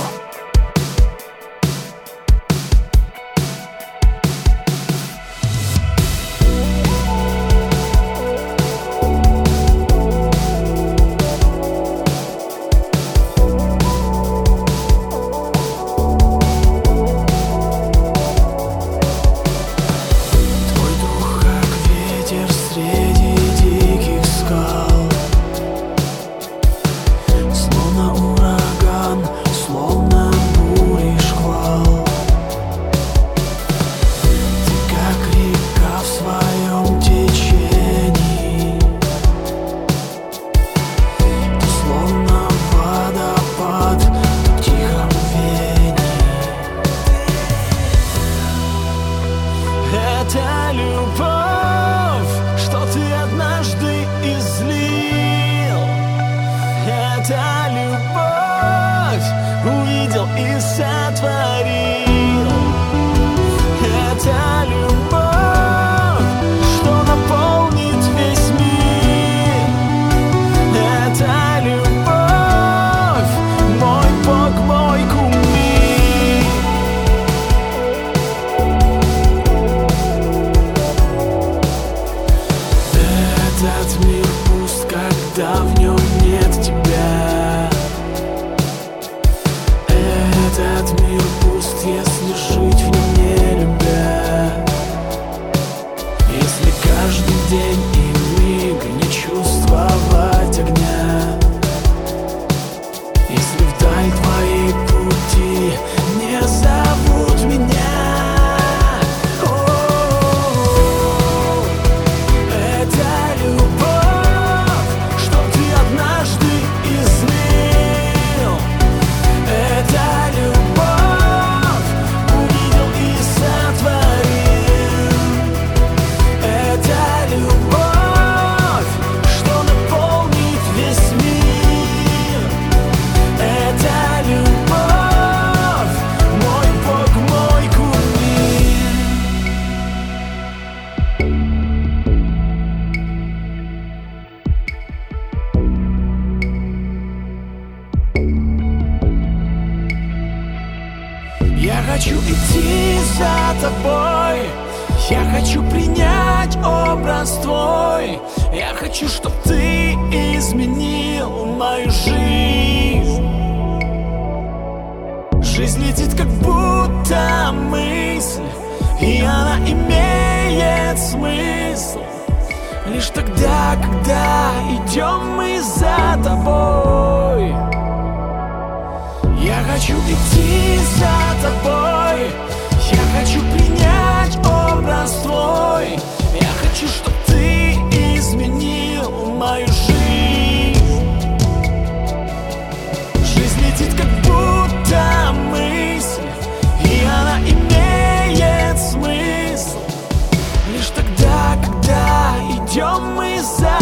desire. 203.48 203.77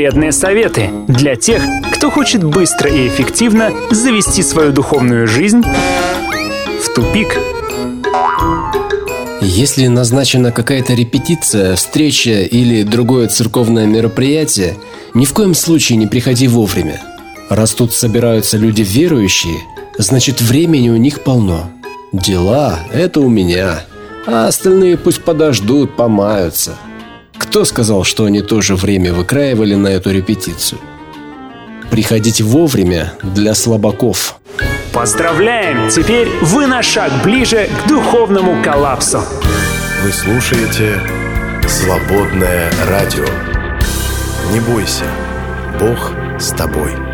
Вредные 0.00 0.32
советы 0.32 0.88
для 1.08 1.36
тех, 1.36 1.62
кто 1.92 2.10
хочет 2.10 2.42
быстро 2.42 2.88
и 2.88 3.06
эффективно 3.06 3.70
завести 3.90 4.42
свою 4.42 4.72
духовную 4.72 5.28
жизнь 5.28 5.62
в 5.62 6.94
тупик. 6.94 7.38
Если 9.42 9.88
назначена 9.88 10.52
какая-то 10.52 10.94
репетиция, 10.94 11.76
встреча 11.76 12.40
или 12.40 12.82
другое 12.82 13.28
церковное 13.28 13.84
мероприятие, 13.84 14.78
ни 15.12 15.26
в 15.26 15.34
коем 15.34 15.52
случае 15.52 15.98
не 15.98 16.06
приходи 16.06 16.48
вовремя. 16.48 16.98
Раз 17.50 17.72
тут 17.72 17.92
собираются 17.92 18.56
люди 18.56 18.80
верующие, 18.80 19.58
значит 19.98 20.40
времени 20.40 20.88
у 20.88 20.96
них 20.96 21.20
полно. 21.20 21.70
Дела– 22.10 22.78
это 22.90 23.20
у 23.20 23.28
меня, 23.28 23.84
а 24.26 24.46
остальные 24.46 24.96
пусть 24.96 25.22
подождут, 25.22 25.94
помаются. 25.94 26.78
Кто 27.50 27.64
сказал, 27.64 28.04
что 28.04 28.26
они 28.26 28.42
тоже 28.42 28.76
время 28.76 29.12
выкраивали 29.12 29.74
на 29.74 29.88
эту 29.88 30.12
репетицию? 30.12 30.80
Приходить 31.90 32.40
вовремя 32.40 33.14
для 33.24 33.54
слабаков. 33.54 34.36
Поздравляем! 34.92 35.90
Теперь 35.90 36.28
вы 36.42 36.68
на 36.68 36.80
шаг 36.84 37.10
ближе 37.24 37.68
к 37.82 37.88
духовному 37.88 38.62
коллапсу. 38.62 39.24
Вы 40.04 40.12
слушаете 40.12 41.00
«Свободное 41.66 42.70
радио». 42.88 43.26
Не 44.52 44.60
бойся, 44.60 45.06
Бог 45.80 46.12
с 46.38 46.50
тобой. 46.50 47.09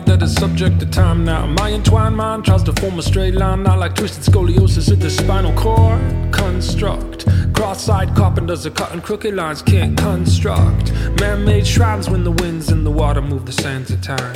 Body 0.00 0.10
that 0.10 0.22
is 0.22 0.34
subject 0.34 0.80
to 0.80 0.86
time 0.86 1.24
now. 1.24 1.46
My 1.46 1.70
entwined 1.70 2.16
mind 2.16 2.44
tries 2.44 2.62
to 2.64 2.72
form 2.72 2.98
a 2.98 3.02
straight 3.02 3.34
line, 3.34 3.62
not 3.62 3.78
like 3.78 3.94
twisted 3.94 4.24
scoliosis 4.24 4.90
at 4.92 5.00
the 5.00 5.10
spinal 5.10 5.52
cord. 5.54 6.00
Construct. 6.32 7.26
Cross-eyed 7.54 8.14
carpenters 8.14 8.66
are 8.66 8.70
cutting 8.70 9.00
crooked 9.00 9.34
lines, 9.34 9.62
can't 9.62 9.96
construct. 9.98 10.92
Man-made 11.20 11.66
shrines 11.66 12.08
when 12.10 12.24
the 12.24 12.30
winds 12.30 12.70
and 12.70 12.84
the 12.84 12.90
water 12.90 13.22
move 13.22 13.46
the 13.46 13.52
sands 13.52 13.90
of 13.90 14.00
time. 14.02 14.34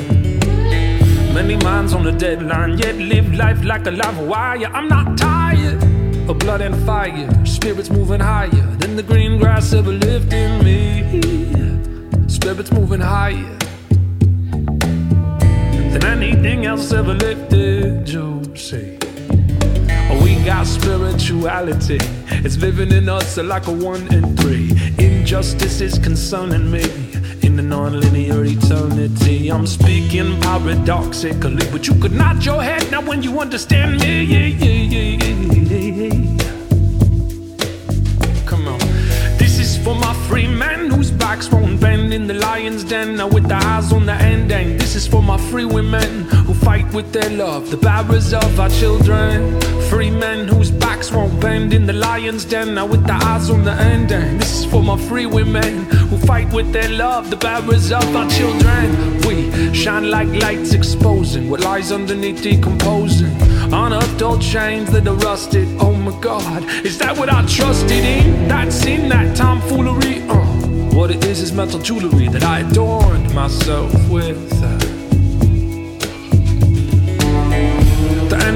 Many 1.34 1.56
minds 1.56 1.92
on 1.92 2.04
the 2.04 2.12
deadline, 2.12 2.78
yet 2.78 2.96
live 2.96 3.32
life 3.34 3.62
like 3.64 3.86
a 3.86 3.90
live 3.90 4.18
wire. 4.26 4.66
I'm 4.66 4.88
not 4.88 5.16
tired 5.18 5.82
of 6.28 6.38
blood 6.38 6.60
and 6.60 6.76
fire, 6.86 7.28
spirits 7.44 7.90
moving 7.90 8.20
higher 8.20 8.66
than 8.80 8.96
the 8.96 9.02
green 9.02 9.38
grass 9.38 9.72
ever 9.72 9.92
lived 9.92 10.32
in 10.32 10.64
me. 10.64 10.78
Spirits 12.28 12.72
moving 12.72 13.00
higher 13.00 13.59
than 15.92 16.04
anything 16.04 16.66
else 16.66 16.92
ever 16.92 17.14
lifted. 17.14 18.08
Oh, 20.12 20.20
we 20.22 20.36
got 20.44 20.66
spirituality. 20.66 21.98
It's 22.44 22.56
living 22.56 22.92
in 22.92 23.08
us 23.08 23.36
like 23.36 23.66
a 23.66 23.72
one 23.72 24.12
in 24.12 24.36
three. 24.36 24.70
Injustice 24.98 25.80
is 25.80 25.98
concerning 25.98 26.70
me 26.70 26.82
in 27.42 27.56
the 27.56 27.62
non-linear 27.62 28.44
eternity. 28.44 29.50
I'm 29.50 29.66
speaking 29.66 30.40
paradoxically, 30.40 31.66
but 31.70 31.86
you 31.86 31.94
could 32.00 32.12
nod 32.12 32.44
your 32.44 32.62
head 32.62 32.90
now 32.90 33.02
when 33.02 33.22
you 33.22 33.38
understand 33.40 34.00
me. 34.00 34.24
Yeah, 34.24 34.46
yeah, 34.46 34.76
yeah. 34.94 35.20
Come 38.46 38.66
on. 38.68 38.78
This 39.38 39.58
is 39.58 39.76
for 39.84 39.94
my 39.94 40.14
free 40.28 40.46
men 40.46 40.90
whose 40.90 41.10
backs 41.10 41.50
won't 41.50 41.80
bend 41.80 42.12
in 42.12 42.26
the 42.26 42.34
lion's 42.34 42.84
den. 42.84 43.16
Now 43.16 43.28
with 43.28 43.48
the 43.48 43.56
eyes 43.56 43.92
on 43.92 44.06
the 44.06 44.14
end, 44.14 44.50
and 44.52 44.79
this 44.92 45.04
is 45.04 45.06
for 45.06 45.22
my 45.22 45.38
free 45.52 45.64
women 45.64 46.24
who 46.46 46.52
fight 46.52 46.92
with 46.92 47.12
their 47.12 47.30
love, 47.30 47.70
the 47.70 47.76
bearers 47.76 48.34
of 48.34 48.58
our 48.58 48.68
children. 48.70 49.60
Free 49.82 50.10
men 50.10 50.48
whose 50.48 50.72
backs 50.72 51.12
won't 51.12 51.40
bend 51.40 51.72
in 51.72 51.86
the 51.86 51.92
lion's 51.92 52.44
den. 52.44 52.74
Now 52.74 52.86
with 52.86 53.06
the 53.06 53.12
eyes 53.12 53.50
on 53.50 53.62
the 53.62 53.70
end, 53.70 54.10
and 54.10 54.40
this 54.40 54.52
is 54.58 54.64
for 54.64 54.82
my 54.82 54.98
free 54.98 55.26
women 55.26 55.84
who 56.10 56.18
fight 56.18 56.52
with 56.52 56.72
their 56.72 56.88
love, 56.88 57.30
the 57.30 57.36
bearers 57.36 57.92
of 57.92 58.04
our 58.16 58.28
children. 58.30 59.20
We 59.28 59.72
shine 59.72 60.10
like 60.10 60.26
lights 60.42 60.74
exposing 60.74 61.48
what 61.48 61.60
lies 61.60 61.92
underneath 61.92 62.42
decomposing. 62.42 63.36
Unearthed 63.72 64.20
old 64.22 64.42
chains 64.42 64.90
that 64.90 65.06
are 65.06 65.20
rusted. 65.28 65.68
Oh 65.78 65.92
my 65.92 66.18
God, 66.20 66.64
is 66.84 66.98
that 66.98 67.16
what 67.16 67.32
I 67.32 67.46
trusted 67.46 67.92
in? 67.92 68.48
That's 68.48 68.84
in 68.86 69.08
that 69.10 69.36
tomfoolery. 69.36 70.22
Uh, 70.28 70.44
what 70.96 71.12
it 71.12 71.24
is 71.26 71.40
is 71.40 71.52
mental 71.52 71.78
jewelry 71.78 72.26
that 72.26 72.42
I 72.42 72.60
adorned 72.68 73.32
myself 73.32 73.92
with. 74.10 74.60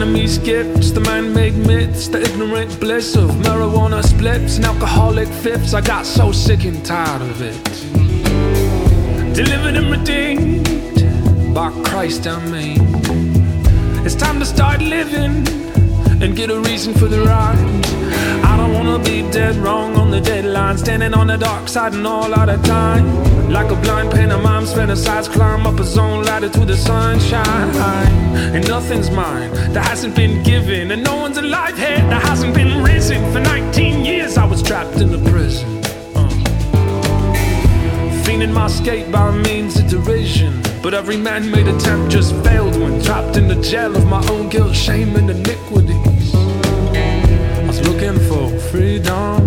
Enemy's 0.04 0.36
gifts, 0.36 0.90
the 0.90 1.00
man-made 1.00 1.56
myths, 1.56 2.08
the 2.08 2.20
ignorant 2.20 2.78
bliss 2.78 3.16
of 3.16 3.30
marijuana 3.46 4.02
spliffs 4.02 4.56
and 4.56 4.66
alcoholic 4.66 5.26
fifths. 5.28 5.72
I 5.72 5.80
got 5.80 6.04
so 6.04 6.30
sick 6.30 6.66
and 6.66 6.84
tired 6.84 7.22
of 7.22 7.40
it. 7.40 7.64
Delivered 9.34 9.76
and 9.76 9.90
redeemed 9.90 11.54
by 11.54 11.70
Christ, 11.84 12.26
I 12.26 12.38
mean. 12.50 12.80
It's 14.04 14.14
time 14.14 14.38
to 14.40 14.44
start 14.44 14.82
living 14.82 15.48
and 16.22 16.36
get 16.36 16.50
a 16.50 16.60
reason 16.60 16.92
for 16.92 17.06
the 17.06 17.22
ride. 17.22 17.56
I 18.44 18.53
wanna 18.84 19.04
be 19.04 19.22
dead 19.30 19.56
wrong 19.56 19.96
on 19.96 20.10
the 20.10 20.20
deadline, 20.20 20.76
standing 20.78 21.14
on 21.14 21.26
the 21.26 21.36
dark 21.36 21.68
side 21.68 21.94
and 21.94 22.06
all 22.06 22.32
out 22.34 22.48
of 22.48 22.62
time. 22.64 23.04
Like 23.50 23.70
a 23.70 23.76
blind 23.76 24.10
pantomime, 24.10 24.64
fantasize, 24.64 25.28
climb 25.28 25.66
up 25.66 25.78
a 25.80 25.84
zone 25.84 26.24
ladder 26.24 26.48
to 26.50 26.64
the 26.64 26.76
sunshine. 26.76 27.74
And 28.54 28.66
nothing's 28.68 29.10
mine 29.10 29.50
that 29.72 29.84
hasn't 29.86 30.14
been 30.14 30.42
given, 30.42 30.90
and 30.90 31.02
no 31.02 31.16
one's 31.16 31.38
alive 31.38 31.76
here 31.76 32.02
that 32.10 32.22
hasn't 32.22 32.54
been 32.54 32.82
risen. 32.82 33.20
For 33.32 33.40
19 33.40 34.04
years, 34.04 34.36
I 34.36 34.44
was 34.44 34.62
trapped 34.62 34.96
in 35.00 35.12
a 35.14 35.30
prison. 35.30 35.82
Uh. 36.14 36.30
My 38.54 38.66
escape 38.66 39.10
by 39.10 39.30
means 39.36 39.76
of 39.78 39.88
derision. 39.88 40.62
But 40.82 40.94
every 40.94 41.16
man 41.16 41.50
made 41.50 41.66
attempt 41.66 42.12
just 42.12 42.34
failed 42.44 42.76
when 42.78 43.02
trapped 43.02 43.36
in 43.36 43.48
the 43.48 43.60
jail 43.60 43.96
of 43.96 44.06
my 44.06 44.24
own 44.28 44.48
guilt, 44.48 44.76
shame, 44.76 45.16
and 45.16 45.28
iniquities. 45.30 46.13
Looking 47.84 48.18
for 48.28 48.48
freedom. 48.70 49.40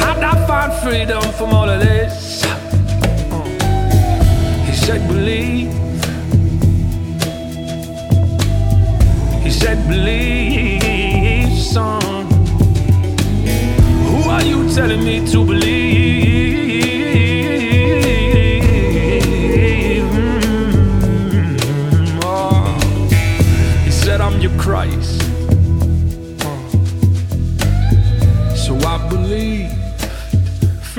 How'd 0.00 0.22
I 0.22 0.46
find 0.46 0.72
freedom 0.82 1.22
from 1.38 1.50
all 1.54 1.68
of 1.68 1.80
this? 1.80 2.44
Uh. 2.44 3.44
He 4.66 4.74
said, 4.74 5.06
believe. 5.08 5.72
He 9.42 9.50
said, 9.50 9.78
believe, 9.88 11.58
son. 11.58 12.26
Who 14.08 14.30
are 14.30 14.42
you 14.42 14.68
telling 14.74 15.04
me 15.04 15.26
to 15.32 15.44
believe? 15.44 16.69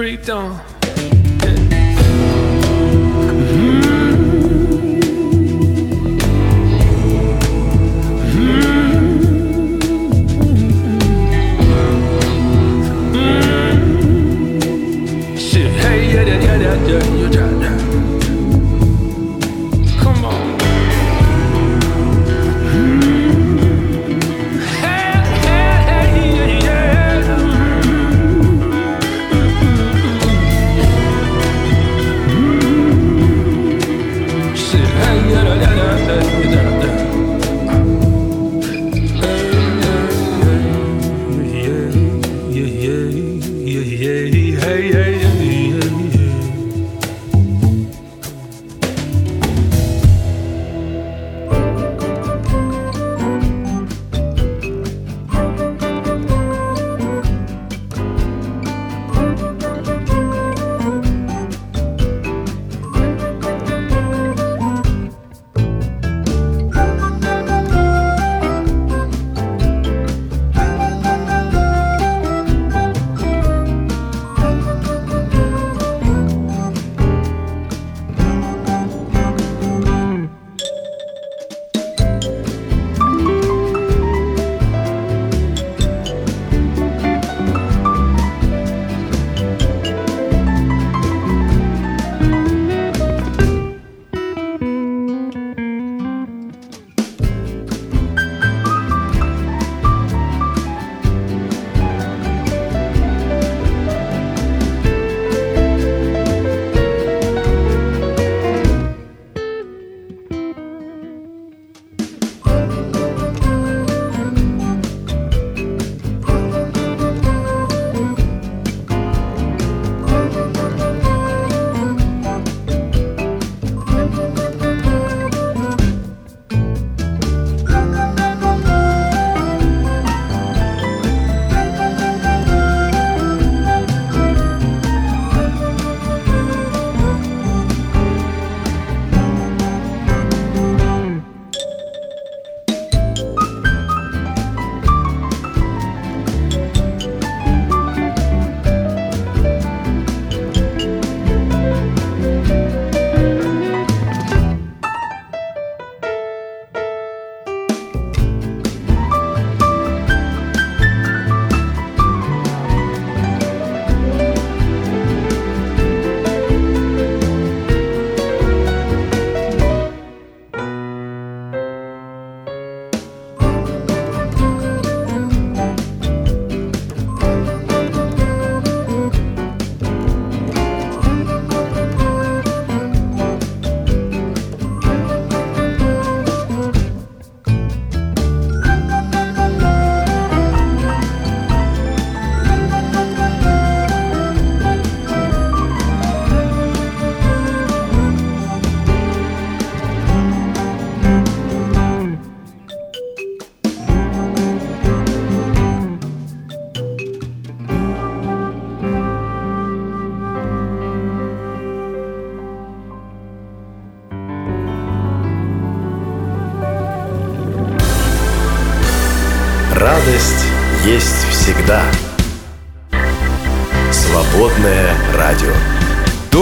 pretty 0.01 0.17
dumb. 0.17 0.70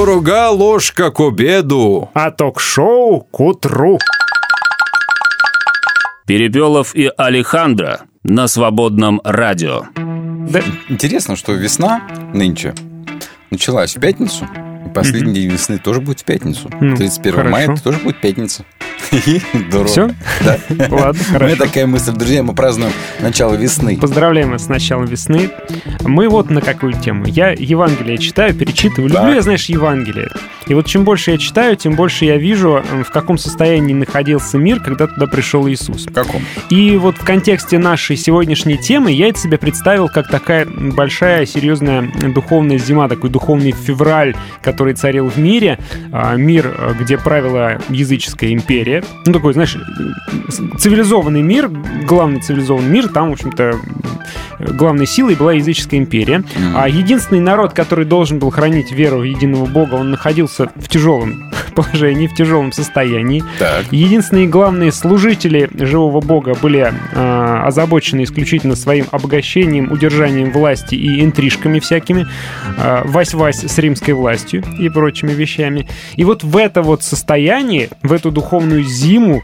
Дорога 0.09 0.49
ложка 0.49 1.11
к 1.11 1.19
обеду. 1.19 2.09
А 2.15 2.31
ток-шоу 2.31 3.21
к 3.21 3.39
утру. 3.39 3.99
Перепелов 6.25 6.95
и 6.95 7.11
Алехандро 7.15 8.01
на 8.23 8.47
свободном 8.47 9.21
радио. 9.23 9.83
Да, 10.49 10.63
Интересно, 10.89 11.35
что 11.35 11.51
весна 11.53 12.01
нынче 12.33 12.73
началась 13.51 13.95
в 13.95 13.99
пятницу. 13.99 14.47
И 14.87 14.89
последний 14.89 15.33
день 15.33 15.51
весны 15.51 15.77
тоже 15.77 16.01
будет 16.01 16.21
в 16.21 16.23
пятницу. 16.23 16.71
Ну, 16.81 16.95
31 16.95 17.51
мая 17.51 17.67
хорошо. 17.67 17.73
это 17.73 17.83
тоже 17.83 17.99
будет 17.99 18.19
пятница. 18.19 18.65
Здорово. 19.53 19.87
Всё? 19.87 20.09
Да. 20.43 20.57
Ладно, 20.69 20.89
У 20.89 21.03
меня 21.03 21.15
хорошо. 21.31 21.55
такая 21.57 21.87
мысль, 21.87 22.11
друзья, 22.11 22.43
мы 22.43 22.53
празднуем 22.53 22.91
начало 23.19 23.55
весны. 23.55 23.97
Поздравляем 23.97 24.51
вас 24.51 24.65
с 24.65 24.67
началом 24.67 25.05
весны. 25.05 25.49
Мы 26.01 26.29
вот 26.29 26.49
на 26.49 26.61
какую 26.61 26.93
тему. 26.93 27.25
Я 27.25 27.51
Евангелие 27.51 28.17
читаю, 28.17 28.53
перечитываю. 28.53 29.09
Люблю 29.11 29.33
я, 29.33 29.41
знаешь, 29.41 29.65
Евангелие. 29.65 30.29
И 30.69 30.73
вот 30.73 30.85
чем 30.85 31.03
больше 31.03 31.31
я 31.31 31.37
читаю, 31.37 31.75
тем 31.75 31.95
больше 31.95 32.25
я 32.25 32.37
вижу, 32.37 32.83
в 33.03 33.11
каком 33.11 33.37
состоянии 33.37 33.93
находился 33.93 34.57
мир, 34.57 34.79
когда 34.79 35.07
туда 35.07 35.27
пришел 35.27 35.67
Иисус. 35.67 36.05
В 36.05 36.13
каком? 36.13 36.41
И 36.69 36.95
вот 36.97 37.17
в 37.17 37.25
контексте 37.25 37.79
нашей 37.79 38.15
сегодняшней 38.15 38.77
темы 38.77 39.11
я 39.11 39.29
это 39.29 39.39
себе 39.39 39.57
представил 39.57 40.07
как 40.07 40.29
такая 40.29 40.65
большая, 40.65 41.45
серьезная 41.45 42.09
духовная 42.33 42.77
зима, 42.77 43.09
такой 43.09 43.29
духовный 43.29 43.71
февраль, 43.71 44.35
который 44.61 44.93
царил 44.93 45.27
в 45.27 45.37
мире. 45.37 45.79
А, 46.11 46.35
Мир, 46.35 46.73
э, 46.77 46.93
где 46.99 47.17
правила 47.17 47.81
языческая 47.89 48.53
империя. 48.53 49.03
Ну, 49.25 49.33
такой, 49.33 49.53
знаешь, 49.53 49.75
цивилизованный 50.77 51.41
мир, 51.41 51.69
главный 52.07 52.41
цивилизованный 52.41 52.89
мир, 52.89 53.07
там, 53.07 53.29
в 53.29 53.33
общем-то, 53.33 53.79
главной 54.59 55.07
силой 55.07 55.35
была 55.35 55.53
языческая 55.53 55.99
империя. 55.99 56.43
А 56.75 56.87
единственный 56.87 57.41
народ, 57.41 57.73
который 57.73 58.05
должен 58.05 58.39
был 58.39 58.49
хранить 58.49 58.91
веру 58.91 59.19
в 59.19 59.23
единого 59.23 59.65
Бога, 59.65 59.95
он 59.95 60.11
находился 60.11 60.58
в 60.75 60.87
тяжелом 60.87 61.51
положении, 61.75 62.27
в 62.27 62.35
тяжелом 62.35 62.71
состоянии. 62.71 63.43
Так. 63.57 63.85
Единственные 63.91 64.47
главные 64.47 64.91
служители 64.91 65.69
живого 65.73 66.21
бога 66.21 66.55
были 66.61 66.93
э, 67.13 67.61
озабочены 67.65 68.23
исключительно 68.23 68.75
своим 68.75 69.05
обогащением, 69.11 69.91
удержанием 69.91 70.51
власти 70.51 70.95
и 70.95 71.23
интрижками 71.23 71.79
всякими, 71.79 72.27
э, 72.77 73.01
вась-вась 73.05 73.63
с 73.63 73.77
римской 73.77 74.13
властью 74.13 74.63
и 74.79 74.89
прочими 74.89 75.31
вещами. 75.31 75.87
И 76.15 76.23
вот 76.23 76.43
в 76.43 76.57
это 76.57 76.81
вот 76.81 77.03
состояние, 77.03 77.89
в 78.03 78.13
эту 78.13 78.31
духовную 78.31 78.83
зиму, 78.83 79.43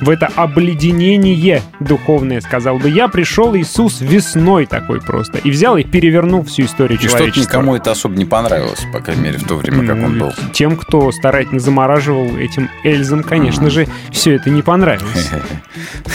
в 0.00 0.08
это 0.08 0.30
обледенение 0.34 1.62
духовное, 1.80 2.40
сказал 2.40 2.78
бы 2.78 2.88
я, 2.88 3.08
пришел 3.08 3.54
Иисус 3.56 4.00
весной 4.00 4.66
такой 4.66 5.00
просто. 5.00 5.38
И 5.38 5.50
взял 5.50 5.76
и 5.76 5.84
перевернул 5.84 6.44
всю 6.44 6.62
историю 6.62 6.98
И 6.98 7.02
человечества. 7.02 7.40
никому 7.40 7.76
это 7.76 7.90
особо 7.90 8.16
не 8.16 8.24
понравилось, 8.24 8.86
по 8.92 9.00
крайней 9.00 9.22
мере, 9.22 9.38
в 9.38 9.44
то 9.44 9.56
время, 9.56 9.86
как 9.86 10.02
он 10.02 10.18
был. 10.18 10.32
Тем, 10.52 10.76
кто 10.76 11.10
старательно 11.12 11.60
замораживал 11.60 12.36
этим 12.36 12.70
Эльзам, 12.84 13.22
конечно 13.22 13.70
же, 13.70 13.86
все 14.10 14.34
это 14.34 14.50
не 14.50 14.62
понравилось. 14.62 15.30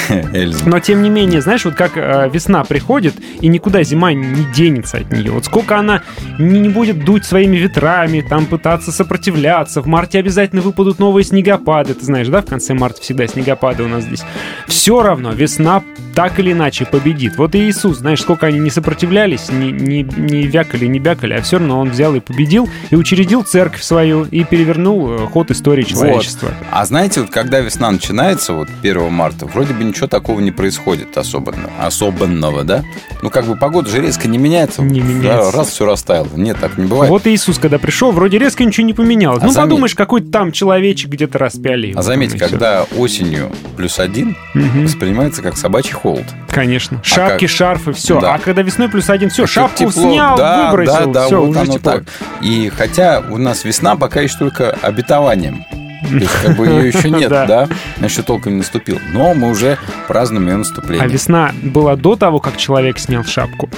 Но 0.65 0.79
тем 0.79 1.01
не 1.01 1.09
менее, 1.09 1.41
знаешь, 1.41 1.65
вот 1.65 1.75
как 1.75 1.93
э, 1.95 2.29
весна 2.31 2.63
приходит, 2.63 3.15
и 3.41 3.47
никуда 3.47 3.83
зима 3.83 4.13
не 4.13 4.45
денется 4.53 4.97
от 4.97 5.11
нее. 5.11 5.31
Вот 5.31 5.45
сколько 5.45 5.77
она 5.77 6.01
не 6.39 6.69
будет 6.69 7.03
дуть 7.03 7.25
своими 7.25 7.57
ветрами, 7.57 8.21
там 8.27 8.45
пытаться 8.45 8.91
сопротивляться. 8.91 9.81
В 9.81 9.87
марте 9.87 10.19
обязательно 10.19 10.61
выпадут 10.61 10.99
новые 10.99 11.23
снегопады. 11.23 11.93
Ты 11.93 12.05
знаешь, 12.05 12.27
да, 12.27 12.41
в 12.41 12.45
конце 12.45 12.73
марта 12.73 13.01
всегда 13.01 13.27
снегопады 13.27 13.74
у 13.83 13.87
нас 13.87 14.03
здесь. 14.03 14.23
Все 14.67 15.01
равно 15.01 15.31
весна 15.31 15.83
так 16.13 16.39
или 16.39 16.53
иначе 16.53 16.85
победит. 16.85 17.37
Вот 17.37 17.55
и 17.55 17.59
Иисус, 17.69 17.97
знаешь, 17.97 18.21
сколько 18.21 18.47
они 18.47 18.59
не 18.59 18.69
сопротивлялись, 18.69 19.49
не, 19.51 19.71
не, 19.71 20.03
не 20.03 20.43
вякали, 20.43 20.85
не 20.85 20.99
бякали, 20.99 21.33
а 21.33 21.41
все 21.41 21.57
равно 21.57 21.79
он 21.79 21.89
взял 21.89 22.15
и 22.15 22.21
победил, 22.21 22.69
и 22.89 22.95
учредил 22.95 23.43
церковь 23.43 23.81
свою, 23.83 24.23
и 24.23 24.45
перевернул 24.45 25.11
э, 25.11 25.17
ход 25.27 25.51
истории 25.51 25.83
человечества. 25.83 26.47
Вот. 26.47 26.67
А 26.71 26.85
знаете, 26.85 27.19
вот 27.21 27.31
когда 27.31 27.59
весна 27.59 27.91
начинается, 27.91 28.53
вот 28.53 28.69
1 28.81 29.11
марта, 29.11 29.45
вроде 29.45 29.73
бы 29.73 29.83
ничего 29.83 30.07
такого 30.07 30.39
не 30.39 30.51
происходит 30.51 31.17
особенно, 31.17 31.69
особенного, 31.81 32.63
да? 32.63 32.83
Ну, 33.21 33.29
как 33.29 33.45
бы 33.45 33.57
погода 33.57 33.89
же 33.89 34.01
резко 34.01 34.27
не 34.29 34.37
меняется. 34.37 34.81
Не 34.83 35.01
Да, 35.01 35.05
меняется. 35.07 35.51
раз 35.57 35.69
все 35.69 35.85
растаяло. 35.85 36.29
Нет, 36.35 36.57
так 36.61 36.77
не 36.77 36.85
бывает. 36.85 37.09
Вот 37.09 37.27
и 37.27 37.33
Иисус, 37.35 37.59
когда 37.59 37.77
пришел, 37.77 38.11
вроде 38.13 38.37
резко 38.37 38.63
ничего 38.63 38.87
не 38.87 38.93
поменялось. 38.93 39.43
А 39.43 39.47
ну, 39.47 39.51
заметь- 39.51 39.69
подумаешь, 39.69 39.95
какой-то 39.95 40.31
там 40.31 40.51
человечек 40.53 41.09
где-то 41.11 41.37
распяли. 41.39 41.87
его 41.87 41.99
А 41.99 42.03
всё. 42.37 42.37
когда 42.37 42.85
осенью 42.97 43.51
плюс 43.75 43.99
один, 43.99 44.35
Мгм. 44.53 44.85
воспринимается 44.85 45.41
как 45.41 45.57
собачий 45.57 45.93
холод. 45.93 46.25
Конечно. 46.49 46.99
Шапки, 47.03 47.45
как- 47.47 47.55
шарфы, 47.55 47.93
все. 47.93 48.19
Да. 48.21 48.35
А 48.35 48.39
когда 48.39 48.61
весной 48.61 48.89
плюс 48.89 49.09
один, 49.09 49.29
все, 49.29 49.43
А 49.43 49.47
шапку 49.47 49.77
тепло. 49.89 49.91
снял, 50.11 50.37
да, 50.37 50.69
выбросил, 50.71 50.93
да, 51.11 51.21
да, 51.21 51.25
все, 51.27 51.39
вот 51.41 51.49
уже 51.49 51.59
оно 51.59 51.73
тепло. 51.73 51.91
так. 51.91 52.03
И 52.41 52.71
хотя 52.75 53.23
у 53.29 53.37
нас 53.37 53.63
весна 53.65 53.95
пока 53.95 54.21
еще 54.21 54.37
только 54.37 54.71
обетованием. 54.81 55.63
То 56.09 56.15
есть, 56.17 56.31
как 56.43 56.55
бы 56.55 56.65
ее 56.67 56.87
еще 56.89 57.09
нет, 57.09 57.29
Да. 57.29 57.45
да? 57.45 57.67
Еще 58.05 58.21
толком 58.21 58.51
не 58.53 58.57
наступил. 58.59 58.99
Но 59.13 59.33
мы 59.33 59.49
уже 59.49 59.77
празднуем 60.07 60.47
ее 60.47 60.57
наступление. 60.57 61.03
А 61.03 61.07
весна 61.07 61.51
была 61.63 61.95
до 61.95 62.15
того, 62.15 62.39
как 62.39 62.57
человек 62.57 62.99
снял 62.99 63.23
шапку? 63.23 63.69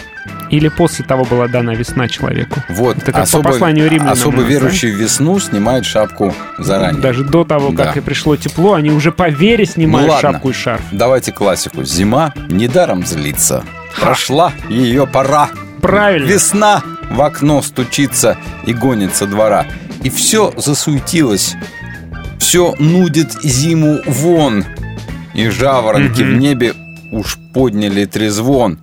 Или 0.49 0.69
после 0.69 1.03
того 1.03 1.25
была 1.25 1.47
дана 1.47 1.73
весна 1.75 2.07
человеку? 2.07 2.61
Вот, 2.69 2.97
Это 2.97 3.11
как 3.11 3.23
особо, 3.23 3.43
по 3.43 3.49
посланию 3.51 3.89
римлянам 3.89 4.13
особо 4.13 4.37
нас, 4.37 4.47
верующие 4.49 4.93
в 4.93 4.95
весну 4.95 5.39
снимают 5.39 5.85
шапку 5.85 6.33
заранее. 6.57 7.01
Даже 7.01 7.23
до 7.23 7.43
того, 7.43 7.71
как 7.71 7.93
Да. 7.93 7.99
и 7.99 7.99
пришло 7.99 8.35
тепло, 8.37 8.73
они 8.75 8.91
уже 8.91 9.11
по 9.11 9.29
вере 9.29 9.65
снимают 9.65 10.07
Ну 10.07 10.13
ладно. 10.13 10.31
шапку 10.31 10.49
и 10.49 10.53
шарф. 10.53 10.81
Давайте 10.91 11.31
классику. 11.33 11.83
Зима 11.83 12.33
недаром 12.49 13.05
злится. 13.05 13.63
Прошла 13.99 14.53
ее 14.69 15.05
пора. 15.07 15.49
Правильно. 15.81 16.27
Весна 16.27 16.81
в 17.09 17.21
окно 17.21 17.61
стучится 17.61 18.37
и 18.65 18.73
гонит 18.73 19.15
со 19.15 19.25
двора. 19.25 19.65
И 20.03 20.09
все 20.09 20.53
засуетилось. 20.55 21.55
Все 22.39 22.75
нудит 22.79 23.33
зиму 23.43 23.99
вон. 24.05 24.63
И 25.33 25.49
жаворонки 25.49 26.21
Мгм. 26.21 26.33
в 26.35 26.37
небе 26.39 26.73
уж 27.11 27.37
подняли 27.53 28.05
трезвон. 28.05 28.79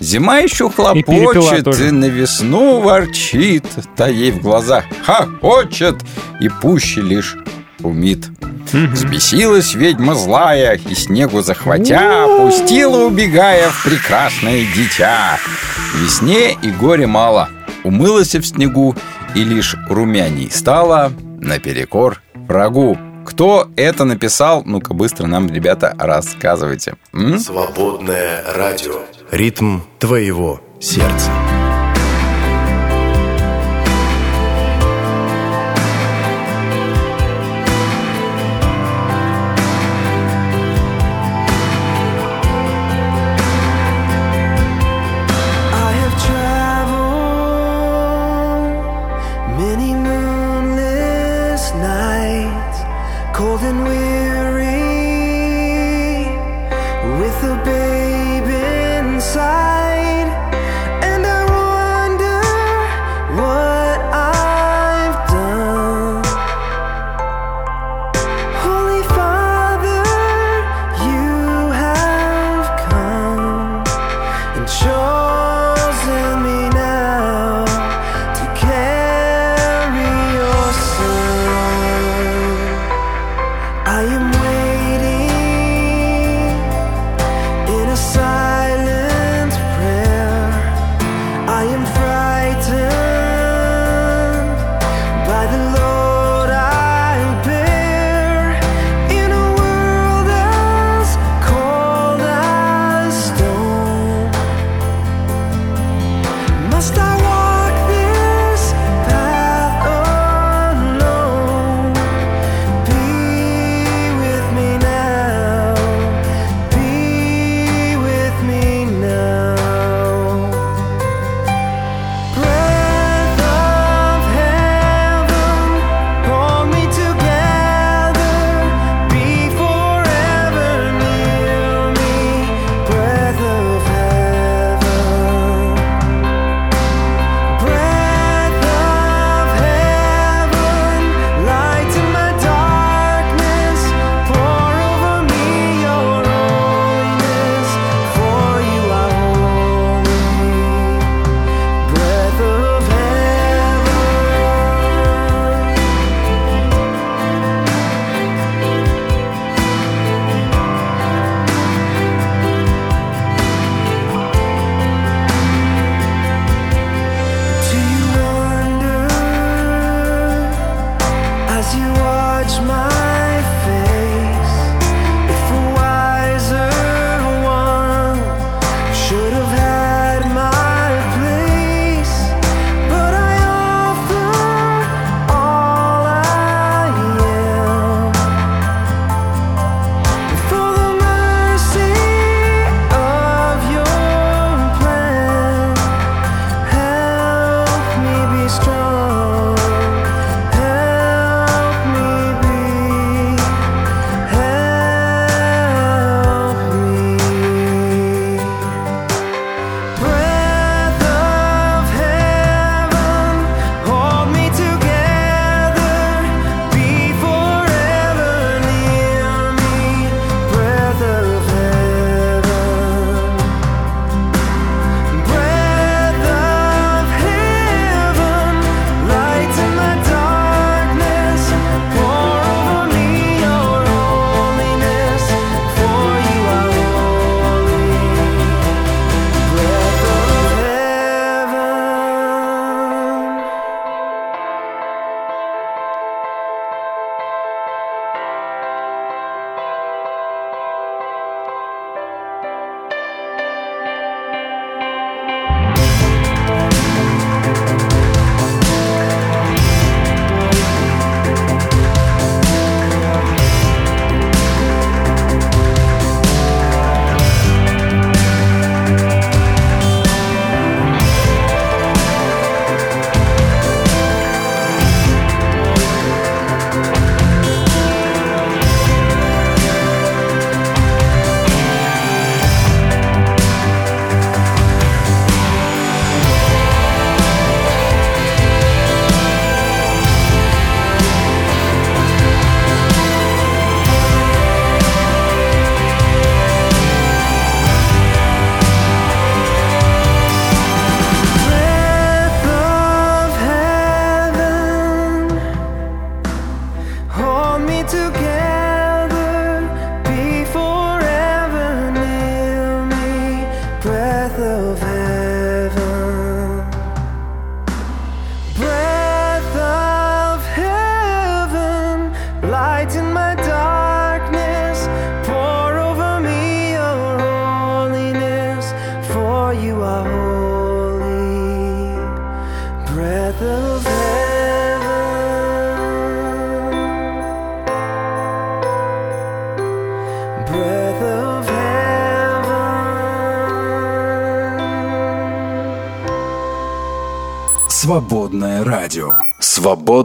Зима 0.00 0.38
еще 0.38 0.70
хлопочет 0.70 1.64
тоже. 1.64 1.88
и, 1.88 1.90
на 1.90 2.04
весну 2.06 2.80
ворчит, 2.80 3.64
та 3.96 4.08
ей 4.08 4.30
в 4.30 4.40
глазах 4.40 4.84
хохочет 5.04 5.96
и 6.40 6.48
пуще 6.48 7.00
лишь 7.00 7.36
умит. 7.80 8.28
Взбесилась 8.72 9.74
ведьма 9.74 10.14
злая, 10.14 10.78
и 10.88 10.94
снегу 10.94 11.40
захватя, 11.40 12.26
Пустила, 12.38 13.06
убегая 13.06 13.70
в 13.70 13.82
прекрасное 13.84 14.64
дитя. 14.74 15.38
Весне 15.94 16.52
и 16.62 16.70
горе 16.70 17.06
мало, 17.06 17.48
умылась 17.82 18.34
в 18.34 18.44
снегу, 18.44 18.94
И 19.34 19.42
лишь 19.42 19.74
румяней 19.88 20.50
стала 20.50 21.12
наперекор 21.40 22.20
врагу. 22.34 22.98
Кто 23.24 23.68
это 23.76 24.04
написал? 24.04 24.62
Ну-ка 24.64 24.94
быстро 24.94 25.26
нам, 25.26 25.48
ребята, 25.48 25.94
рассказывайте. 25.98 26.94
М? 27.12 27.38
Свободное 27.38 28.42
радио. 28.54 29.00
Ритм 29.30 29.80
твоего 29.98 30.60
сердца. 30.80 31.47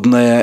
подобное. 0.04 0.43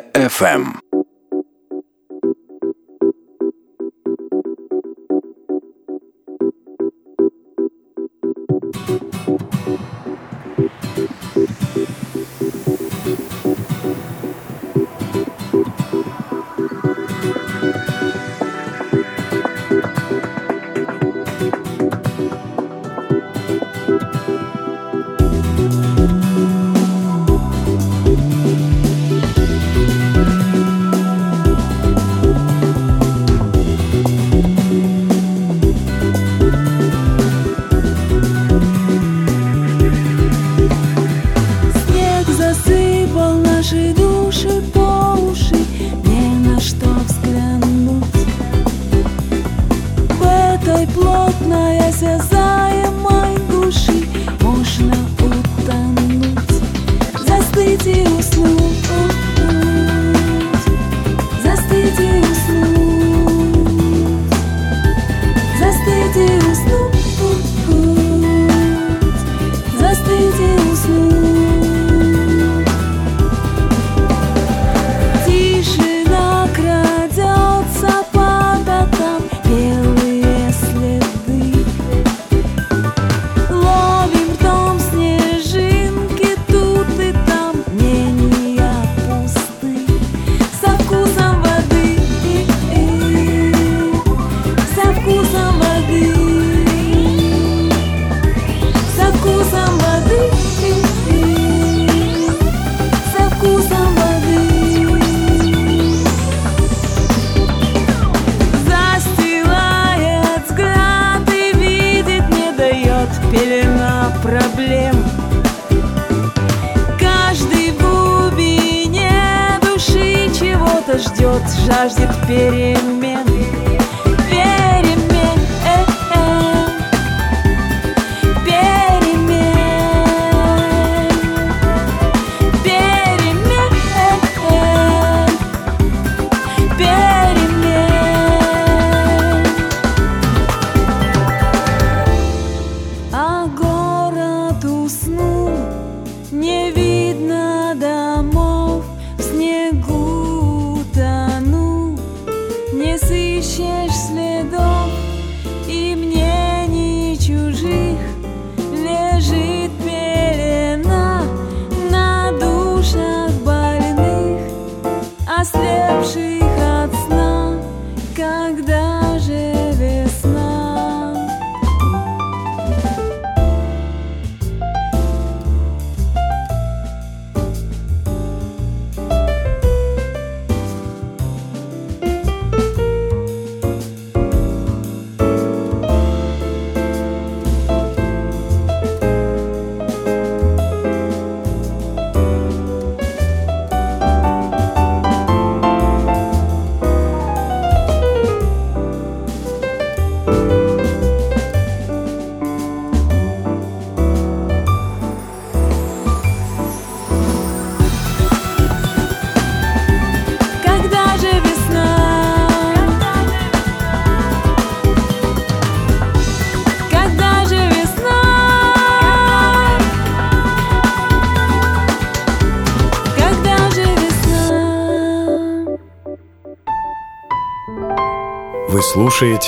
diferente. 122.30 122.59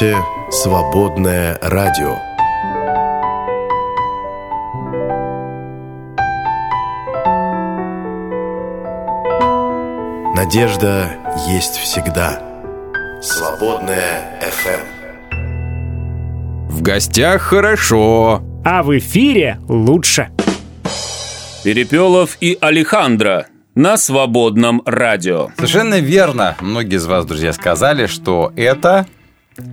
слушаете 0.02 0.24
«Свободное 0.50 1.58
радио». 1.62 2.18
Надежда 10.34 11.10
есть 11.48 11.76
всегда. 11.76 12.40
Свободная 13.20 14.40
FM. 14.40 14.80
Эм». 15.30 16.68
В 16.68 16.82
гостях 16.82 17.42
хорошо, 17.42 18.42
а 18.64 18.82
в 18.82 18.98
эфире 18.98 19.60
лучше. 19.68 20.30
Перепелов 21.62 22.38
и 22.40 22.58
Алехандро 22.60 23.46
на 23.76 23.96
свободном 23.96 24.82
радио. 24.84 25.50
Совершенно 25.56 26.00
верно. 26.00 26.56
Многие 26.60 26.96
из 26.96 27.06
вас, 27.06 27.24
друзья, 27.24 27.52
сказали, 27.52 28.06
что 28.06 28.52
это 28.56 29.06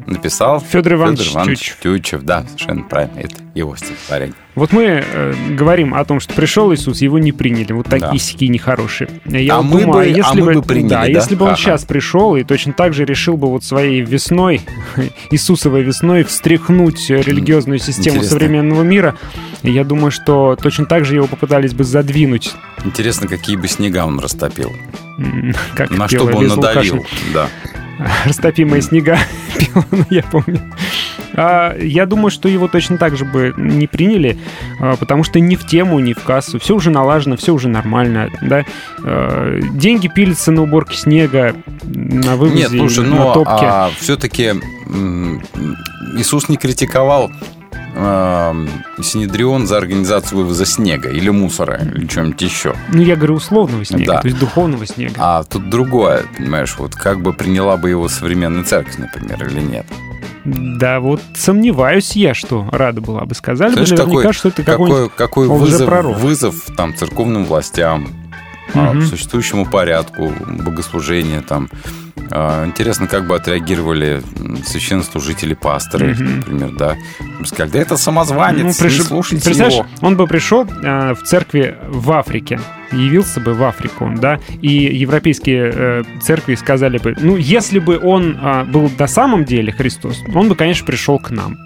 написал 0.10 0.60
Федор 0.62 0.94
Иванович 0.94 1.32
Тютчев. 1.46 1.78
Тютчев. 1.82 2.22
Да, 2.24 2.44
совершенно 2.48 2.84
правильно. 2.84 3.20
Это 3.20 3.36
его 3.56 3.76
стихотворение. 3.76 4.36
Вот 4.56 4.74
мы 4.74 5.04
э, 5.06 5.34
говорим 5.52 5.94
о 5.94 6.04
том, 6.04 6.20
что 6.20 6.34
пришел 6.34 6.74
Иисус, 6.74 7.02
его 7.02 7.18
не 7.20 7.32
приняли. 7.32 7.72
Вот 7.72 7.86
такие 7.88 8.12
Да. 8.12 8.18
стихи 8.18 8.48
нехорошие. 8.50 9.10
Я 9.26 9.56
А 9.56 9.58
вот 9.62 9.64
мы 9.74 9.82
думаю, 9.82 9.94
бы- 9.94 10.02
а 10.02 10.06
если 10.06 10.42
а 10.42 10.44
мы 10.44 10.54
бы 10.54 10.62
приняли, 10.64 10.90
да, 10.90 11.02
да? 11.02 11.06
если 11.08 11.36
бы 11.36 11.44
он 11.46 11.52
Ага. 11.52 11.58
сейчас 11.58 11.86
пришел 11.86 12.36
и 12.36 12.44
точно 12.44 12.74
так 12.74 12.94
же 12.94 13.06
решил 13.06 13.38
бы 13.38 13.48
вот 13.50 13.64
своей 13.64 14.02
весной, 14.02 14.62
Иисусовой 15.32 15.84
весной, 15.84 16.24
встряхнуть 16.24 17.10
религиозную 17.10 17.80
систему 17.80 18.18
Интересно. 18.18 18.30
современного 18.40 18.84
мира, 18.84 19.16
я 19.64 19.84
думаю, 19.84 20.12
что 20.12 20.58
точно 20.62 20.86
так 20.86 21.06
же 21.06 21.16
его 21.16 21.28
попытались 21.28 21.74
бы 21.74 21.84
задвинуть, 21.84 22.54
Интересно, 22.86 23.28
какие 23.28 23.56
бы 23.58 23.68
снега 23.68 24.06
он 24.06 24.20
растопил. 24.20 24.72
как 25.76 25.90
На 25.92 26.08
что 26.08 26.26
бы 26.26 26.34
он 26.36 26.48
надавил. 26.48 27.06
Да. 27.34 27.48
растопимые 28.26 28.82
снега 28.82 29.18
ну, 29.92 30.06
я 30.10 30.24
помню. 30.24 30.62
А, 31.36 31.78
я 31.78 32.06
думаю, 32.06 32.32
что 32.32 32.50
его 32.50 32.68
точно 32.68 32.98
так 32.98 33.16
же 33.16 33.26
бы 33.26 33.54
не 33.58 33.88
приняли, 33.88 34.38
а, 34.80 34.96
потому 34.96 35.24
что 35.24 35.40
ни 35.40 35.56
в 35.56 35.66
тему, 35.66 36.00
ни 36.00 36.14
в 36.14 36.24
кассу. 36.24 36.60
Все 36.60 36.76
уже 36.76 36.90
налажено, 36.90 37.38
все 37.38 37.54
уже 37.54 37.68
нормально, 37.68 38.30
да. 38.42 38.66
А, 39.04 39.60
деньги 39.74 40.08
пилятся 40.08 40.52
на 40.52 40.64
уборке 40.64 40.98
снега, 40.98 41.56
на 41.84 42.36
вывозе, 42.36 42.64
Нет, 42.64 42.72
слушай, 42.72 43.06
на 43.06 43.16
ну 43.16 43.34
топке. 43.34 43.96
все-таки 44.00 44.54
Иисус 46.18 46.50
не 46.50 46.58
критиковал 46.58 47.32
э, 47.96 48.68
Синедрион 49.02 49.68
за 49.68 49.78
организацию 49.78 50.40
вывоза 50.40 50.66
снега 50.66 51.10
или 51.10 51.30
мусора, 51.30 51.80
или 51.96 52.06
чем-нибудь 52.08 52.42
еще. 52.42 52.76
Ну, 52.90 53.02
я 53.02 53.16
говорю 53.16 53.36
условного 53.36 53.84
снега, 53.86 54.14
Да. 54.14 54.22
то 54.22 54.28
есть 54.28 54.40
духовного 54.40 54.86
снега. 54.86 55.14
А 55.18 55.44
тут 55.44 55.70
другое, 55.70 56.24
понимаешь, 56.38 56.76
вот 56.78 56.96
как 56.96 57.22
бы 57.22 57.34
приняла 57.34 57.78
бы 57.78 57.90
его 57.90 58.08
современная 58.08 58.64
церковь, 58.64 58.98
например, 58.98 59.46
или 59.48 59.60
нет. 59.62 59.86
Да, 60.46 61.00
вот 61.00 61.22
сомневаюсь 61.36 62.14
я, 62.16 62.34
что 62.34 62.68
рада 62.72 63.02
была 63.02 63.26
бы. 63.26 63.36
Сказали 63.36 63.70
бы 63.70 63.86
Знаешь, 63.86 63.90
наверняка, 63.92 64.18
какой, 64.22 64.34
что 64.34 64.48
это 64.50 64.64
какой, 64.64 65.10
какой 65.10 65.48
вызов, 65.48 66.20
вызов 66.22 66.56
там 66.78 66.96
церковным 66.96 67.46
властям, 67.46 68.08
Мгм. 68.74 69.02
существующему 69.04 69.66
порядку 69.66 70.32
богослужения 70.48 71.42
там. 71.42 71.70
А, 72.32 72.66
Интересно, 72.66 73.08
как 73.08 73.26
бы 73.28 73.36
отреагировали 73.36 74.22
м, 74.38 74.58
священнослужители, 74.64 75.54
пасторы, 75.54 76.14
Мгм. 76.14 76.36
например, 76.38 76.72
да. 76.78 76.96
Когда 77.56 77.80
это 77.80 77.98
самозванец, 77.98 78.64
Ну, 78.80 78.86
приш- 78.88 78.98
не 78.98 79.04
слушайте 79.04 79.46
Представляешь, 79.46 79.74
его. 79.74 79.86
он 80.02 80.16
бы 80.18 80.28
пришел 80.28 80.66
э, 80.66 81.14
в 81.16 81.24
церкви 81.24 81.78
в 81.88 82.12
Африке, 82.12 82.60
явился 82.92 83.40
бы 83.40 83.54
в 83.54 83.64
Африку, 83.64 84.12
да, 84.18 84.40
и 84.62 84.70
европейские 84.98 85.72
э, 85.74 86.04
церкви 86.22 86.56
сказали 86.56 86.98
бы, 86.98 87.16
ну, 87.20 87.36
если 87.38 87.80
бы 87.80 88.00
он 88.00 88.38
а, 88.42 88.64
был 88.66 88.92
на 88.98 89.08
самом 89.08 89.46
деле 89.46 89.72
Христос, 89.72 90.22
он 90.34 90.50
бы, 90.50 90.56
конечно, 90.56 90.86
пришел 90.86 91.20
к 91.20 91.30
нам 91.32 91.58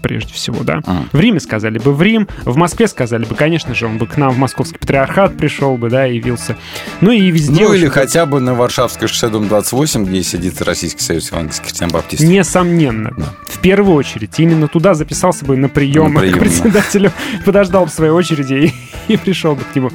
прежде 0.00 0.32
всего, 0.34 0.62
да. 0.62 0.80
А. 0.86 1.04
В 1.12 1.20
Риме 1.20 1.40
сказали 1.40 1.78
бы 1.78 1.92
в 1.92 2.02
Рим, 2.02 2.28
в 2.44 2.56
Москве 2.56 2.88
сказали 2.88 3.24
бы, 3.24 3.34
конечно 3.34 3.74
же, 3.74 3.86
он 3.86 3.98
бы 3.98 4.06
к 4.06 4.16
нам 4.16 4.30
в 4.30 4.38
московский 4.38 4.78
патриархат 4.78 5.36
пришел 5.36 5.76
бы, 5.76 5.90
да, 5.90 6.04
явился. 6.04 6.56
Ну 7.00 7.10
и 7.10 7.30
везде... 7.30 7.64
Ну 7.64 7.72
или 7.72 7.88
хотя 7.88 8.26
бы 8.26 8.40
на 8.40 8.54
Варшавской 8.54 9.08
шоссе, 9.08 9.28
дом 9.28 9.48
28, 9.48 10.04
где 10.06 10.22
сидит 10.22 10.60
Российский 10.62 11.02
союз 11.02 11.30
евангельских 11.30 11.66
христиан-баптистов. 11.66 12.28
Несомненно. 12.28 13.12
В 13.46 13.58
первую 13.58 13.94
очередь. 13.94 14.38
Именно 14.38 14.68
туда 14.68 14.94
записался 14.94 15.44
бы 15.44 15.56
на 15.56 15.68
прием, 15.68 16.14
На 16.14 16.20
прием, 16.20 16.34
к 16.34 16.38
да. 16.38 16.40
председателю, 16.44 17.12
подождал 17.44 17.86
бы 17.86 17.90
своей 17.90 18.12
очереди 18.12 18.54
и, 18.54 18.74
и 19.12 19.16
пришел 19.16 19.54
бы 19.54 19.62
к 19.62 19.74
нему. 19.74 19.90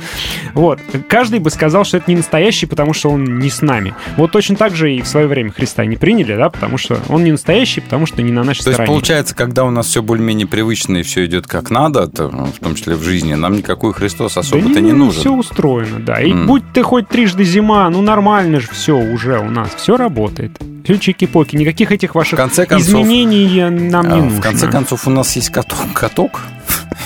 Вот. 0.53 0.79
Каждый 1.09 1.39
бы 1.39 1.49
сказал, 1.49 1.83
что 1.83 1.97
это 1.97 2.09
не 2.09 2.17
настоящий, 2.17 2.65
потому 2.65 2.93
что 2.93 3.09
он 3.09 3.39
не 3.39 3.49
с 3.49 3.61
нами. 3.61 3.95
Вот 4.17 4.31
точно 4.31 4.55
так 4.55 4.75
же 4.75 4.93
и 4.93 5.01
в 5.01 5.07
свое 5.07 5.27
время 5.27 5.51
Христа 5.51 5.85
не 5.85 5.97
приняли, 5.97 6.35
да, 6.35 6.49
потому 6.49 6.77
что 6.77 6.99
он 7.09 7.23
не 7.23 7.31
настоящий, 7.31 7.81
потому 7.81 8.05
что 8.05 8.21
не 8.21 8.31
на 8.31 8.43
нашей 8.43 8.63
То 8.63 8.69
есть, 8.69 8.75
стороне. 8.75 8.87
получается, 8.93 9.35
когда 9.35 9.63
у 9.63 9.69
нас 9.69 9.87
все 9.95 10.01
более-менее 10.03 10.45
привычно 10.45 10.97
и 10.97 11.03
все 11.03 11.25
идет 11.25 11.47
как 11.47 11.69
надо, 11.69 12.07
то, 12.07 12.27
ну, 12.29 12.47
в 12.47 12.59
том 12.61 12.75
числе 12.75 12.95
в 12.95 13.01
жизни, 13.01 13.33
нам 13.33 13.55
никакой 13.55 13.93
Христос 13.93 14.35
особо-то 14.35 14.81
не, 14.81 14.91
нужен. 14.91 15.21
Все 15.21 15.31
устроено, 15.31 15.99
да. 15.99 16.21
И 16.21 16.33
М. 16.33 16.47
будь 16.47 16.63
ты 16.73 16.83
хоть 16.83 17.07
трижды 17.07 17.45
зима, 17.45 17.89
ну 17.89 18.01
нормально 18.01 18.59
же 18.59 18.67
все 18.67 18.97
уже 18.97 19.39
у 19.39 19.49
нас. 19.49 19.69
Все 19.77 19.95
работает. 19.95 20.51
Все 20.83 20.95
чики-поки. 20.95 21.55
Никаких 21.55 21.93
этих 21.93 22.13
ваших 22.13 22.35
конце 22.37 22.65
концов, 22.65 22.89
изменений 22.89 23.69
нам 23.69 24.05
не 24.09 24.13
А, 24.19 24.23
нужно. 24.23 24.37
В 24.37 24.41
конце 24.41 24.67
концов, 24.67 25.07
у 25.07 25.11
нас 25.11 25.33
есть 25.37 25.49
каток. 25.49 25.79
каток 25.93 26.41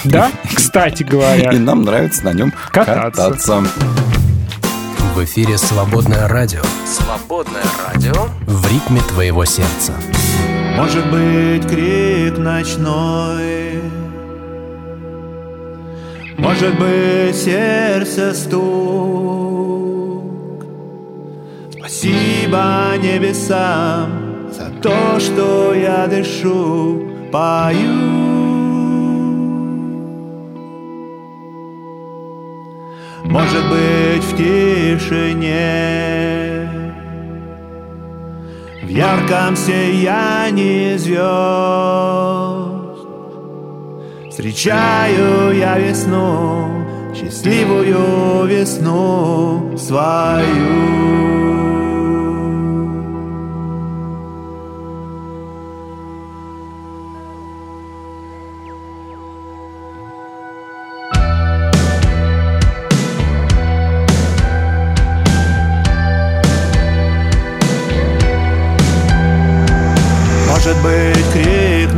Да, 0.03 0.32
кстати 0.56 1.03
говоря. 1.03 1.52
И 1.52 1.60
нам 1.60 1.84
нравится 1.84 2.26
на 2.26 2.34
нем 2.34 2.52
Кататься. 2.72 3.22
кататься. 3.28 3.64
В 5.14 5.24
эфире 5.26 5.60
«Свободное 5.60 6.28
радио» 6.28 6.61
Свободное 6.88 7.61
радио. 7.86 8.30
в 8.48 8.66
ритме 8.68 9.02
твоего 9.10 9.45
сердца. 9.45 9.94
Может 10.80 11.11
быть, 11.11 11.68
крик 11.69 12.38
ночной. 12.38 13.81
Может 16.38 16.80
быть, 16.80 17.35
сердце 17.35 18.34
стук. 18.34 18.64
Спасибо 21.77 22.93
небесам 22.97 24.47
За 24.53 24.72
то, 24.81 25.19
что 25.19 25.73
я 25.73 26.07
дышу, 26.07 27.03
пою. 27.30 28.30
Может 33.26 33.64
быть, 33.69 34.23
в 34.23 34.38
тишине 34.38 35.60
в 38.90 38.91
ярком 38.91 39.56
сиянии 39.56 40.98
звезд 40.98 41.20
Встречаю 44.32 45.56
я 45.56 45.78
весну, 45.78 46.86
счастливую 47.14 48.48
весну 48.48 49.78
свою. 49.78 51.48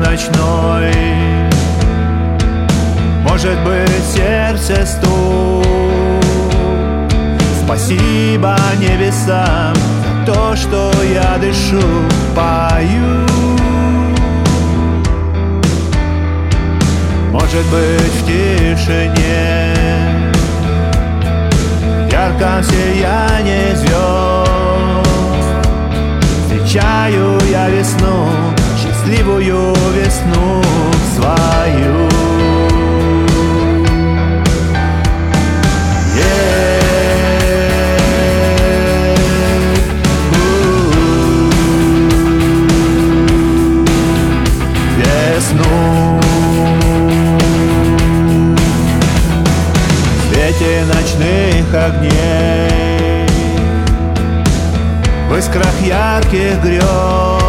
Ночной. 0.02 0.94
Может 3.24 3.58
быть, 3.64 4.04
сердце 4.14 4.86
стук. 4.86 5.66
Спасибо 7.64 8.58
небесам 8.80 9.74
За 10.26 10.34
то, 10.34 10.56
что 10.56 10.92
я 11.04 11.38
дышу, 11.38 11.82
пою. 12.36 13.26
Может 17.32 17.66
быть, 17.68 18.14
в 18.14 18.26
тишине 18.26 19.74
ярком 22.12 22.64
сиянии 22.64 23.74
звезд. 23.74 24.52
Встречаю 26.44 27.40
я 27.50 27.70
весну, 27.70 28.28
счастливую 29.12 29.74
весну 29.94 30.62
свою. 31.16 32.10
Весну. 44.98 46.20
Ночных 50.86 51.74
огней. 51.74 53.28
В 55.30 55.38
искрах 55.38 55.82
ярких 55.82 56.62
грез 56.64 57.41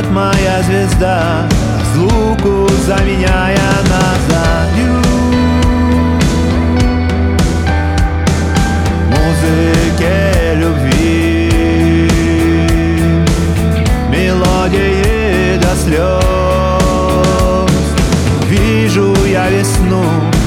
Зайдет 0.00 0.10
моя 0.12 0.62
звезда 0.62 1.48
Разлуку 1.78 2.68
заменяя 2.86 3.58
на 3.88 4.00
В 8.96 9.10
Музыке 9.10 10.54
любви 10.54 12.08
Мелодии 14.10 15.58
до 15.58 15.76
слез. 15.76 16.20
Вижу 18.48 19.14
я 19.26 19.50
весну 19.50 20.04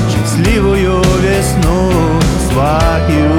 Счастливую 0.09 1.01
весну 1.21 1.91
свою 2.49 3.32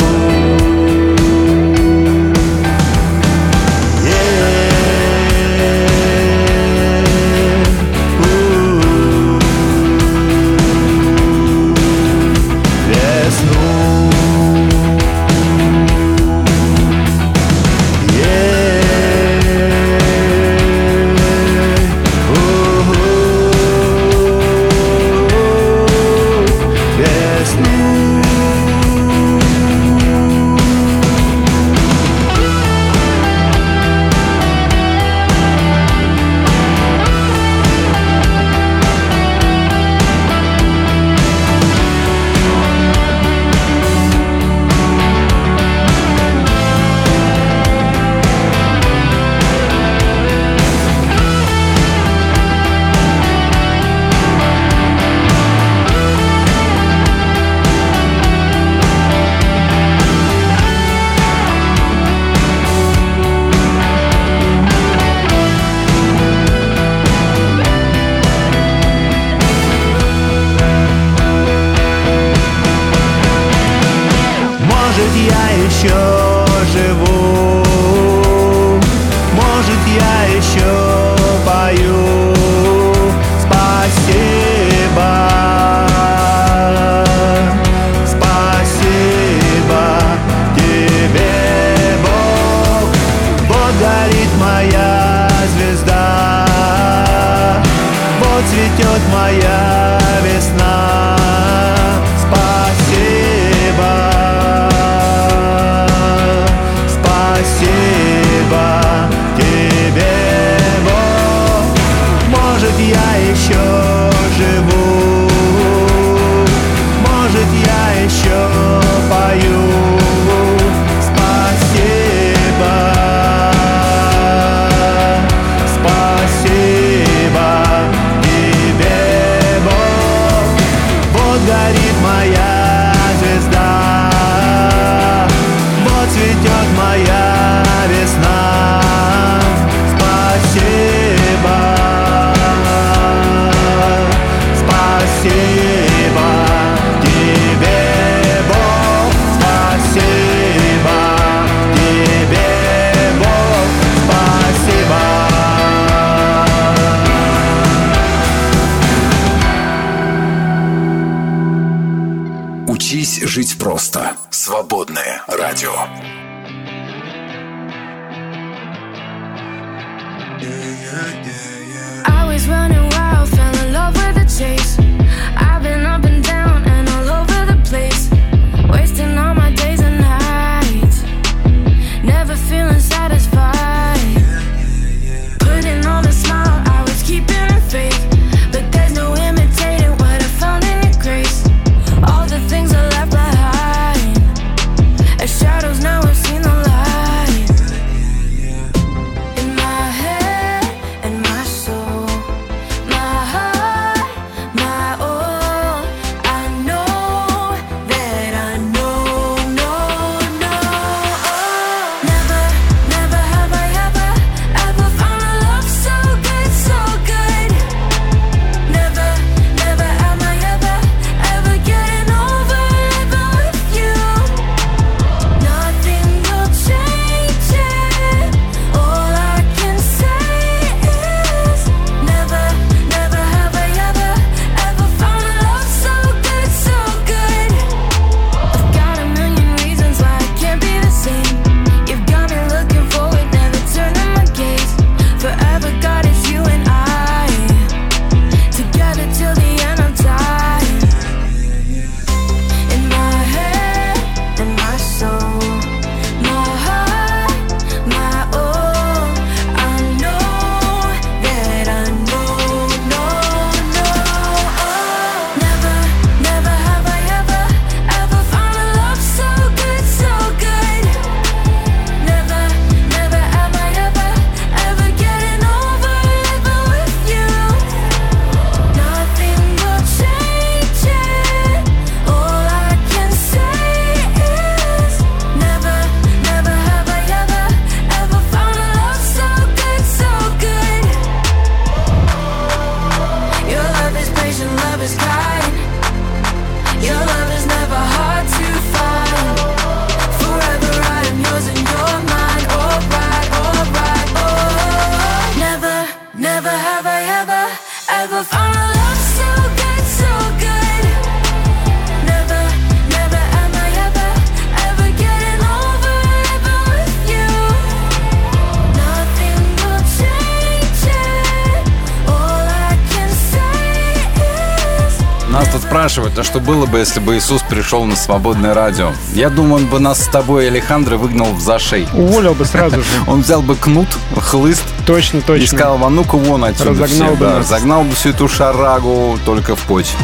что 326.34 326.40
было 326.40 326.66
бы, 326.66 326.78
если 326.78 326.98
бы 326.98 327.16
Иисус 327.16 327.42
пришел 327.42 327.84
на 327.84 327.94
свободное 327.94 328.54
радио. 328.54 328.90
Я 329.12 329.30
думаю, 329.30 329.62
он 329.62 329.70
бы 329.70 329.78
нас 329.78 330.02
с 330.02 330.08
тобой, 330.08 330.48
Алехандро, 330.48 330.96
выгнал 330.96 331.32
в 331.32 331.40
зашей. 331.40 331.86
Уволил 331.94 332.34
бы 332.34 332.44
сразу 332.44 332.78
же. 332.78 332.84
Он 333.06 333.22
взял 333.22 333.40
бы 333.40 333.54
кнут, 333.54 333.86
хлыст. 334.16 334.64
Точно, 334.84 335.20
точно. 335.20 335.44
И 335.44 335.46
сказал, 335.46 335.78
а 335.84 335.90
ну-ка 335.90 336.16
вон 336.16 336.44
отсюда. 336.44 336.70
Разогнал 336.70 337.08
все, 337.10 337.16
бы 337.16 337.24
да, 337.24 337.38
Разогнал 337.38 337.84
бы 337.84 337.94
всю 337.94 338.08
эту 338.08 338.26
шарагу 338.26 339.16
только 339.24 339.54
в 339.54 339.60
путь. 339.60 339.94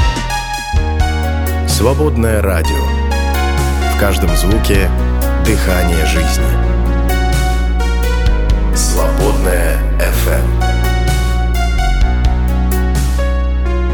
Свободное 1.67 2.41
радио. 2.41 2.85
В 3.97 3.99
каждом 3.99 4.31
звуке 4.37 4.89
дыхание 5.45 6.07
жизни. 6.07 6.47
Свободное 8.77 9.81
FM. 9.99 10.45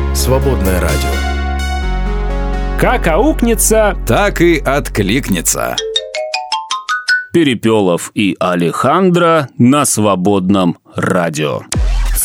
Эм. 0.04 0.14
Свободное 0.14 0.82
радио. 0.82 1.15
Как 2.78 3.06
аукнется, 3.06 3.96
так 4.06 4.42
и 4.42 4.58
откликнется. 4.58 5.76
Перепелов 7.32 8.10
и 8.14 8.36
Алехандро 8.38 9.48
на 9.56 9.86
свободном 9.86 10.76
радио. 10.94 11.62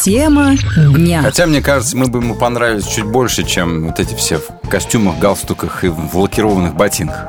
Тема 0.03 0.55
дня. 0.75 1.21
Хотя, 1.21 1.47
мне 1.47 1.61
кажется, 1.61 1.95
мы 1.95 2.07
бы 2.07 2.19
ему 2.19 2.35
понравились 2.35 2.85
чуть 2.85 3.05
больше, 3.05 3.43
чем 3.43 3.87
вот 3.87 4.01
эти 4.01 4.13
все 4.13 4.39
в 4.39 4.67
костюмах, 4.67 5.19
галстуках 5.19 5.85
и 5.85 5.87
в 5.87 6.17
лакированных 6.17 6.75
ботинках. 6.75 7.27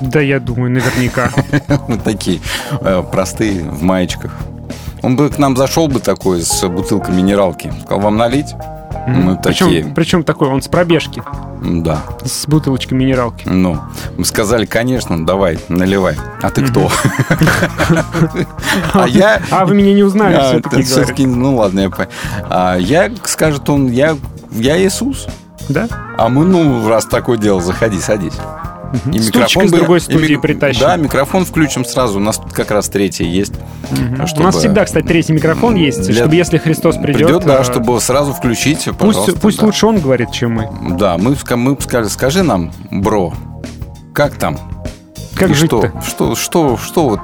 Да, 0.00 0.22
я 0.22 0.40
думаю, 0.40 0.70
наверняка. 0.70 1.30
Вот 1.88 2.02
такие 2.04 2.40
э, 2.80 3.02
простые, 3.12 3.64
в 3.64 3.82
маечках. 3.82 4.32
Он 5.02 5.16
бы 5.16 5.28
к 5.28 5.36
нам 5.36 5.58
зашел 5.58 5.88
бы 5.88 6.00
такой 6.00 6.40
с 6.40 6.66
бутылкой 6.66 7.14
минералки. 7.14 7.70
Сказал, 7.84 8.00
вам 8.00 8.16
налить? 8.16 8.54
Мы 9.06 9.36
такие, 9.36 9.82
Причем, 9.82 9.94
причем 9.94 10.24
такой, 10.24 10.48
он 10.48 10.62
с 10.62 10.68
пробежки, 10.68 11.22
да. 11.60 12.02
с 12.24 12.46
бутылочкой 12.46 12.98
минералки. 12.98 13.48
Ну, 13.48 13.80
мы 14.16 14.24
сказали, 14.24 14.64
конечно, 14.64 15.26
давай, 15.26 15.58
наливай. 15.68 16.16
А 16.40 16.50
ты 16.50 16.64
кто? 16.64 16.90
А 18.94 19.06
я... 19.06 19.40
А 19.50 19.66
вы 19.66 19.74
меня 19.74 19.92
не 19.92 20.02
узнали, 20.02 20.34
А, 20.34 20.60
все-таки 20.82 21.26
ну 21.26 21.56
ладно, 21.56 21.80
я 21.80 21.90
А 22.48 22.76
я, 22.76 23.10
скажет 23.24 23.68
он, 23.68 23.88
я 23.90 24.16
Иисус. 24.82 25.26
Да? 25.68 25.88
А 26.18 26.28
мы, 26.28 26.44
ну, 26.44 26.88
раз 26.88 27.06
такое 27.06 27.38
дело, 27.38 27.60
заходи, 27.60 27.98
садись. 27.98 28.34
И 29.12 29.18
Стульчик 29.20 29.62
из 29.64 29.70
другой 29.72 30.00
студии 30.00 30.34
мик- 30.34 30.40
притащим. 30.42 30.80
Да, 30.80 30.96
микрофон 30.96 31.44
включим 31.44 31.84
сразу. 31.84 32.18
У 32.18 32.22
нас 32.22 32.36
тут 32.38 32.52
как 32.52 32.70
раз 32.70 32.88
третий 32.88 33.24
есть. 33.24 33.54
У 34.20 34.26
чтобы- 34.26 34.44
нас 34.44 34.56
всегда, 34.56 34.84
кстати, 34.84 35.06
третий 35.06 35.32
микрофон 35.32 35.76
есть, 35.76 36.02
Для- 36.06 36.14
чтобы 36.22 36.36
если 36.36 36.58
Христос 36.58 36.96
придет... 36.96 37.26
Придет, 37.26 37.44
да, 37.44 37.60
э, 37.60 37.64
чтобы 37.64 38.00
сразу 38.00 38.32
включить. 38.32 38.88
Пусть, 38.98 39.40
пусть 39.40 39.60
да. 39.60 39.66
лучше 39.66 39.86
он 39.86 40.00
говорит, 40.00 40.30
чем 40.32 40.52
мы. 40.52 40.68
Да, 40.98 41.16
мы, 41.18 41.36
мы 41.56 41.76
сказали, 41.80 42.08
скажи 42.08 42.42
нам, 42.42 42.72
бро, 42.90 43.32
как 44.12 44.34
там? 44.36 44.58
Как 45.42 45.50
И 45.50 45.54
что, 45.54 45.80
жить-то? 45.82 46.02
что, 46.02 46.34
что, 46.36 46.76
что 46.76 47.08
вот? 47.08 47.20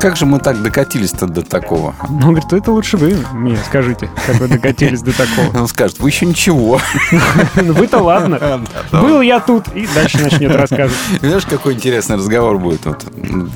Как 0.00 0.16
же 0.16 0.24
мы 0.24 0.38
так 0.38 0.62
докатились-то 0.62 1.26
до 1.26 1.42
такого? 1.42 1.94
Он 2.08 2.18
говорит, 2.20 2.50
это 2.54 2.72
лучше 2.72 2.96
вы 2.96 3.18
мне 3.34 3.58
скажите, 3.66 4.08
как 4.26 4.36
вы 4.36 4.48
докатились 4.48 5.02
до 5.02 5.12
такого. 5.12 5.60
Он 5.60 5.68
скажет, 5.68 5.98
вы 5.98 6.08
еще 6.08 6.24
ничего. 6.24 6.80
Ну, 7.56 7.72
Вы-то 7.74 7.98
ладно. 7.98 8.60
Был 8.90 9.20
я 9.20 9.40
тут. 9.40 9.68
И 9.74 9.86
дальше 9.94 10.18
начнет 10.22 10.54
рассказывать. 10.56 10.94
Знаешь, 11.20 11.44
какой 11.44 11.74
интересный 11.74 12.16
разговор 12.16 12.58
будет? 12.58 12.80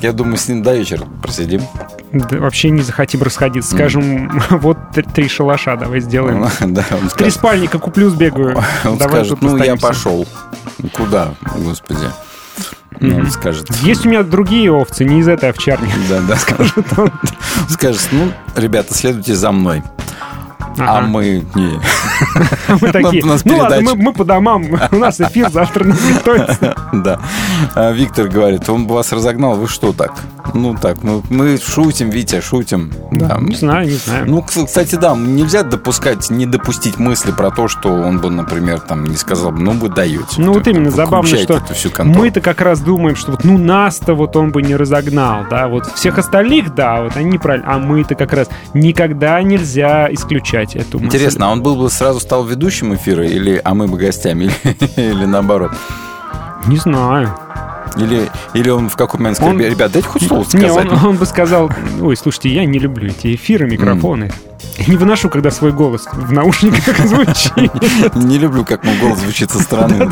Я 0.03 0.13
думаю, 0.13 0.37
с 0.37 0.47
ним 0.47 0.61
до 0.61 0.75
вечера 0.75 1.05
просидим. 1.23 1.61
Вообще 2.11 2.69
не 2.69 2.81
захотим 2.83 3.23
расходиться. 3.23 3.71
Скажем, 3.71 4.31
вот 4.51 4.77
три- 5.13 5.27
шалаша 5.29 5.75
давай 5.77 5.99
сделаем. 5.99 6.45
Три 7.17 7.29
спальника 7.31 7.79
куплю, 7.79 8.09
сбегаю. 8.09 8.55
он 8.85 8.97
Давай 8.99 9.25
скажет, 9.25 9.41
ну, 9.41 9.49
я 9.57 9.73
останемся». 9.73 9.87
пошел. 9.87 10.27
Куда, 10.93 11.33
господи? 11.57 12.05
Ну, 12.99 13.17
Он 13.17 13.31
скажет, 13.31 13.69
Есть 13.81 14.05
у 14.05 14.09
меня 14.09 14.23
другие 14.23 14.71
овцы, 14.71 15.05
не 15.05 15.19
из 15.21 15.27
этой 15.27 15.49
овчарни. 15.49 15.91
да, 16.09 16.19
да. 16.27 16.35
Скажет, 16.37 16.73
скажет, 17.69 18.09
ну, 18.11 18.31
ребята, 18.55 18.93
следуйте 18.93 19.35
за 19.35 19.51
мной. 19.51 19.83
А 20.79 21.01
мы 21.01 21.43
не. 21.55 21.79
Мы 22.81 22.91
такие, 22.91 23.23
ну 23.45 23.57
ладно, 23.57 23.77
передача». 23.77 23.95
мы, 23.95 24.13
по 24.13 24.23
домам, 24.23 24.65
у 24.91 24.95
нас 24.95 25.19
эфир 25.19 25.49
завтра 25.49 25.83
готовиться. 26.13 26.75
Да. 26.93 27.19
А 27.75 27.91
Виктор 27.91 28.27
говорит, 28.27 28.69
он 28.69 28.87
бы 28.87 28.95
вас 28.95 29.11
разогнал, 29.11 29.55
вы 29.55 29.67
что 29.67 29.93
так? 29.93 30.13
Ну 30.53 30.75
так, 30.75 31.03
мы, 31.03 31.21
мы 31.29 31.57
шутим, 31.57 32.09
Витя, 32.09 32.41
шутим. 32.41 32.91
Да. 33.11 33.37
Не 33.39 33.55
знаю, 33.55 33.87
не 33.87 33.95
знаю. 33.95 34.25
Ну, 34.27 34.39
кс- 34.39 34.65
кстати, 34.65 34.95
да, 34.95 35.15
нельзя 35.15 35.63
допускать, 35.63 36.29
не 36.29 36.45
допустить 36.45 36.97
мысли 36.97 37.31
про 37.31 37.51
то, 37.51 37.67
что 37.67 37.89
он 37.89 38.19
бы, 38.19 38.29
например, 38.29 38.79
там 38.79 39.05
не 39.05 39.15
сказал 39.15 39.51
бы, 39.51 39.59
ну 39.59 39.71
вы 39.71 39.89
даете. 39.89 40.23
Ну 40.37 40.53
вот 40.53 40.67
именно 40.67 40.91
забавно, 40.91 41.27
что 41.37 41.61
мы-то 42.03 42.41
как 42.41 42.61
раз 42.61 42.79
думаем, 42.81 43.15
что 43.15 43.31
вот 43.31 43.43
ну 43.43 43.57
нас-то 43.57 44.13
вот 44.13 44.35
он 44.35 44.51
бы 44.51 44.61
не 44.61 44.75
разогнал, 44.75 45.45
да, 45.49 45.67
вот 45.67 45.85
всех 45.95 46.17
остальных, 46.17 46.73
да, 46.73 47.01
вот 47.01 47.15
они 47.15 47.37
правильно, 47.37 47.73
а 47.73 47.77
мы-то 47.77 48.15
как 48.15 48.33
раз 48.33 48.47
никогда 48.73 49.41
нельзя 49.41 50.11
исключать 50.11 50.68
эту 50.75 50.99
мысль. 50.99 51.07
Интересно, 51.07 51.47
а 51.47 51.51
он 51.51 51.61
был 51.61 51.75
бы 51.75 51.89
сразу 51.89 52.19
стал 52.19 52.43
ведущим 52.45 52.93
эфира, 52.95 53.25
или 53.25 53.59
а 53.63 53.73
мы 53.73 53.87
бы 53.87 53.97
гостями, 53.97 54.49
или, 54.97 55.25
наоборот? 55.25 55.71
Не 56.67 56.77
знаю. 56.77 57.33
Или, 57.97 58.29
или 58.53 58.69
он 58.69 58.89
в 58.89 58.95
какой 58.95 59.19
момент 59.19 59.37
сказал, 59.37 59.53
Он- 59.55 59.61
ребят, 59.61 59.91
дайте 59.91 60.07
хоть 60.07 60.27
слово 60.27 60.43
Не, 60.53 60.59
сказать. 60.67 60.91
он, 60.91 61.05
он 61.05 61.15
бы 61.17 61.25
сказал, 61.25 61.71
ой, 62.01 62.15
слушайте, 62.15 62.49
я 62.49 62.65
не 62.65 62.77
люблю 62.79 63.09
эти 63.09 63.33
эфиры, 63.35 63.67
микрофоны. 63.67 64.31
Я 64.77 64.85
не 64.85 64.97
выношу, 64.97 65.29
когда 65.29 65.51
свой 65.51 65.71
голос 65.71 66.07
в 66.11 66.31
наушниках 66.31 66.97
звучит. 67.05 68.15
Не 68.15 68.37
люблю, 68.37 68.63
как 68.65 68.83
мой 68.83 68.97
голос 68.97 69.19
звучит 69.19 69.51
со 69.51 69.59
стороны. 69.59 70.11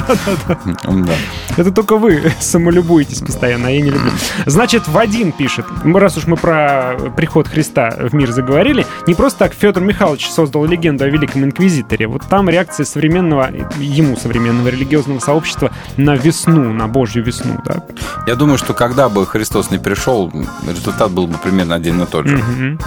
Это 1.58 1.72
только 1.72 1.98
вы 1.98 2.32
самолюбуетесь 2.40 3.20
постоянно, 3.20 3.68
а 3.68 3.72
я 3.72 3.82
не 3.82 3.90
люблю. 3.90 4.12
Значит, 4.46 4.88
Вадим 4.88 5.32
пишет, 5.32 5.66
раз 5.84 6.18
уж 6.18 6.28
мы 6.28 6.36
про 6.36 6.96
приход 7.16 7.48
Христа 7.48 7.96
в 7.98 8.14
мир 8.14 8.32
заговорили, 8.32 8.86
не 9.06 9.16
просто 9.16 9.40
так 9.40 9.54
Федор 9.54 9.84
Михайлович 9.84 10.30
создал 10.30 10.66
легенду 10.66 11.06
о 11.06 11.08
Великом 11.08 11.44
Инквизиторе. 11.44 12.08
Вот 12.08 12.24
там 12.30 12.50
реакция 12.50 12.86
современного, 12.86 13.50
ему 13.80 14.16
современного 14.18 14.70
религиозного 14.70 15.20
сообщества 15.20 15.72
на 15.98 16.16
весну, 16.16 16.74
на 16.74 16.88
Божью 16.88 17.24
весну, 17.24 17.60
да. 17.66 17.84
Я 18.28 18.36
думаю, 18.36 18.58
что 18.58 18.74
когда 18.74 19.10
бы 19.10 19.26
Христос 19.26 19.72
не 19.72 19.78
пришел, 19.78 20.32
результат 20.68 21.12
был 21.12 21.28
бы 21.28 21.38
примерно 21.38 21.76
один 21.76 22.02
и 22.02 22.06
тот 22.06 22.28
же. 22.28 22.78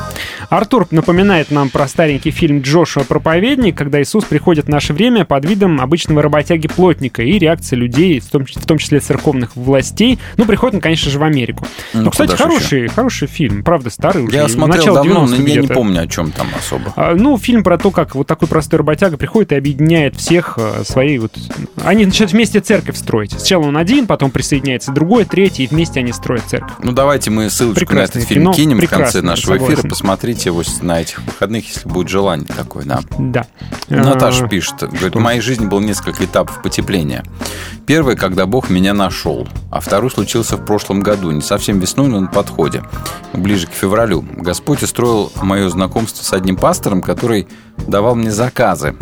Артур 0.49 0.87
напоминает 0.91 1.51
нам 1.51 1.60
про 1.69 1.87
старенький 1.87 2.31
фильм 2.31 2.61
Джошуа 2.61 3.05
«Проповедник», 3.05 3.77
когда 3.77 4.01
Иисус 4.01 4.25
приходит 4.25 4.67
в 4.67 4.69
наше 4.69 4.93
время 4.93 5.25
под 5.25 5.45
видом 5.45 5.81
обычного 5.81 6.23
работяги-плотника 6.23 7.23
и 7.23 7.39
реакция 7.39 7.77
людей, 7.77 8.21
в 8.21 8.27
том, 8.27 8.47
в 8.47 8.67
том 8.67 8.79
числе 8.79 9.01
церковных 9.01 9.57
властей. 9.57 10.19
Ну, 10.37 10.45
приходит 10.45 10.77
он, 10.77 10.81
конечно 10.81 11.11
же, 11.11 11.19
в 11.19 11.23
Америку. 11.23 11.67
Ну, 11.93 12.03
Ну, 12.03 12.11
кстати, 12.11 12.35
хороший, 12.35 12.89
хороший 12.89 13.29
фильм, 13.29 13.63
правда, 13.63 13.91
старый 13.91 14.25
уже. 14.25 14.37
Я 14.37 14.49
смотрел 14.49 14.95
давно, 14.95 15.27
но 15.27 15.35
90-х 15.37 15.43
я 15.49 15.61
не 15.61 15.69
помню, 15.69 16.03
о 16.03 16.07
чем 16.07 16.31
там 16.33 16.47
особо. 16.59 16.93
А, 16.97 17.15
Ну, 17.15 17.37
фильм 17.39 17.63
про 17.63 17.77
то, 17.79 17.91
как 17.91 18.15
вот 18.15 18.27
такой 18.27 18.49
простой 18.49 18.79
работяга 18.79 19.17
приходит 19.17 19.53
и 19.53 19.57
объединяет 19.57 20.17
всех 20.17 20.55
э, 20.57 20.85
своей 20.85 21.19
вот... 21.19 21.37
Они 21.85 22.07
начинают 22.07 22.33
вместе 22.33 22.61
церковь 22.61 22.97
строить. 22.97 23.33
Сначала 23.33 23.65
он 23.65 23.77
один, 23.77 24.07
потом 24.07 24.31
присоединяется 24.31 24.93
другой, 24.93 25.25
третий, 25.25 25.65
и 25.65 25.67
вместе 25.67 26.01
они 26.01 26.13
строят 26.13 26.45
церковь. 26.47 26.73
Ну, 26.83 26.93
давайте 26.93 27.31
мы 27.31 27.51
ссылочку 27.51 27.81
Прекрасное 27.81 28.21
на 28.21 28.25
этот 28.25 28.29
фильм 28.29 28.53
кинем 28.53 28.81
в 28.81 28.89
конце 28.89 29.23
нашего 29.23 29.57
эфира. 29.57 29.69
согласен. 29.69 29.91
Посмотрите 29.91 30.49
его 30.51 30.63
на 30.83 31.01
этих 31.01 31.21
выходных, 31.23 31.50
если 31.59 31.89
будет 31.89 32.09
желание 32.09 32.47
такое, 32.47 32.85
да. 32.85 33.01
Да. 33.19 33.47
Наташа 33.89 34.45
А, 34.45 34.49
пишет, 34.49 34.81
говорит, 34.81 35.15
в 35.15 35.19
моей 35.19 35.41
жизни 35.41 35.67
было 35.67 35.81
несколько 35.81 36.25
этапов 36.25 36.63
потепления. 36.63 37.25
Первый, 37.87 38.17
когда 38.17 38.47
Бог 38.47 38.71
меня 38.71 38.95
нашел, 38.95 39.49
а 39.71 39.81
второй 39.81 40.11
случился 40.11 40.57
в 40.57 40.65
прошлом 40.65 41.01
году, 41.01 41.31
не 41.31 41.43
совсем 41.43 41.79
весной, 41.79 42.09
но 42.09 42.21
на 42.21 42.29
подходе, 42.29 42.85
ближе 43.33 43.67
к 43.67 43.73
февралю. 43.73 44.25
Господь 44.37 44.83
устроил 44.83 45.33
мое 45.43 45.69
знакомство 45.69 46.23
с 46.23 46.33
одним 46.33 46.57
пастором, 46.57 47.03
который 47.03 47.49
давал 47.87 48.15
мне 48.15 48.31
заказы. 48.31 48.95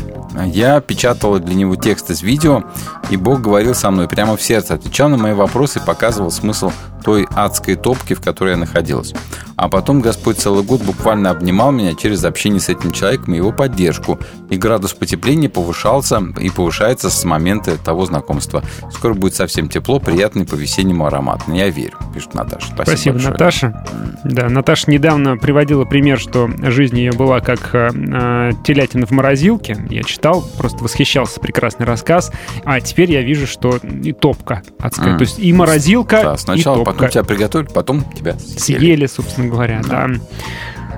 Я 0.47 0.81
печатала 0.81 1.41
для 1.41 1.55
него 1.55 1.77
текст 1.77 2.11
из 2.11 2.23
видео, 2.23 2.65
и 3.11 3.17
Бог 3.17 3.41
говорил 3.41 3.75
со 3.75 3.91
мной 3.91 4.09
прямо 4.09 4.37
в 4.37 4.43
сердце, 4.43 4.75
отвечал 4.75 5.09
на 5.09 5.17
мои 5.17 5.33
вопросы 5.33 5.79
и 5.79 5.83
показывал 5.85 6.31
смысл 6.31 6.71
той 7.03 7.27
адской 7.35 7.75
топки, 7.77 8.15
в 8.15 8.21
которой 8.21 8.51
я 8.51 8.57
находилась. 8.57 9.15
А 9.57 9.69
потом 9.69 10.01
Господь 10.01 10.39
целый 10.39 10.63
год 10.63 10.83
буквально 10.83 11.31
обнимал 11.31 11.73
меня 11.73 11.95
через 11.95 12.25
общение 12.25 12.61
с 12.61 12.69
этим 12.69 12.93
человеком 12.93 13.35
и 13.35 13.39
его 13.39 13.51
поддержку. 13.51 14.19
И 14.51 14.57
градус 14.57 14.93
потепления 14.93 15.49
повышался 15.49 16.23
и 16.41 16.51
повышается 16.51 17.11
с 17.11 17.25
момента 17.25 17.77
того 17.77 18.07
знакомства. 18.07 18.63
Скоро 18.93 19.15
будет 19.15 19.35
совсем 19.35 19.69
тепло, 19.69 19.99
приятный 19.99 20.47
по-весеннему 20.47 21.07
аромат. 21.07 21.41
Я 21.49 21.71
верю, 21.71 21.95
пишет 22.15 22.35
Наташа. 22.35 22.67
Спасибо, 22.67 22.85
Спасибо, 22.85 23.15
большое. 23.15 23.33
Наташа. 23.33 23.85
Да, 24.25 24.49
Наташа 24.49 24.91
недавно 24.91 25.37
приводила 25.37 25.85
пример, 25.85 26.19
что 26.19 26.49
жизнь 26.63 26.99
ее 26.99 27.13
была 27.13 27.41
как 27.41 27.75
э, 27.75 27.91
э, 27.93 28.51
телятина 28.69 29.07
в 29.07 29.11
морозилке. 29.13 29.79
Я 29.89 30.03
читал, 30.03 30.45
просто 30.59 30.85
восхищался, 30.85 31.41
прекрасный 31.41 31.87
рассказ. 31.87 32.31
А 32.65 32.81
теперь 32.81 33.11
я 33.11 33.23
вижу, 33.23 33.47
что 33.47 33.77
и 33.79 34.13
топка 34.13 34.63
адская. 34.79 35.13
М. 35.13 35.17
То 35.19 35.23
есть 35.23 35.39
и 35.39 35.51
морозилка, 35.55 36.21
Да, 36.23 36.35
и 36.35 36.39
сначала 36.39 36.77
топка. 36.77 36.93
потом 36.93 37.09
тебя 37.09 37.25
приготовили, 37.25 37.69
потом 37.73 38.05
тебя 38.13 38.39
съели. 38.39 38.79
Съели, 38.81 39.07
собственно 39.07 39.49
говоря, 39.49 39.81
да. 39.89 40.09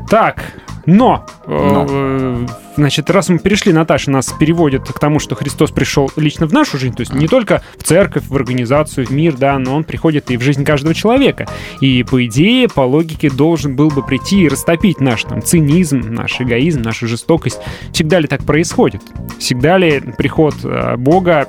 Так, 0.08 0.42
но, 0.86 1.26
э, 1.46 1.70
Но. 1.72 1.86
э, 1.88 2.46
значит, 2.76 3.10
раз 3.10 3.28
мы 3.28 3.38
перешли, 3.38 3.72
Наташа 3.72 4.10
нас 4.10 4.32
переводит 4.38 4.88
к 4.88 4.98
тому, 4.98 5.18
что 5.18 5.34
Христос 5.34 5.70
пришел 5.70 6.10
лично 6.16 6.46
в 6.46 6.52
нашу 6.52 6.78
жизнь, 6.78 6.94
то 6.94 7.00
есть 7.00 7.12
не 7.12 7.28
только 7.28 7.62
в 7.78 7.84
церковь, 7.84 8.24
в 8.28 8.36
организацию, 8.36 9.06
в 9.06 9.10
мир, 9.10 9.36
да, 9.36 9.58
но 9.58 9.76
он 9.76 9.84
приходит 9.84 10.30
и 10.30 10.36
в 10.36 10.42
жизнь 10.42 10.64
каждого 10.64 10.94
человека. 10.94 11.48
И, 11.80 12.02
по 12.02 12.24
идее, 12.24 12.68
по 12.68 12.82
логике, 12.82 13.30
должен 13.30 13.76
был 13.76 13.88
бы 13.88 14.02
прийти 14.02 14.42
и 14.42 14.48
растопить 14.48 15.00
наш 15.00 15.24
там 15.24 15.42
цинизм, 15.42 16.00
наш 16.00 16.40
эгоизм, 16.40 16.82
нашу 16.82 17.06
жестокость. 17.06 17.58
Всегда 17.92 18.18
ли 18.18 18.26
так 18.26 18.42
происходит? 18.44 19.02
Всегда 19.38 19.78
ли 19.78 20.00
приход 20.00 20.54
э, 20.64 20.96
Бога 20.96 21.48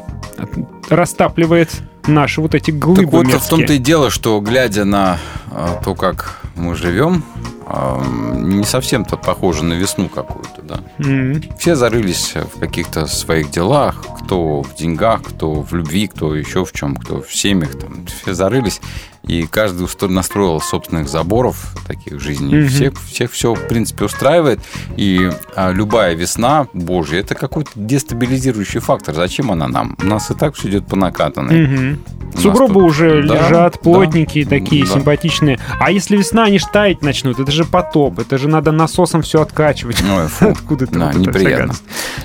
растапливает 0.90 1.70
наши 2.08 2.42
вот 2.42 2.56
эти 2.56 2.72
глыбы 2.72 3.04
Так 3.04 3.12
вот, 3.12 3.26
в 3.26 3.30
мерзкие? 3.30 3.50
том-то 3.50 3.74
и 3.74 3.78
дело, 3.78 4.10
что 4.10 4.40
глядя 4.42 4.86
на 4.86 5.20
а, 5.52 5.82
то, 5.84 5.96
как 5.96 6.41
мы 6.56 6.76
живем, 6.76 7.24
а, 7.66 8.02
не 8.36 8.64
совсем-то 8.64 9.18
похоже 9.18 9.64
на 9.64 9.74
весну 9.74 10.10
какую-то, 10.10 10.62
да. 10.62 10.80
М. 11.00 11.42
Все 11.58 11.76
зарылись 11.76 12.34
в 12.36 12.60
каких-то 12.60 13.08
своих 13.08 13.52
делах, 13.52 14.06
кто 14.24 14.62
в 14.62 14.76
деньгах, 14.76 15.24
кто 15.24 15.62
в 15.62 15.74
любви, 15.74 16.08
кто 16.08 16.36
еще 16.36 16.66
в 16.66 16.72
чем, 16.74 16.96
кто 16.96 17.22
в 17.22 17.34
семьях, 17.34 17.78
там, 17.80 18.06
все 18.06 18.34
зарылись, 18.34 18.82
и 19.28 19.44
каждый 19.44 19.88
настроил 20.10 20.60
собственных 20.60 21.08
заборов 21.10 21.74
таких 21.88 22.20
жизней. 22.20 22.56
Мгм. 22.56 22.68
Всех, 22.68 22.94
всех 23.02 23.32
все, 23.32 23.54
в 23.54 23.68
принципе, 23.68 24.06
устраивает, 24.06 24.60
и 24.98 25.30
а, 25.56 25.72
любая 25.72 26.16
весна 26.16 26.68
Божья, 26.74 27.20
это 27.20 27.36
какой-то 27.36 27.72
дестабилизирующий 27.76 28.80
фактор. 28.80 29.16
Зачем 29.16 29.52
она 29.52 29.68
нам? 29.68 29.96
У 30.02 30.06
нас 30.06 30.32
и 30.32 30.34
так 30.34 30.56
все 30.56 30.70
идет 30.70 30.88
по 30.88 30.96
накатанной. 30.96 31.98
Нас 32.34 32.44
Сугробы 32.44 32.76
тут- 32.76 32.84
уже 32.84 33.24
Да, 33.24 33.36
лежат, 33.36 33.74
да, 33.74 33.80
плотненькие 33.80 34.46
такие, 34.46 34.86
да. 34.86 34.94
симпатичные. 34.94 35.60
А 35.82 35.92
если 35.92 36.16
весна, 36.16 36.46
они 36.46 36.60
ж 36.60 36.64
таять 36.72 37.02
начнут. 37.02 37.40
Это 37.40 37.52
же 37.52 37.66
потоп. 37.66 38.20
Это 38.20 38.38
же 38.38 38.48
надо 38.48 38.72
насосом 38.72 39.22
все 39.22 39.42
откачивать. 39.42 40.02
Ой, 40.02 40.28
фу. 40.30 40.48
Откуда 40.50 40.88
ты 40.88 40.98
Да, 40.98 41.08
вот 41.14 41.16
неприятно. 41.16 41.74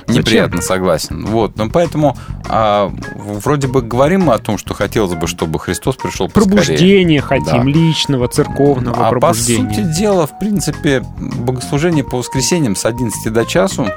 Неприятно, 0.06 0.62
согласен. 0.62 1.26
Вот, 1.26 1.56
ну 1.56 1.68
поэтому 1.70 2.16
а, 2.48 2.92
вроде 3.16 3.66
бы 3.66 3.82
говорим 3.82 4.22
мы 4.22 4.34
о 4.34 4.38
том, 4.38 4.58
что 4.58 4.74
хотелось 4.74 5.14
бы, 5.14 5.26
чтобы 5.26 5.58
Христос 5.58 5.96
пришел 5.96 6.28
поскорее. 6.28 6.50
Пробуждение 6.56 6.85
хотим, 7.20 7.44
Да. 7.44 7.62
личного, 7.62 8.28
церковного 8.28 8.96
А 8.96 9.04
по 9.04 9.10
пробуждения. 9.10 9.68
сути 9.74 9.98
дела, 9.98 10.26
в 10.26 10.38
принципе, 10.38 11.02
богослужение 11.18 12.04
по 12.04 12.18
воскресеньям 12.18 12.76
с 12.76 12.84
11 12.84 13.32
до 13.32 13.44
часу, 13.44 13.88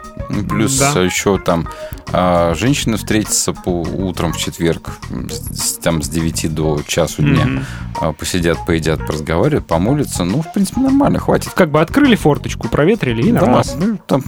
плюс 0.50 0.78
Да. 0.78 1.00
еще 1.02 1.38
там 1.38 1.68
а, 2.12 2.56
женщины 2.56 2.98
встретятся 2.98 3.54
по 3.54 3.70
утром 3.82 4.34
в 4.34 4.38
четверг, 4.38 4.90
с, 5.52 5.74
там 5.78 6.02
с 6.02 6.10
9 6.10 6.48
до 6.48 6.82
часу 6.88 7.22
дня, 7.22 7.46
Мгм. 7.46 7.66
а, 8.02 8.14
посидят, 8.14 8.58
поедят, 8.66 9.06
поразговаривают, 9.06 9.68
помолятся. 9.68 10.24
Ну, 10.24 10.42
в 10.42 10.52
принципе, 10.52 10.82
нормально, 10.82 11.20
хватит. 11.20 11.52
Как 11.54 11.70
бы 11.70 11.80
открыли 11.82 12.16
форточку, 12.16 12.68
проветрили 12.68 13.22
и 13.22 13.32
Да, 13.32 13.42
нормально. 13.42 13.72
ну, 13.78 13.98
там 14.08 14.24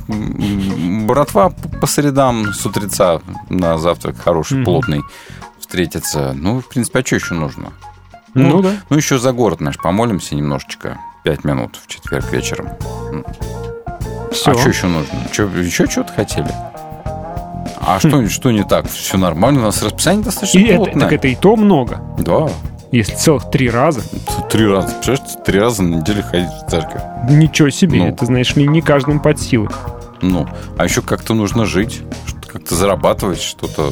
братва 1.07 1.49
по 1.79 1.88
средам 1.88 2.53
с 2.53 2.63
утреца 2.65 3.21
на 3.49 3.77
завтрак 3.79 4.15
хороший, 4.19 4.57
Мгм. 4.57 4.65
плотный 4.65 5.01
встретится. 5.59 6.33
Ну, 6.35 6.61
в 6.61 6.67
принципе, 6.67 6.99
а 6.99 7.05
что 7.05 7.15
еще 7.15 7.33
нужно? 7.33 7.71
Ну 8.33 8.61
да. 8.61 8.71
Ну, 8.89 8.97
еще 8.97 9.17
за 9.17 9.31
город 9.33 9.59
наш 9.61 9.77
помолимся 9.77 10.35
немножечко. 10.35 10.97
Пять 11.23 11.43
минут 11.43 11.77
в 11.81 11.87
четверг 11.87 12.31
вечером. 12.31 12.69
Все. 14.31 14.51
А 14.51 14.57
что 14.57 14.69
еще 14.69 14.87
нужно? 14.87 15.13
Чё, 15.31 15.47
еще 15.49 15.85
что-то 15.87 16.13
хотели? 16.13 16.49
А 17.83 17.99
что, 17.99 18.27
что 18.29 18.51
не 18.51 18.63
так? 18.63 18.89
Все 18.89 19.17
нормально, 19.17 19.61
у 19.61 19.63
нас 19.63 19.81
расписание 19.83 20.23
достаточно 20.23 20.59
И 20.59 20.63
это, 20.65 20.75
плотное. 20.77 21.01
так 21.01 21.13
это 21.13 21.27
и 21.27 21.35
то 21.35 21.55
много. 21.55 21.99
Да, 22.19 22.47
Если 22.91 23.15
целых 23.15 23.49
три 23.51 23.69
раза. 23.69 24.01
три 24.49 24.65
раза. 24.67 24.87
Представляешь, 24.95 25.43
три 25.45 25.59
раза 25.59 25.83
на 25.83 25.95
неделю 25.95 26.23
ходить 26.23 26.47
в 26.49 26.69
церковь. 26.69 27.01
Ничего 27.29 27.69
себе. 27.69 27.99
Ну. 27.99 28.07
Это, 28.07 28.25
знаешь 28.25 28.55
ли, 28.55 28.67
не 28.67 28.81
каждому 28.81 29.19
под 29.19 29.39
силы. 29.39 29.67
Ну, 30.21 30.47
а 30.77 30.83
еще 30.83 31.01
как-то 31.01 31.33
нужно 31.33 31.65
жить, 31.65 32.01
как-то 32.52 32.76
зарабатывать 32.76 33.41
что-то. 33.41 33.91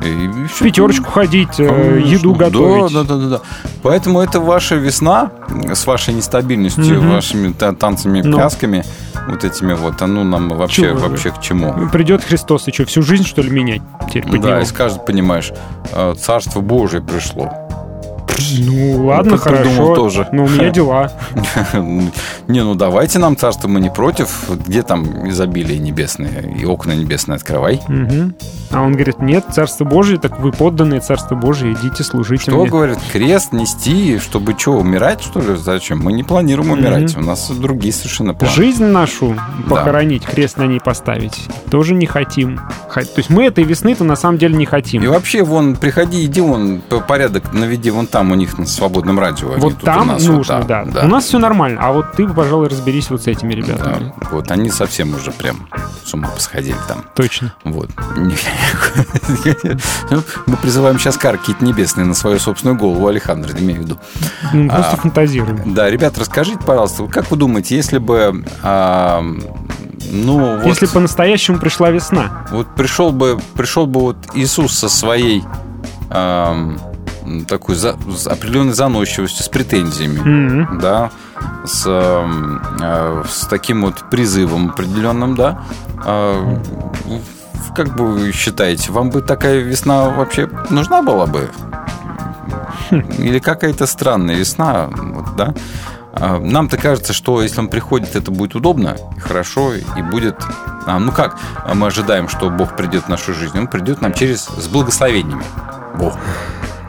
В 0.00 0.62
пятерочку 0.62 1.10
ходить, 1.10 1.58
э, 1.58 1.66
Конечно. 1.68 2.08
еду 2.08 2.34
готовить. 2.34 2.92
Да, 2.92 3.02
да, 3.02 3.16
да, 3.16 3.26
да. 3.28 3.40
Поэтому 3.82 4.20
это 4.20 4.40
ваша 4.40 4.76
весна 4.76 5.30
с 5.72 5.86
вашей 5.86 6.14
нестабильностью, 6.14 7.00
Мгм. 7.00 7.10
вашими 7.14 7.52
та- 7.52 7.72
танцами, 7.72 8.22
Ну. 8.24 8.36
плясками, 8.36 8.84
вот 9.28 9.44
этими 9.44 9.72
вот, 9.74 10.00
а 10.00 10.06
ну 10.06 10.24
нам 10.24 10.50
вообще, 10.50 10.82
Чего 10.82 11.08
вообще 11.08 11.30
к 11.30 11.40
чему? 11.40 11.88
Придет 11.90 12.22
Христос, 12.24 12.68
и 12.68 12.72
что, 12.72 12.84
всю 12.86 13.02
жизнь, 13.02 13.24
что 13.24 13.42
ли, 13.42 13.50
менять? 13.50 13.82
Теперь 14.12 14.40
Да, 14.40 14.60
и 14.60 14.64
скажет, 14.64 15.04
понимаешь, 15.04 15.52
э, 15.92 16.14
Царство 16.18 16.60
Божие 16.60 17.02
пришло. 17.02 17.50
Ну, 18.58 19.06
ладно, 19.06 19.32
ты 19.32 19.38
хорошо. 19.38 19.64
думал 19.64 19.94
тоже? 19.94 20.28
Но 20.32 20.44
у 20.44 20.48
меня 20.48 20.70
дела. 20.78 21.12
Не, 22.48 22.62
ну 22.64 22.74
давайте 22.74 23.18
нам 23.18 23.36
царство, 23.36 23.68
мы 23.68 23.80
не 23.80 23.90
против. 23.90 24.48
Где 24.66 24.82
там 24.82 25.28
изобилие 25.28 25.78
небесное 25.78 26.42
и 26.42 26.64
окна 26.64 26.92
небесные 26.92 27.36
открывай. 27.36 27.80
А 28.70 28.82
он 28.82 28.92
говорит, 28.92 29.20
нет, 29.20 29.46
Царство 29.50 29.84
Божие, 29.84 30.18
так 30.18 30.40
вы 30.40 30.52
подданные 30.52 31.00
Царство 31.00 31.34
Божие, 31.34 31.72
идите 31.72 32.04
служите 32.04 32.50
Что 32.50 32.60
мне. 32.60 32.68
говорит, 32.68 32.98
крест 33.12 33.52
нести, 33.52 34.18
чтобы 34.18 34.54
что, 34.58 34.72
умирать, 34.72 35.22
что 35.22 35.40
ли? 35.40 35.56
Зачем? 35.56 36.00
Мы 36.00 36.12
не 36.12 36.22
планируем 36.22 36.72
умирать. 36.72 37.16
У 37.16 37.20
нас 37.20 37.50
другие 37.50 37.94
совершенно 37.94 38.34
планы. 38.34 38.52
Жизнь 38.54 38.84
нашу 38.84 39.36
похоронить, 39.68 40.24
крест 40.24 40.58
на 40.58 40.64
ней 40.66 40.80
поставить, 40.80 41.48
тоже 41.70 41.94
не 41.94 42.04
хотим. 42.04 42.60
То 42.92 43.00
есть 43.16 43.30
мы 43.30 43.44
этой 43.46 43.64
весны-то 43.64 44.04
на 44.04 44.16
самом 44.16 44.36
деле 44.38 44.54
не 44.54 44.66
хотим. 44.66 45.02
И 45.02 45.06
вообще, 45.06 45.42
вон, 45.42 45.76
приходи, 45.76 46.24
иди, 46.26 46.40
вон, 46.40 46.82
порядок 47.06 47.52
наведи 47.52 47.90
вон 47.90 48.06
там 48.06 48.17
у 48.20 48.34
них 48.34 48.58
на 48.58 48.66
свободном 48.66 49.18
радио. 49.18 49.52
Они 49.52 49.60
вот 49.62 49.74
у 49.74 49.86
там 49.86 50.08
нас 50.08 50.26
вот, 50.26 50.36
нужно, 50.36 50.64
да. 50.64 50.84
У 51.02 51.08
нас 51.08 51.24
все 51.24 51.38
нормально, 51.38 51.80
а 51.82 51.92
вот 51.92 52.12
ты, 52.12 52.26
пожалуй, 52.28 52.68
разберись 52.68 53.10
вот 53.10 53.22
с 53.22 53.26
этими 53.26 53.54
ребятами. 53.54 54.12
Да, 54.20 54.28
вот 54.30 54.50
они 54.50 54.70
совсем 54.70 55.14
уже 55.14 55.30
прям 55.32 55.68
с 56.04 56.12
ума 56.14 56.28
посходили 56.28 56.76
там. 56.86 57.04
Точно. 57.14 57.54
Вот. 57.64 57.90
Ну, 60.10 60.22
Мы 60.46 60.56
призываем 60.56 60.98
сейчас 60.98 61.16
кар 61.16 61.38
какие-то 61.38 61.64
небесные 61.64 62.04
на 62.06 62.14
свою 62.14 62.38
собственную 62.38 62.78
голову, 62.78 63.06
Александр, 63.08 63.54
имею 63.58 63.80
в 63.80 63.84
виду. 63.84 63.98
Ну, 64.52 64.68
просто 64.68 64.94
А, 64.94 64.96
фантазируем. 64.96 65.74
Да, 65.74 65.90
ребят, 65.90 66.18
расскажите, 66.18 66.58
пожалуйста, 66.64 67.04
как 67.06 67.30
вы 67.30 67.36
думаете, 67.36 67.76
если 67.76 67.98
бы, 67.98 68.44
а, 68.62 69.22
ну, 70.10 70.56
вот, 70.56 70.66
Если 70.66 70.86
по-настоящему 70.86 71.58
пришла 71.58 71.90
весна. 71.90 72.46
вот 72.50 72.74
пришел 72.74 73.12
бы, 73.12 73.38
пришел 73.54 73.86
бы 73.86 74.00
вот 74.00 74.16
Иисус 74.34 74.72
со 74.72 74.88
своей 74.88 75.44
ам, 76.10 76.78
такой 77.48 77.74
за- 77.76 77.96
с 78.16 78.26
определенной 78.26 78.72
заносчивостью, 78.72 79.44
с 79.44 79.48
претензиями, 79.48 80.18
Мгм. 80.18 80.78
да, 80.80 81.10
с, 81.64 81.84
а, 81.86 83.22
с 83.28 83.46
таким 83.46 83.82
вот 83.82 84.04
призывом 84.10 84.70
определенным, 84.70 85.34
да. 85.36 85.62
А, 86.04 86.60
как 87.76 87.94
бы 87.96 88.06
вы 88.12 88.32
считаете, 88.32 88.92
вам 88.92 89.10
бы 89.10 89.20
такая 89.22 89.58
весна 89.60 90.08
вообще 90.10 90.48
нужна 90.70 91.02
была 91.02 91.26
бы? 91.26 91.48
Или 92.90 93.38
какая-то 93.38 93.86
странная 93.86 94.34
весна, 94.34 94.88
вот, 94.90 95.36
да? 95.36 95.54
А, 96.12 96.38
Нам-то 96.40 96.76
кажется, 96.78 97.12
что 97.12 97.42
если 97.42 97.60
он 97.60 97.68
приходит, 97.68 98.16
это 98.16 98.30
будет 98.30 98.54
удобно 98.56 98.96
и 99.16 99.20
хорошо, 99.20 99.74
и 99.74 100.02
будет... 100.10 100.36
а, 100.86 100.98
ну 100.98 101.12
как 101.12 101.36
мы 101.74 101.86
ожидаем, 101.88 102.28
что 102.28 102.48
Бог 102.50 102.76
придет 102.76 103.04
в 103.04 103.08
нашу 103.08 103.34
жизнь? 103.34 103.58
Он 103.58 103.66
придет 103.68 104.00
нам 104.00 104.12
через... 104.14 104.46
с 104.46 104.66
благословениями. 104.68 105.44
Бог. 105.98 106.16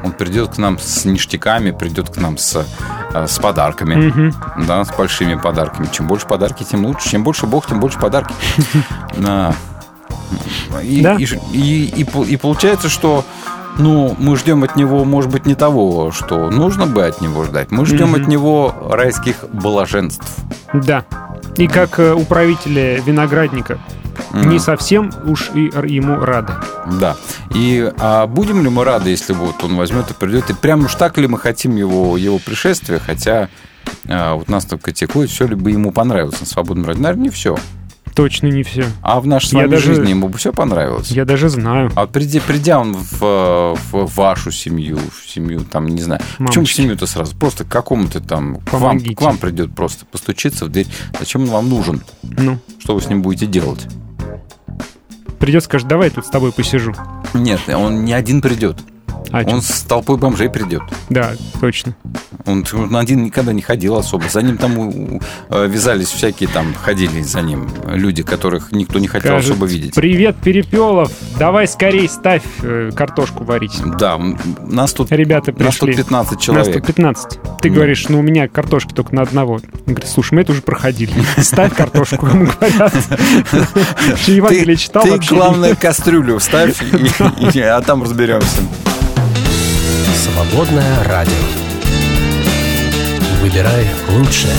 Он 0.04 0.12
придет 0.14 0.56
к 0.56 0.58
нам 0.58 0.78
с 0.80 1.06
ништяками, 1.06 1.72
придет 1.72 2.10
к 2.10 2.18
нам 2.18 2.38
с, 2.38 2.66
а, 3.14 3.28
с 3.28 3.38
подарками. 3.40 3.96
Мгм. 3.96 4.34
Да, 4.68 4.84
с 4.86 4.90
большими 4.96 5.36
подарками. 5.36 5.88
Чем 5.92 6.08
больше 6.08 6.26
подарки, 6.28 6.64
тем 6.64 6.86
лучше. 6.86 7.10
Чем 7.10 7.24
больше 7.24 7.46
Бог, 7.48 7.68
тем 7.68 7.80
больше 7.80 8.00
подарки. 8.00 8.34
Да. 9.18 9.54
И, 10.84 11.02
Да. 11.02 11.16
и, 11.16 11.26
и- 11.54 11.86
и 12.02 12.04
по- 12.04 12.24
и 12.24 12.38
получается, 12.38 12.88
что 12.90 13.26
ну, 13.78 14.16
мы 14.20 14.36
ждем 14.36 14.64
от 14.64 14.76
него, 14.76 15.06
может 15.06 15.32
быть, 15.32 15.46
не 15.46 15.56
того, 15.56 16.12
что 16.12 16.50
нужно 16.50 16.86
бы 16.86 17.06
от 17.06 17.22
него 17.22 17.46
ждать. 17.46 17.72
Мы 17.72 17.86
ждем 17.86 18.14
от 18.16 18.28
него 18.28 18.74
райских 18.90 19.46
блаженств. 19.54 20.26
Да. 20.74 21.06
И 21.58 21.68
как 21.68 21.98
э, 22.00 22.14
управителя 22.14 23.00
виноградника. 23.02 23.80
Не 24.34 24.60
совсем 24.60 25.12
уж 25.26 25.52
и 25.54 25.72
ему 25.88 26.20
рады. 26.20 26.54
Да. 27.00 27.16
И 27.54 27.92
а 27.98 28.28
будем 28.28 28.64
ли 28.64 28.70
мы 28.70 28.84
рады, 28.84 29.10
если 29.10 29.34
вот 29.34 29.64
он 29.64 29.76
возьмет 29.76 30.12
и 30.12 30.14
придет? 30.14 30.50
И 30.50 30.54
прям 30.54 30.86
уж 30.86 30.96
так 30.96 31.18
ли 31.18 31.28
мы 31.28 31.38
хотим 31.38 31.76
его, 31.76 32.18
его 32.18 32.40
пришествия? 32.40 33.00
Хотя 33.00 33.50
а, 34.08 34.36
вот 34.36 34.50
нас 34.50 34.66
только 34.66 34.86
критикуют, 34.86 35.32
все 35.32 35.48
ли 35.48 35.56
бы 35.56 35.72
ему 35.72 35.92
понравилось 35.92 36.40
на 36.40 36.46
свободном 36.46 36.86
радио? 36.86 37.02
Наверное, 37.02 37.24
не 37.26 37.30
все. 37.30 37.58
Точно 38.16 38.48
не 38.48 38.64
все. 38.64 38.86
А 39.02 39.22
в 39.22 39.28
нашей 39.28 39.50
с 39.50 39.54
вами 39.54 39.68
даже- 39.68 39.94
жизни 39.96 40.10
ему 40.10 40.28
бы 40.28 40.38
все 40.38 40.52
понравилось. 40.52 41.10
Я 41.10 41.24
даже 41.26 41.48
знаю. 41.48 41.92
А 41.96 42.06
придя, 42.06 42.42
придя 42.46 42.80
он 42.80 42.96
в, 42.96 43.78
в 43.92 44.16
вашу 44.16 44.52
семью, 44.52 44.98
в 44.98 45.30
семью, 45.30 45.62
там, 45.62 45.88
не 45.88 46.02
знаю, 46.02 46.20
почему 46.38 46.48
в 46.50 46.56
Мамочки. 46.58 46.82
семью-то 46.82 47.06
сразу? 47.08 47.36
Просто 47.38 47.64
к 47.64 47.70
какому-то 47.70 48.20
там, 48.20 48.58
к 48.58 48.74
вам, 48.74 49.00
к 49.00 49.22
вам 49.22 49.38
придет 49.38 49.74
просто 49.74 50.06
постучиться 50.06 50.66
в 50.66 50.70
дверь. 50.70 50.88
Зачем 51.18 51.44
он 51.44 51.50
вам 51.50 51.70
нужен? 51.70 52.02
Ну, 52.24 52.60
Что 52.80 52.96
вы 52.96 53.02
с 53.02 53.08
ним 53.08 53.22
будете 53.22 53.46
делать? 53.46 53.88
Придет, 55.40 55.64
скажет, 55.64 55.88
давай 55.88 56.10
я 56.10 56.16
тут 56.16 56.26
с 56.26 56.30
тобой 56.30 56.52
посижу. 56.52 56.94
Нет, 57.34 57.62
он 57.70 58.06
не 58.06 58.14
один 58.14 58.42
придет. 58.42 58.78
А? 59.32 59.44
Он 59.46 59.62
с 59.62 59.82
толпой 59.82 60.18
бомжей 60.18 60.50
придет. 60.50 60.82
Да, 61.10 61.34
точно. 61.60 61.96
Он, 62.46 62.66
он 62.74 62.96
один 62.96 63.24
никогда 63.24 63.54
не 63.54 63.62
ходил 63.62 63.96
особо. 63.98 64.28
За 64.30 64.42
ним 64.42 64.58
там 64.58 65.20
э, 65.50 65.68
вязались 65.68 66.08
всякие 66.08 66.50
там, 66.50 66.74
ходили 66.74 67.22
за 67.22 67.42
ним 67.42 67.68
люди, 67.86 68.24
которых 68.24 68.72
никто 68.72 68.98
не 69.00 69.08
хотел 69.08 69.34
Скажет, 69.34 69.52
особо 69.52 69.66
видеть. 69.68 69.94
Привет, 69.94 70.38
Перепелов. 70.38 71.12
Давай 71.38 71.68
скорей 71.68 72.08
ставь 72.10 72.44
э, 72.64 72.90
картошку 72.96 73.44
варить. 73.44 73.80
Да, 74.00 74.20
нас 74.62 74.94
тут, 74.94 75.12
Ребята 75.12 75.54
нас 75.58 75.76
тут 75.78 75.88
пришли. 75.90 76.04
15 76.04 76.32
Нас 76.34 76.42
человек. 76.44 76.74
тут 76.76 76.86
15. 76.88 77.40
Ты 77.62 77.70
Да. 77.70 77.76
говоришь, 77.76 78.10
ну 78.10 78.20
у 78.20 78.24
меня 78.24 78.48
картошки 78.48 78.94
только 78.94 79.14
на 79.14 79.22
одного. 79.22 79.56
Он 79.56 79.62
говорит, 79.86 80.08
слушай, 80.08 80.34
мы 80.34 80.42
это 80.42 80.54
уже 80.54 80.62
проходили. 80.62 81.14
Ставь 81.38 81.76
картошку, 81.76 82.26
ему 82.26 82.48
говорят. 82.60 82.94
Что 84.18 85.02
Ты, 85.02 85.20
главное, 85.30 85.76
кастрюлю 85.76 86.40
вставь, 86.40 86.82
и- 87.54 87.60
а 87.60 87.82
там 87.82 88.04
разберемся. 88.04 88.62
Свободное 90.20 91.04
радио. 91.06 91.34
Выбирай 93.40 93.88
лучшее. 94.10 94.52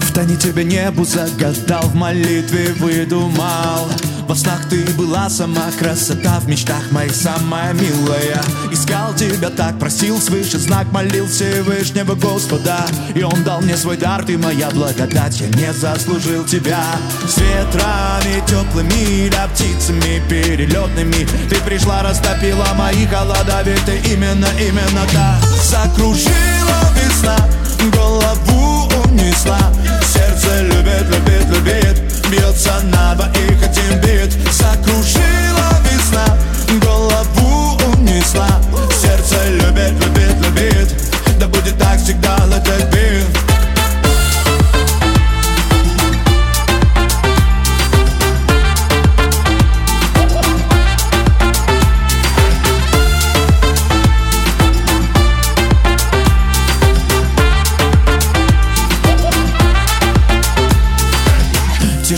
В 0.00 0.12
тайне 0.12 0.34
тебе 0.34 0.64
небу 0.64 1.04
загадал, 1.04 1.84
в 1.84 1.94
молитве 1.94 2.72
выдумал 2.72 3.88
Во 4.26 4.34
снах 4.34 4.68
ты 4.70 4.84
была 4.94 5.28
сама 5.28 5.70
красота 5.78 6.40
В 6.40 6.48
мечтах 6.48 6.90
моих 6.90 7.14
самая 7.14 7.74
милая. 7.74 8.42
Искал 8.72 9.14
тебя 9.14 9.50
так, 9.50 9.78
просил 9.78 10.20
свыше 10.20 10.58
Знак 10.58 10.86
молил 10.92 11.26
Всевышнего 11.26 12.14
Господа. 12.14 12.86
И 13.14 13.22
он 13.22 13.44
дал 13.44 13.60
мне 13.60 13.76
свой 13.76 13.96
дар 13.96 14.24
Ты 14.24 14.38
моя 14.38 14.70
благодать, 14.70 15.40
я 15.40 15.48
не 15.48 15.72
заслужил 15.72 16.44
тебя. 16.44 16.82
С 17.28 17.36
ветрами 17.38 18.42
теплыми 18.46 19.28
Да 19.28 19.48
птицами 19.48 20.22
перелетными 20.28 21.26
Ты 21.50 21.56
пришла, 21.56 22.02
растопила 22.02 22.66
мои 22.76 23.06
холода 23.06 23.62
Ведь 23.64 23.84
ты 23.84 23.98
именно, 24.12 24.48
именно 24.58 25.06
та 25.12 25.38
Закружила 25.62 26.94
весна 27.14 27.36
Голову 27.92 28.88
унесла. 29.04 29.58
Сердце 30.12 30.62
любит, 30.62 31.06
любит, 31.08 31.46
любит 31.48 32.28
Бьется 32.30 32.72
на 32.84 33.14
двоих 33.14 33.62
один 33.62 34.00
бит. 34.00 34.32
Закружила 34.52 35.68
весна 35.90 36.24
Голову 36.82 37.78
унесла 37.92 38.48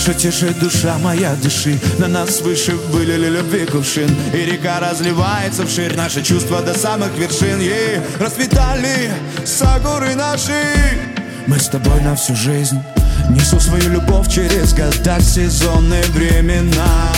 Тише, 0.07 0.15
тише, 0.15 0.55
душа 0.61 0.99
моя, 0.99 1.35
дыши. 1.43 1.81
На 1.99 2.07
нас 2.07 2.41
выше 2.41 2.77
вылили 2.93 3.29
любви 3.29 3.67
кувшин? 3.67 4.09
И 4.33 4.37
река 4.45 4.79
разливается 4.79 5.67
вширь 5.67 5.97
Наши 5.97 6.23
чувства 6.23 6.61
до 6.61 6.79
самых 6.79 7.11
вершин. 7.19 7.59
Ей 7.59 7.99
расцветали 8.21 9.11
сагуры 9.45 10.15
наши. 10.15 10.53
Мы 11.49 11.59
с 11.59 11.69
тобой 11.69 12.01
на 12.03 12.15
всю 12.15 12.37
жизнь. 12.37 12.79
Несу 13.31 13.59
свою 13.59 13.91
любовь 13.91 14.29
через 14.33 14.75
года 14.75 15.21
сезонные 15.21 16.05
времена. 16.15 17.11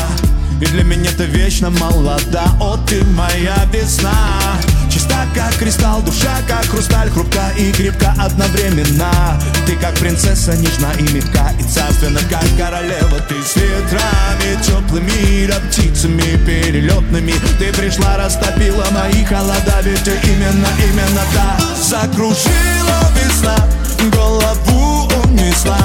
И 0.62 0.64
для 0.64 0.82
меня 0.82 1.10
ты 1.14 1.24
вечно 1.24 1.68
молода. 1.68 2.46
О, 2.58 2.78
ты 2.88 3.04
моя 3.04 3.66
весна 3.70 4.58
Чиста, 4.90 5.26
как 5.34 5.54
кристалл, 5.56 6.02
душа, 6.02 6.36
как 6.46 6.64
хрусталь 6.66 7.10
Хрупка 7.10 7.50
и 7.56 7.72
крепка 7.72 8.14
одновременно. 8.18 9.40
Ты 9.66 9.76
как 9.76 9.94
принцесса, 9.94 10.56
нежна 10.56 10.92
и 10.98 11.02
мягка 11.12 11.52
И 11.58 11.62
царственна, 11.62 12.20
как 12.30 12.44
королева. 12.56 13.20
Ты 13.28 13.34
с 13.42 13.56
ветрами 13.56 14.62
теплыми, 14.62 15.46
да 15.46 15.60
птицами 15.60 16.36
перелетными. 16.44 17.34
Ты 17.58 17.72
пришла, 17.72 18.16
растопила 18.16 18.84
мои 18.92 19.24
холода 19.24 19.80
Ведь 19.82 20.02
ты 20.04 20.18
именно, 20.24 20.68
именно 20.78 21.22
та. 21.34 21.58
Закружила 21.82 22.98
весна, 23.14 23.56
голову 24.12 25.10
унесла. 25.24 25.78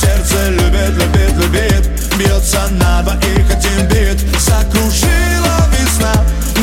Сердце 0.00 0.50
любит, 0.50 0.90
любит, 0.90 1.32
любит 1.36 1.96
Бьется 2.18 2.68
на 2.70 3.02
двоих 3.02 3.50
один 3.50 3.88
бит. 3.88 4.18
Закружила 4.40 5.68
весна, 5.72 6.12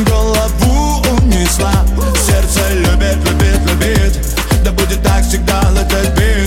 голову 0.05 0.62
унесла 1.43 1.71
Сердце 2.25 2.61
любит, 2.73 3.17
любит, 3.29 3.59
любит. 3.67 4.17
Да 4.63 4.71
будет 4.71 5.01
так 5.03 5.23
всегда, 5.23 5.61
let 5.75 5.91
it 5.91 6.15
be 6.15 6.42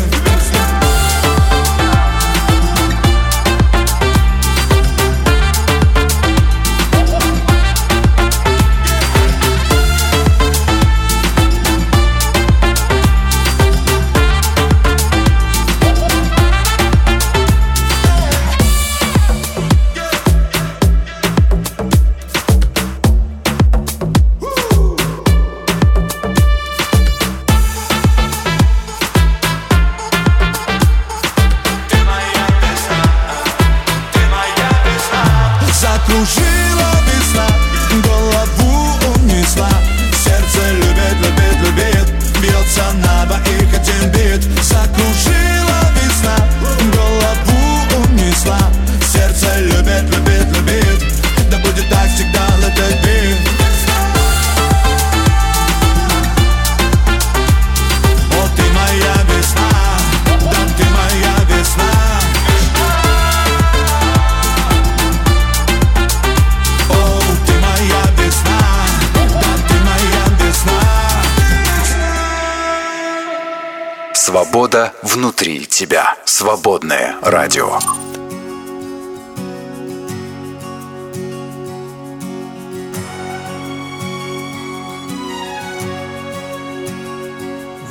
Свобода 74.37 74.93
внутри 75.03 75.65
тебя. 75.65 76.15
Свободное 76.27 77.17
радио. 77.23 77.79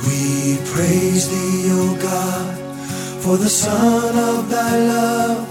We 0.06 0.58
praise 0.72 1.28
thee, 1.28 1.72
O 1.72 1.96
God, 2.00 2.54
for 3.20 3.36
the 3.36 3.50
Son 3.50 4.16
of 4.16 4.48
thy 4.48 4.78
love, 4.86 5.48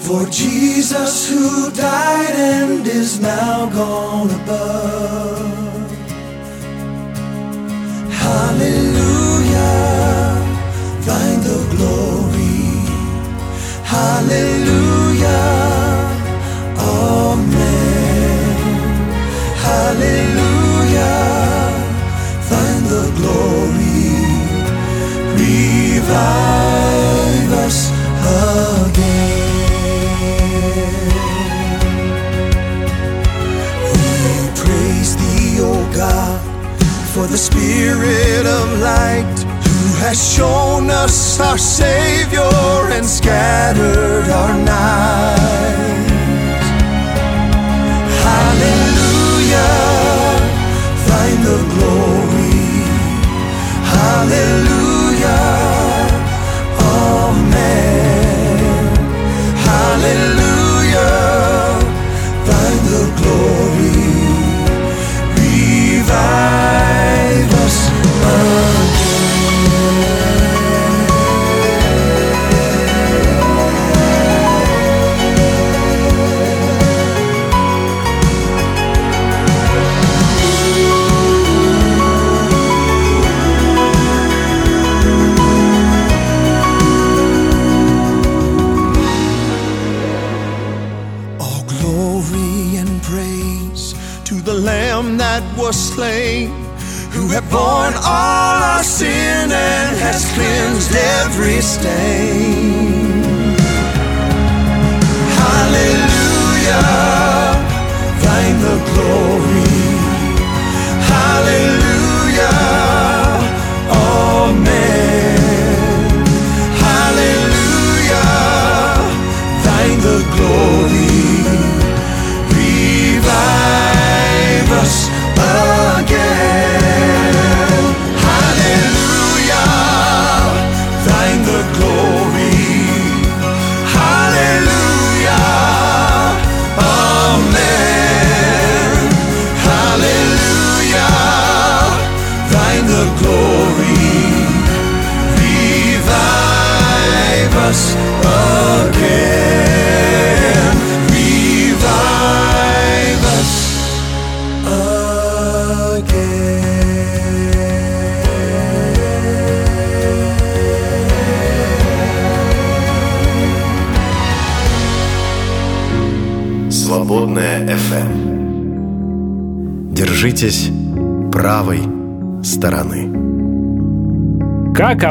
for 0.00 0.26
Jesus 0.26 1.30
who 1.30 1.70
died 1.70 2.34
and 2.36 2.86
is 2.86 3.18
now 3.20 3.70
gone 3.70 4.28
above. 4.42 5.56
Hallelujah, 8.12 8.95
for 37.16 37.26
the 37.26 37.38
Spirit 37.38 38.44
of 38.44 38.78
light 38.80 39.45
has 39.98 40.34
shown 40.34 40.90
us 40.90 41.40
our 41.40 41.58
Savior 41.58 42.42
and 42.92 43.04
scattered 43.04 44.28
our 44.30 44.54
night. 44.58 46.06
Hallelujah 48.22 48.95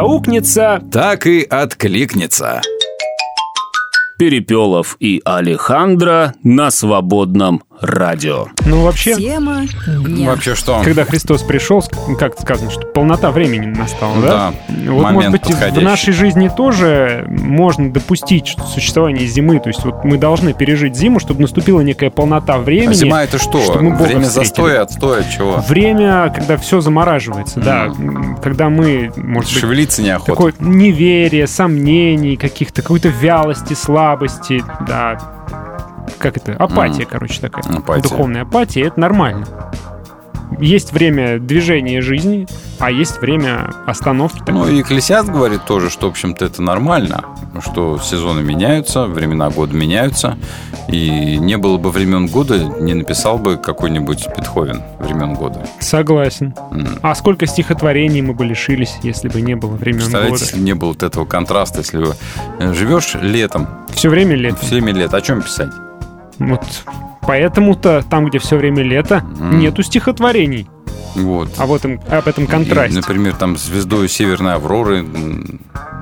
аукнется, 0.05 0.81
Так 0.91 1.25
и 1.27 1.41
откликнется. 1.43 2.61
Перепелов 4.17 4.95
и 5.01 5.21
Алехандро 5.25 6.33
на 6.41 6.71
свободном 6.71 7.63
радио. 7.81 8.47
ну 8.65 8.83
вообще, 8.83 9.15
Тема 9.15 9.63
дня. 10.05 10.29
Вообще 10.29 10.55
что? 10.55 10.81
когда 10.85 11.03
Христос 11.03 11.41
пришел, 11.43 11.83
как 12.17 12.39
сказано, 12.39 12.71
что 12.71 12.81
полнота 12.87 13.31
времени 13.31 13.65
настала, 13.65 14.21
да? 14.21 14.53
Да, 14.69 14.93
Вот, 14.93 15.11
может 15.11 15.31
быть, 15.31 15.45
в 15.45 15.81
нашей 15.81 16.13
жизни 16.13 16.49
тоже 16.55 17.27
можно 17.45 17.91
допустить 17.91 18.57
существование 18.73 19.25
зимы. 19.27 19.59
То 19.59 19.69
есть 19.69 19.83
вот 19.85 20.03
мы 20.03 20.17
должны 20.17 20.53
пережить 20.53 20.95
зиму, 20.95 21.19
чтобы 21.19 21.41
наступила 21.41 21.81
некая 21.81 22.09
полнота 22.09 22.57
времени. 22.57 22.91
А 22.91 22.93
зима 22.93 23.23
это 23.23 23.37
что? 23.37 23.61
чтобы 23.61 23.81
мы 23.83 23.91
Бога 23.91 24.03
Время 24.03 24.21
встретили. 24.23 24.43
застоя, 24.45 24.81
отстоя, 24.81 25.23
чего? 25.23 25.63
Время, 25.67 26.31
когда 26.35 26.57
все 26.57 26.81
замораживается, 26.81 27.59
да. 27.59 27.85
М, 27.85 28.37
Когда 28.43 28.69
мы, 28.69 29.11
может 29.15 29.51
быть, 29.53 29.61
Шевелиться 29.61 30.01
неохота. 30.01 30.31
такое 30.33 30.53
неверие, 30.59 31.47
сомнений, 31.47 32.35
каких-то 32.37 32.81
какой-то 32.81 33.07
вялости, 33.09 33.73
слабости, 33.73 34.63
да. 34.87 35.17
Как 36.19 36.37
это? 36.37 36.53
Апатия, 36.53 37.03
М. 37.03 37.09
короче, 37.09 37.41
такая. 37.41 37.63
Апатия. 37.77 38.03
Духовная 38.03 38.41
апатия, 38.43 38.85
это 38.87 38.99
нормально. 38.99 39.45
Есть 40.59 40.93
время 40.93 41.39
движения 41.39 42.01
жизни, 42.01 42.47
а 42.79 42.91
есть 42.91 43.19
время 43.21 43.73
остановки. 43.85 44.41
Ну, 44.47 44.67
и 44.67 44.81
Экклесиаст 44.81 45.29
говорит 45.29 45.65
тоже, 45.65 45.89
что, 45.89 46.07
в 46.07 46.11
общем-то, 46.11 46.45
это 46.45 46.61
нормально, 46.61 47.25
что 47.61 47.99
сезоны 47.99 48.41
меняются, 48.41 49.05
времена 49.05 49.49
года 49.49 49.75
меняются, 49.75 50.37
и 50.87 51.37
не 51.37 51.57
было 51.57 51.77
бы 51.77 51.89
времен 51.91 52.27
года, 52.27 52.57
не 52.59 52.93
написал 52.93 53.37
бы 53.37 53.57
какой-нибудь 53.57 54.27
Бетховен 54.37 54.81
времен 54.99 55.33
года. 55.33 55.65
Согласен. 55.79 56.53
М. 56.71 56.99
А 57.01 57.15
сколько 57.15 57.45
стихотворений 57.47 58.21
мы 58.21 58.33
бы 58.33 58.45
лишились, 58.45 58.95
если 59.03 59.29
бы 59.29 59.41
не 59.41 59.55
было 59.55 59.71
времен 59.75 59.99
Представляете, 59.99 60.31
года? 60.35 60.43
если 60.45 60.59
не 60.59 60.73
было 60.73 60.89
вот 60.89 61.03
этого 61.03 61.25
контраста, 61.25 61.79
если 61.79 61.97
вы 61.97 62.13
э, 62.59 62.73
живешь 62.73 63.15
летом, 63.21 63.67
Все 63.93 64.09
время 64.09 64.35
лето. 64.35 64.57
все 64.57 64.75
время 64.75 64.93
лет, 64.93 65.13
о 65.13 65.21
чем 65.21 65.41
писать? 65.41 65.71
Вот 66.39 66.61
поэтому-то 67.27 68.03
там, 68.09 68.25
где 68.25 68.39
все 68.39 68.57
время 68.57 68.83
лето, 68.83 69.23
М. 69.39 69.59
нету 69.59 69.83
стихотворений. 69.83 70.67
Вот. 71.15 71.49
А 71.57 71.65
вот 71.65 71.83
им- 71.85 71.99
об 72.09 72.27
этом 72.27 72.43
И, 72.43 72.47
контрасте. 72.47 72.95
например, 72.97 73.35
там 73.35 73.57
звездой 73.57 74.09
Северной 74.09 74.55
Авроры, 74.55 75.05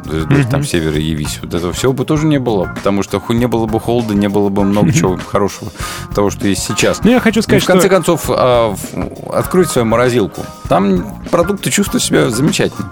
звездой 0.05 0.39
Мгм. 0.39 0.49
там 0.49 0.63
Севера 0.63 0.97
явись. 0.97 1.39
Вот 1.41 1.53
этого 1.53 1.71
всего 1.71 1.93
бы 1.93 2.03
тоже 2.03 2.25
не 2.25 2.39
было, 2.39 2.65
потому 2.65 3.03
что 3.03 3.21
не 3.29 3.47
было 3.47 3.65
бы 3.67 3.79
холода, 3.79 4.13
не 4.13 4.27
было 4.27 4.49
бы 4.49 4.63
много 4.63 4.91
чего 4.91 5.17
хорошего 5.17 5.71
того, 6.13 6.29
что 6.29 6.47
есть 6.47 6.63
сейчас. 6.63 7.03
Ну, 7.03 7.11
я 7.11 7.19
хочу 7.19 7.41
сказать, 7.41 7.63
в 7.63 7.65
конце 7.67 7.87
что... 7.87 7.89
концов, 7.95 8.25
а, 8.29 8.75
откройте 9.31 9.71
свою 9.71 9.85
морозилку. 9.87 10.41
Там 10.67 11.05
продукты 11.31 11.69
чувствуют 11.69 12.03
себя 12.03 12.29
замечательно. 12.29 12.89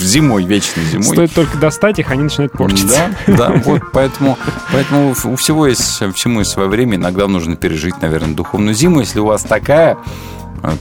Зимой, 0.00 0.44
вечной 0.44 0.84
зимой. 0.84 1.04
Стоит 1.04 1.32
только 1.34 1.58
достать 1.58 1.98
их, 1.98 2.10
они 2.10 2.24
начинают 2.24 2.52
портиться. 2.52 3.10
Да, 3.26 3.36
да, 3.36 3.62
вот 3.64 3.82
поэтому, 3.92 4.38
поэтому 4.72 5.10
у 5.24 5.36
всего 5.36 5.66
есть 5.66 6.02
всему 6.14 6.40
есть 6.40 6.50
свое 6.52 6.68
время. 6.68 6.96
Иногда 6.96 7.26
нужно 7.26 7.56
пережить, 7.56 8.00
наверное, 8.00 8.34
духовную 8.34 8.74
зиму. 8.74 9.00
Если 9.00 9.18
у 9.20 9.26
вас 9.26 9.42
такая, 9.42 9.96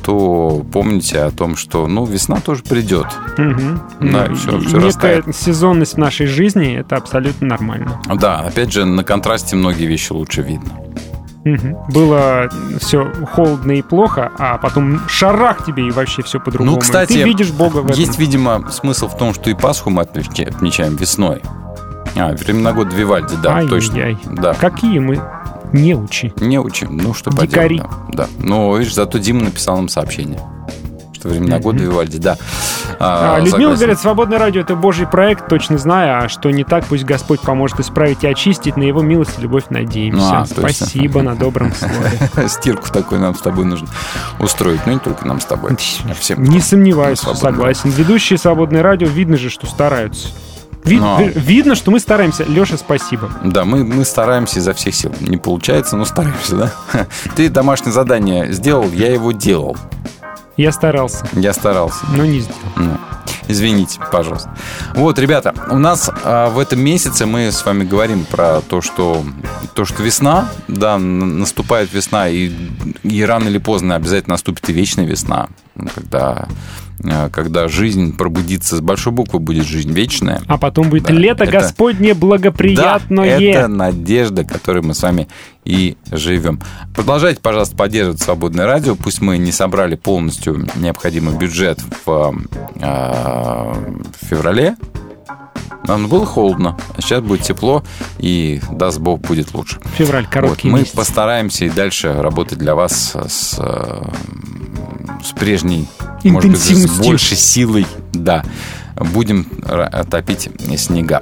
то 0.03 0.65
помните 0.71 1.19
о 1.21 1.31
том, 1.31 1.55
что 1.55 1.87
ну, 1.87 2.05
весна 2.05 2.37
тоже 2.37 2.63
придет. 2.63 3.07
Мгм. 3.37 3.81
Да, 4.01 4.25
Ну, 4.29 4.35
всё 4.35 4.51
Некая 4.57 4.85
растает. 4.85 5.35
сезонность 5.35 5.93
в 5.95 5.97
нашей 5.97 6.27
жизни— 6.27 6.75
это 6.79 6.95
абсолютно 6.95 7.47
нормально. 7.47 8.01
Да, 8.15 8.39
опять 8.39 8.71
же, 8.71 8.85
на 8.85 9.03
контрасте 9.03 9.55
многие 9.55 9.85
вещи 9.85 10.11
лучше 10.11 10.41
видно. 10.41 10.69
Мгм. 11.43 11.77
Было 11.93 12.49
все 12.79 13.11
холодно 13.31 13.73
и 13.73 13.83
плохо, 13.83 14.31
а 14.39 14.57
потом 14.57 14.99
шарах 15.07 15.63
тебе 15.63 15.87
и 15.87 15.91
вообще 15.91 16.23
все 16.23 16.39
по-другому. 16.39 16.71
Ну, 16.71 16.77
кстати, 16.79 17.13
Ты 17.13 17.23
видишь 17.23 17.51
Бога 17.51 17.77
в 17.77 17.87
этом. 17.87 17.99
Есть, 17.99 18.17
видимо, 18.17 18.71
смысл 18.71 19.07
в 19.07 19.15
том, 19.15 19.31
что 19.33 19.51
и 19.51 19.53
Пасху 19.53 19.91
мы 19.91 20.01
отмеча- 20.01 20.47
отмечаем 20.49 20.95
весной. 20.95 21.41
А, 22.17 22.31
времена 22.33 22.71
года 22.73 22.95
Вивальди, 22.95 23.35
да, 23.43 23.57
Ай-яй-яй. 23.57 24.15
точно. 24.15 24.41
Да. 24.41 24.53
Какие 24.55 24.97
мы 24.99 25.21
неучи. 25.73 26.33
Не 26.39 26.59
учим, 26.59 26.97
ну 26.97 27.13
что 27.13 27.31
Дикари. 27.31 27.79
поделать. 27.79 27.91
Да, 28.13 28.23
да. 28.25 28.27
Но, 28.39 28.75
видишь, 28.77 28.93
зато 28.95 29.17
Дима 29.17 29.43
написал 29.43 29.75
нам 29.77 29.89
сообщение. 29.89 30.39
Что 31.13 31.29
времена 31.29 31.59
года 31.59 31.79
Вивальди, 31.79 32.17
да. 32.19 32.37
А, 32.99 33.35
А, 33.35 33.39
Людмила 33.39 33.51
согласен. 33.51 33.75
говорит, 33.77 33.99
свободное 33.99 34.37
радио 34.39 34.61
это 34.61 34.75
божий 34.75 35.07
проект, 35.07 35.47
точно 35.47 35.77
зная, 35.77 36.19
а 36.23 36.29
что 36.29 36.51
не 36.51 36.63
так, 36.63 36.85
пусть 36.85 37.03
Господь 37.03 37.39
поможет 37.41 37.79
исправить 37.79 38.23
и 38.23 38.27
очистить, 38.27 38.77
на 38.77 38.83
его 38.83 39.01
милость 39.01 39.31
и 39.37 39.41
любовь 39.41 39.63
надеемся. 39.69 40.41
А, 40.41 40.45
точно. 40.45 40.69
Спасибо 40.71 41.21
на 41.23 41.35
добром 41.35 41.73
слове. 41.73 42.29
Стирку 42.49 42.89
такой 42.91 43.19
нам 43.19 43.33
с 43.35 43.39
тобой 43.41 43.65
нужно 43.65 43.87
устроить. 44.39 44.85
Ну, 44.85 44.93
не 44.93 44.99
только 44.99 45.25
нам 45.27 45.39
с 45.39 45.45
тобой. 45.45 45.71
а 46.09 46.13
всем. 46.13 46.43
Не 46.43 46.59
сомневаюсь, 46.59 47.19
согласен. 47.19 47.89
Ведущие 47.89 48.37
свободное 48.37 48.83
радио, 48.83 49.07
видно 49.07 49.37
же, 49.37 49.49
что 49.49 49.65
стараются. 49.67 50.29
Ви- 50.85 50.99
Но. 50.99 51.17
ви- 51.17 51.33
Видно, 51.35 51.75
что 51.75 51.91
мы 51.91 51.99
стараемся. 51.99 52.45
Леша, 52.47 52.77
спасибо. 52.77 53.29
Да, 53.43 53.63
мы, 53.65 53.83
мы 53.83 54.05
стараемся 54.05 54.59
изо 54.59 54.73
всех 54.73 54.95
сил. 54.95 55.11
Не 55.19 55.37
получается, 55.37 55.97
но 55.97 56.05
стараемся, 56.05 56.55
да? 56.55 56.71
Ты 57.35 57.49
домашнее 57.49 57.91
задание 57.91 58.51
сделал, 58.53 58.85
я 58.93 59.11
его 59.13 59.31
делал. 59.31 59.75
Я 60.57 60.71
старался, 60.71 61.25
Я 61.33 61.53
старался. 61.53 62.05
но 62.15 62.23
не 62.25 62.39
сделал. 62.39 62.59
Ну, 62.77 62.97
извините, 63.49 63.99
пожалуйста. 64.11 64.49
Вот, 64.95 65.19
ребята, 65.19 65.53
у 65.69 65.77
нас 65.77 66.09
а, 66.23 66.49
в 66.49 66.59
этом 66.59 66.79
месяце 66.79 67.25
мы 67.25 67.51
с 67.51 67.65
вами 67.65 67.83
говорим 67.83 68.23
про 68.25 68.61
то, 68.61 68.81
что 68.81 69.23
то, 69.73 69.83
что 69.85 70.01
весна, 70.03 70.47
да, 70.69 70.97
наступает 70.97 71.91
весна, 71.93 72.29
и, 72.29 72.51
и 73.03 73.25
рано 73.25 73.49
или 73.49 73.57
поздно 73.57 73.95
обязательно 73.95 74.35
наступит 74.35 74.69
и 74.69 74.73
вечная 74.73 75.05
весна, 75.05 75.47
когда, 75.93 76.47
когда 77.31 77.67
жизнь 77.67 78.15
пробудится 78.15 78.77
с 78.77 78.81
большой 78.81 79.13
буквы, 79.13 79.39
будет 79.39 79.65
жизнь 79.65 79.91
вечная. 79.91 80.41
А 80.47 80.57
потом 80.57 80.89
будет 80.89 81.03
Да, 81.03 81.13
лето 81.13 81.43
это- 81.43 81.51
Господне 81.53 82.13
благоприятное. 82.13 83.37
Да, 83.37 83.43
это 83.43 83.67
надежда, 83.67 84.43
которой 84.43 84.81
мы 84.81 84.93
с 84.93 85.01
вами 85.03 85.27
и 85.63 85.97
живем. 86.11 86.61
Продолжайте, 86.95 87.41
пожалуйста, 87.41 87.75
поддерживать 87.75 88.21
свободное 88.21 88.65
радио. 88.65 88.95
Пусть 88.95 89.21
мы 89.21 89.37
не 89.37 89.51
собрали 89.51 89.95
полностью 89.95 90.67
необходимый 90.75 91.37
бюджет 91.37 91.79
в, 92.05 92.35
э, 92.75 92.81
в 92.81 94.25
феврале. 94.27 94.75
Нам 95.87 96.07
было 96.07 96.25
холодно, 96.25 96.77
а 96.95 97.01
сейчас 97.01 97.21
будет 97.21 97.41
тепло, 97.43 97.83
и 98.17 98.61
даст 98.71 98.99
Бог 98.99 99.21
будет 99.21 99.53
лучше. 99.53 99.79
Февраль, 99.97 100.23
Вот, 100.25 100.31
короткий 100.33 100.69
мы 100.69 100.79
месяц. 100.79 100.91
постараемся 100.93 101.65
и 101.65 101.69
дальше 101.69 102.13
работать 102.13 102.57
для 102.57 102.75
вас 102.75 103.15
с, 103.15 103.55
э, 103.57 104.03
с 105.23 105.31
прежней, 105.33 105.87
может 106.23 106.51
быть, 106.51 106.59
с 106.61 106.99
большей 106.99 107.37
силой, 107.37 107.85
да. 108.13 108.43
Будем 108.95 109.45
топить 110.09 110.49
снега. 110.77 111.21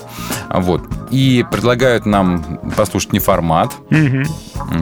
Вот. 0.50 0.82
И 1.10 1.46
предлагают 1.52 2.06
нам 2.06 2.60
послушать 2.76 3.14
неформат. 3.14 3.72
Мгм. 3.90 4.26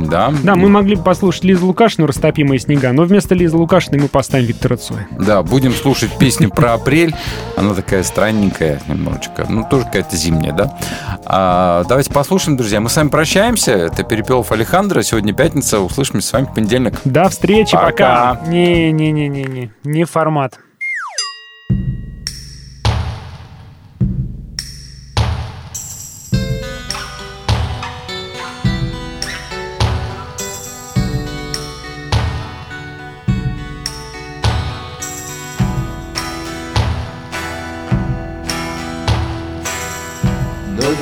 Да. 0.09 0.33
Да, 0.43 0.55
мы 0.55 0.69
могли 0.69 0.95
бы 0.95 1.03
послушать 1.03 1.43
Лизу 1.43 1.65
Лукашину 1.67 2.07
«Растопимые 2.07 2.59
снега», 2.59 2.91
но 2.93 3.03
вместо 3.03 3.35
Лизы 3.35 3.57
Лукашиной 3.57 3.99
мы 3.99 4.07
поставим 4.07 4.45
Виктора 4.45 4.77
Цоя. 4.77 5.07
Да, 5.19 5.41
будем 5.43 5.73
слушать 5.73 6.11
песню 6.17 6.49
про 6.49 6.73
апрель. 6.73 7.15
Она 7.57 7.73
такая 7.73 8.03
странненькая 8.03 8.81
немножечко. 8.87 9.45
Ну, 9.49 9.65
тоже 9.69 9.85
какая-то 9.85 10.15
зимняя, 10.15 10.53
да? 10.53 10.77
А, 11.25 11.83
давайте 11.87 12.11
послушаем, 12.11 12.57
друзья. 12.57 12.79
Мы 12.79 12.89
с 12.89 12.95
вами 12.95 13.09
прощаемся. 13.09 13.71
Это 13.71 14.03
Перепелов 14.03 14.51
Александра. 14.51 15.01
Сегодня 15.01 15.33
пятница. 15.33 15.79
Услышимся 15.79 16.27
с 16.27 16.33
вами 16.33 16.45
в 16.45 16.53
понедельник. 16.53 16.95
До 17.03 17.29
встречи, 17.29 17.73
Пока. 17.73 18.35
пока. 18.35 18.47
Не-не-не-не-не, 18.47 19.71
не 19.83 20.03
формат. 20.05 20.59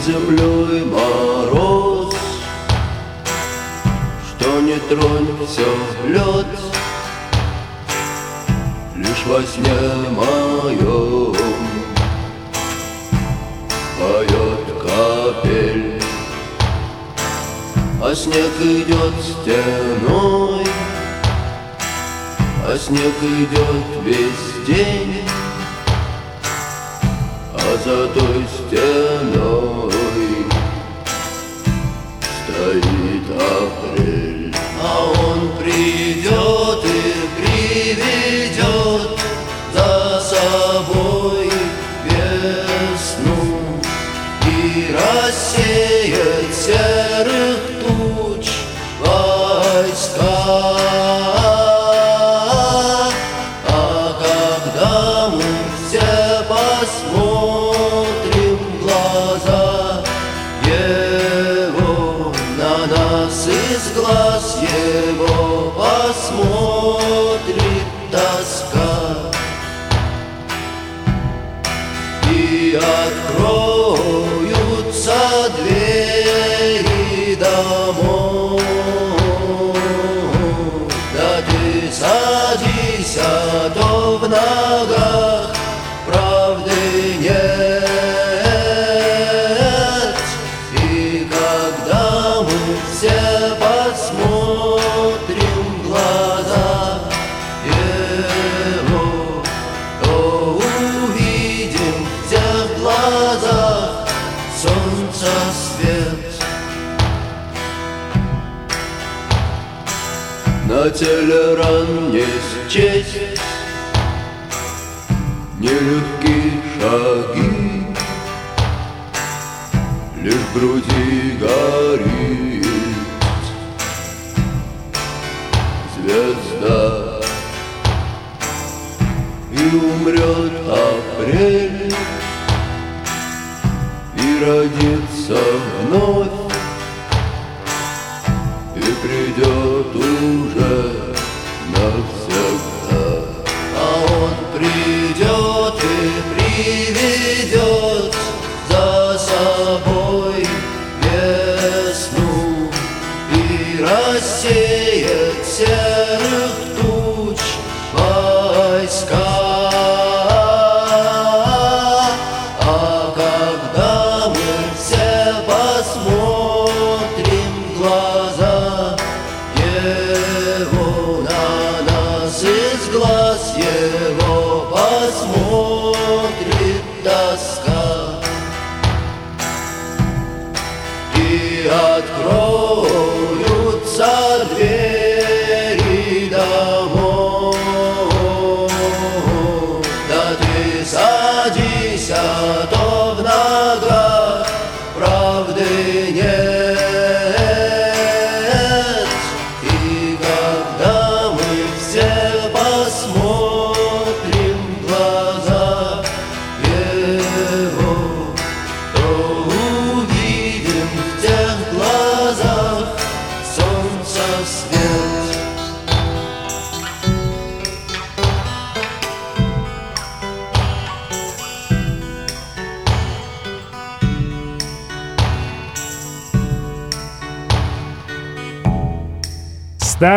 Землей 0.05 0.85
мороз, 0.85 2.15
что 4.29 4.61
не 4.61 4.77
тронь 4.89 5.27
все 5.47 5.65
лед, 6.07 6.47
Лишь 8.95 9.25
во 9.27 9.41
сне 9.43 9.73
моем 10.11 11.35
поет 13.97 14.81
капель, 14.81 16.01
А 18.01 18.15
снег 18.15 18.51
идет 18.61 19.13
стеной, 19.21 20.65
а 22.65 22.77
снег 22.77 23.15
идет 23.21 24.03
весь 24.03 24.65
день. 24.67 25.28
За 27.77 28.07
той 28.07 28.45
стеной. 28.47 29.91
Стоит 32.21 32.98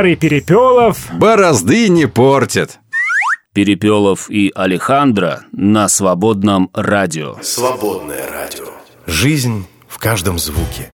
Старый 0.02 0.16
Перепелов. 0.16 1.12
Борозды 1.12 1.88
не 1.88 2.06
портит. 2.06 2.80
Перепелов 3.52 4.28
и 4.28 4.50
Алехандро 4.52 5.44
на 5.52 5.88
свободном 5.88 6.70
радио. 6.74 7.36
Свободное 7.40 8.28
радио. 8.28 8.66
Жизнь 9.06 9.64
в 9.86 10.00
каждом 10.00 10.40
звуке. 10.40 10.90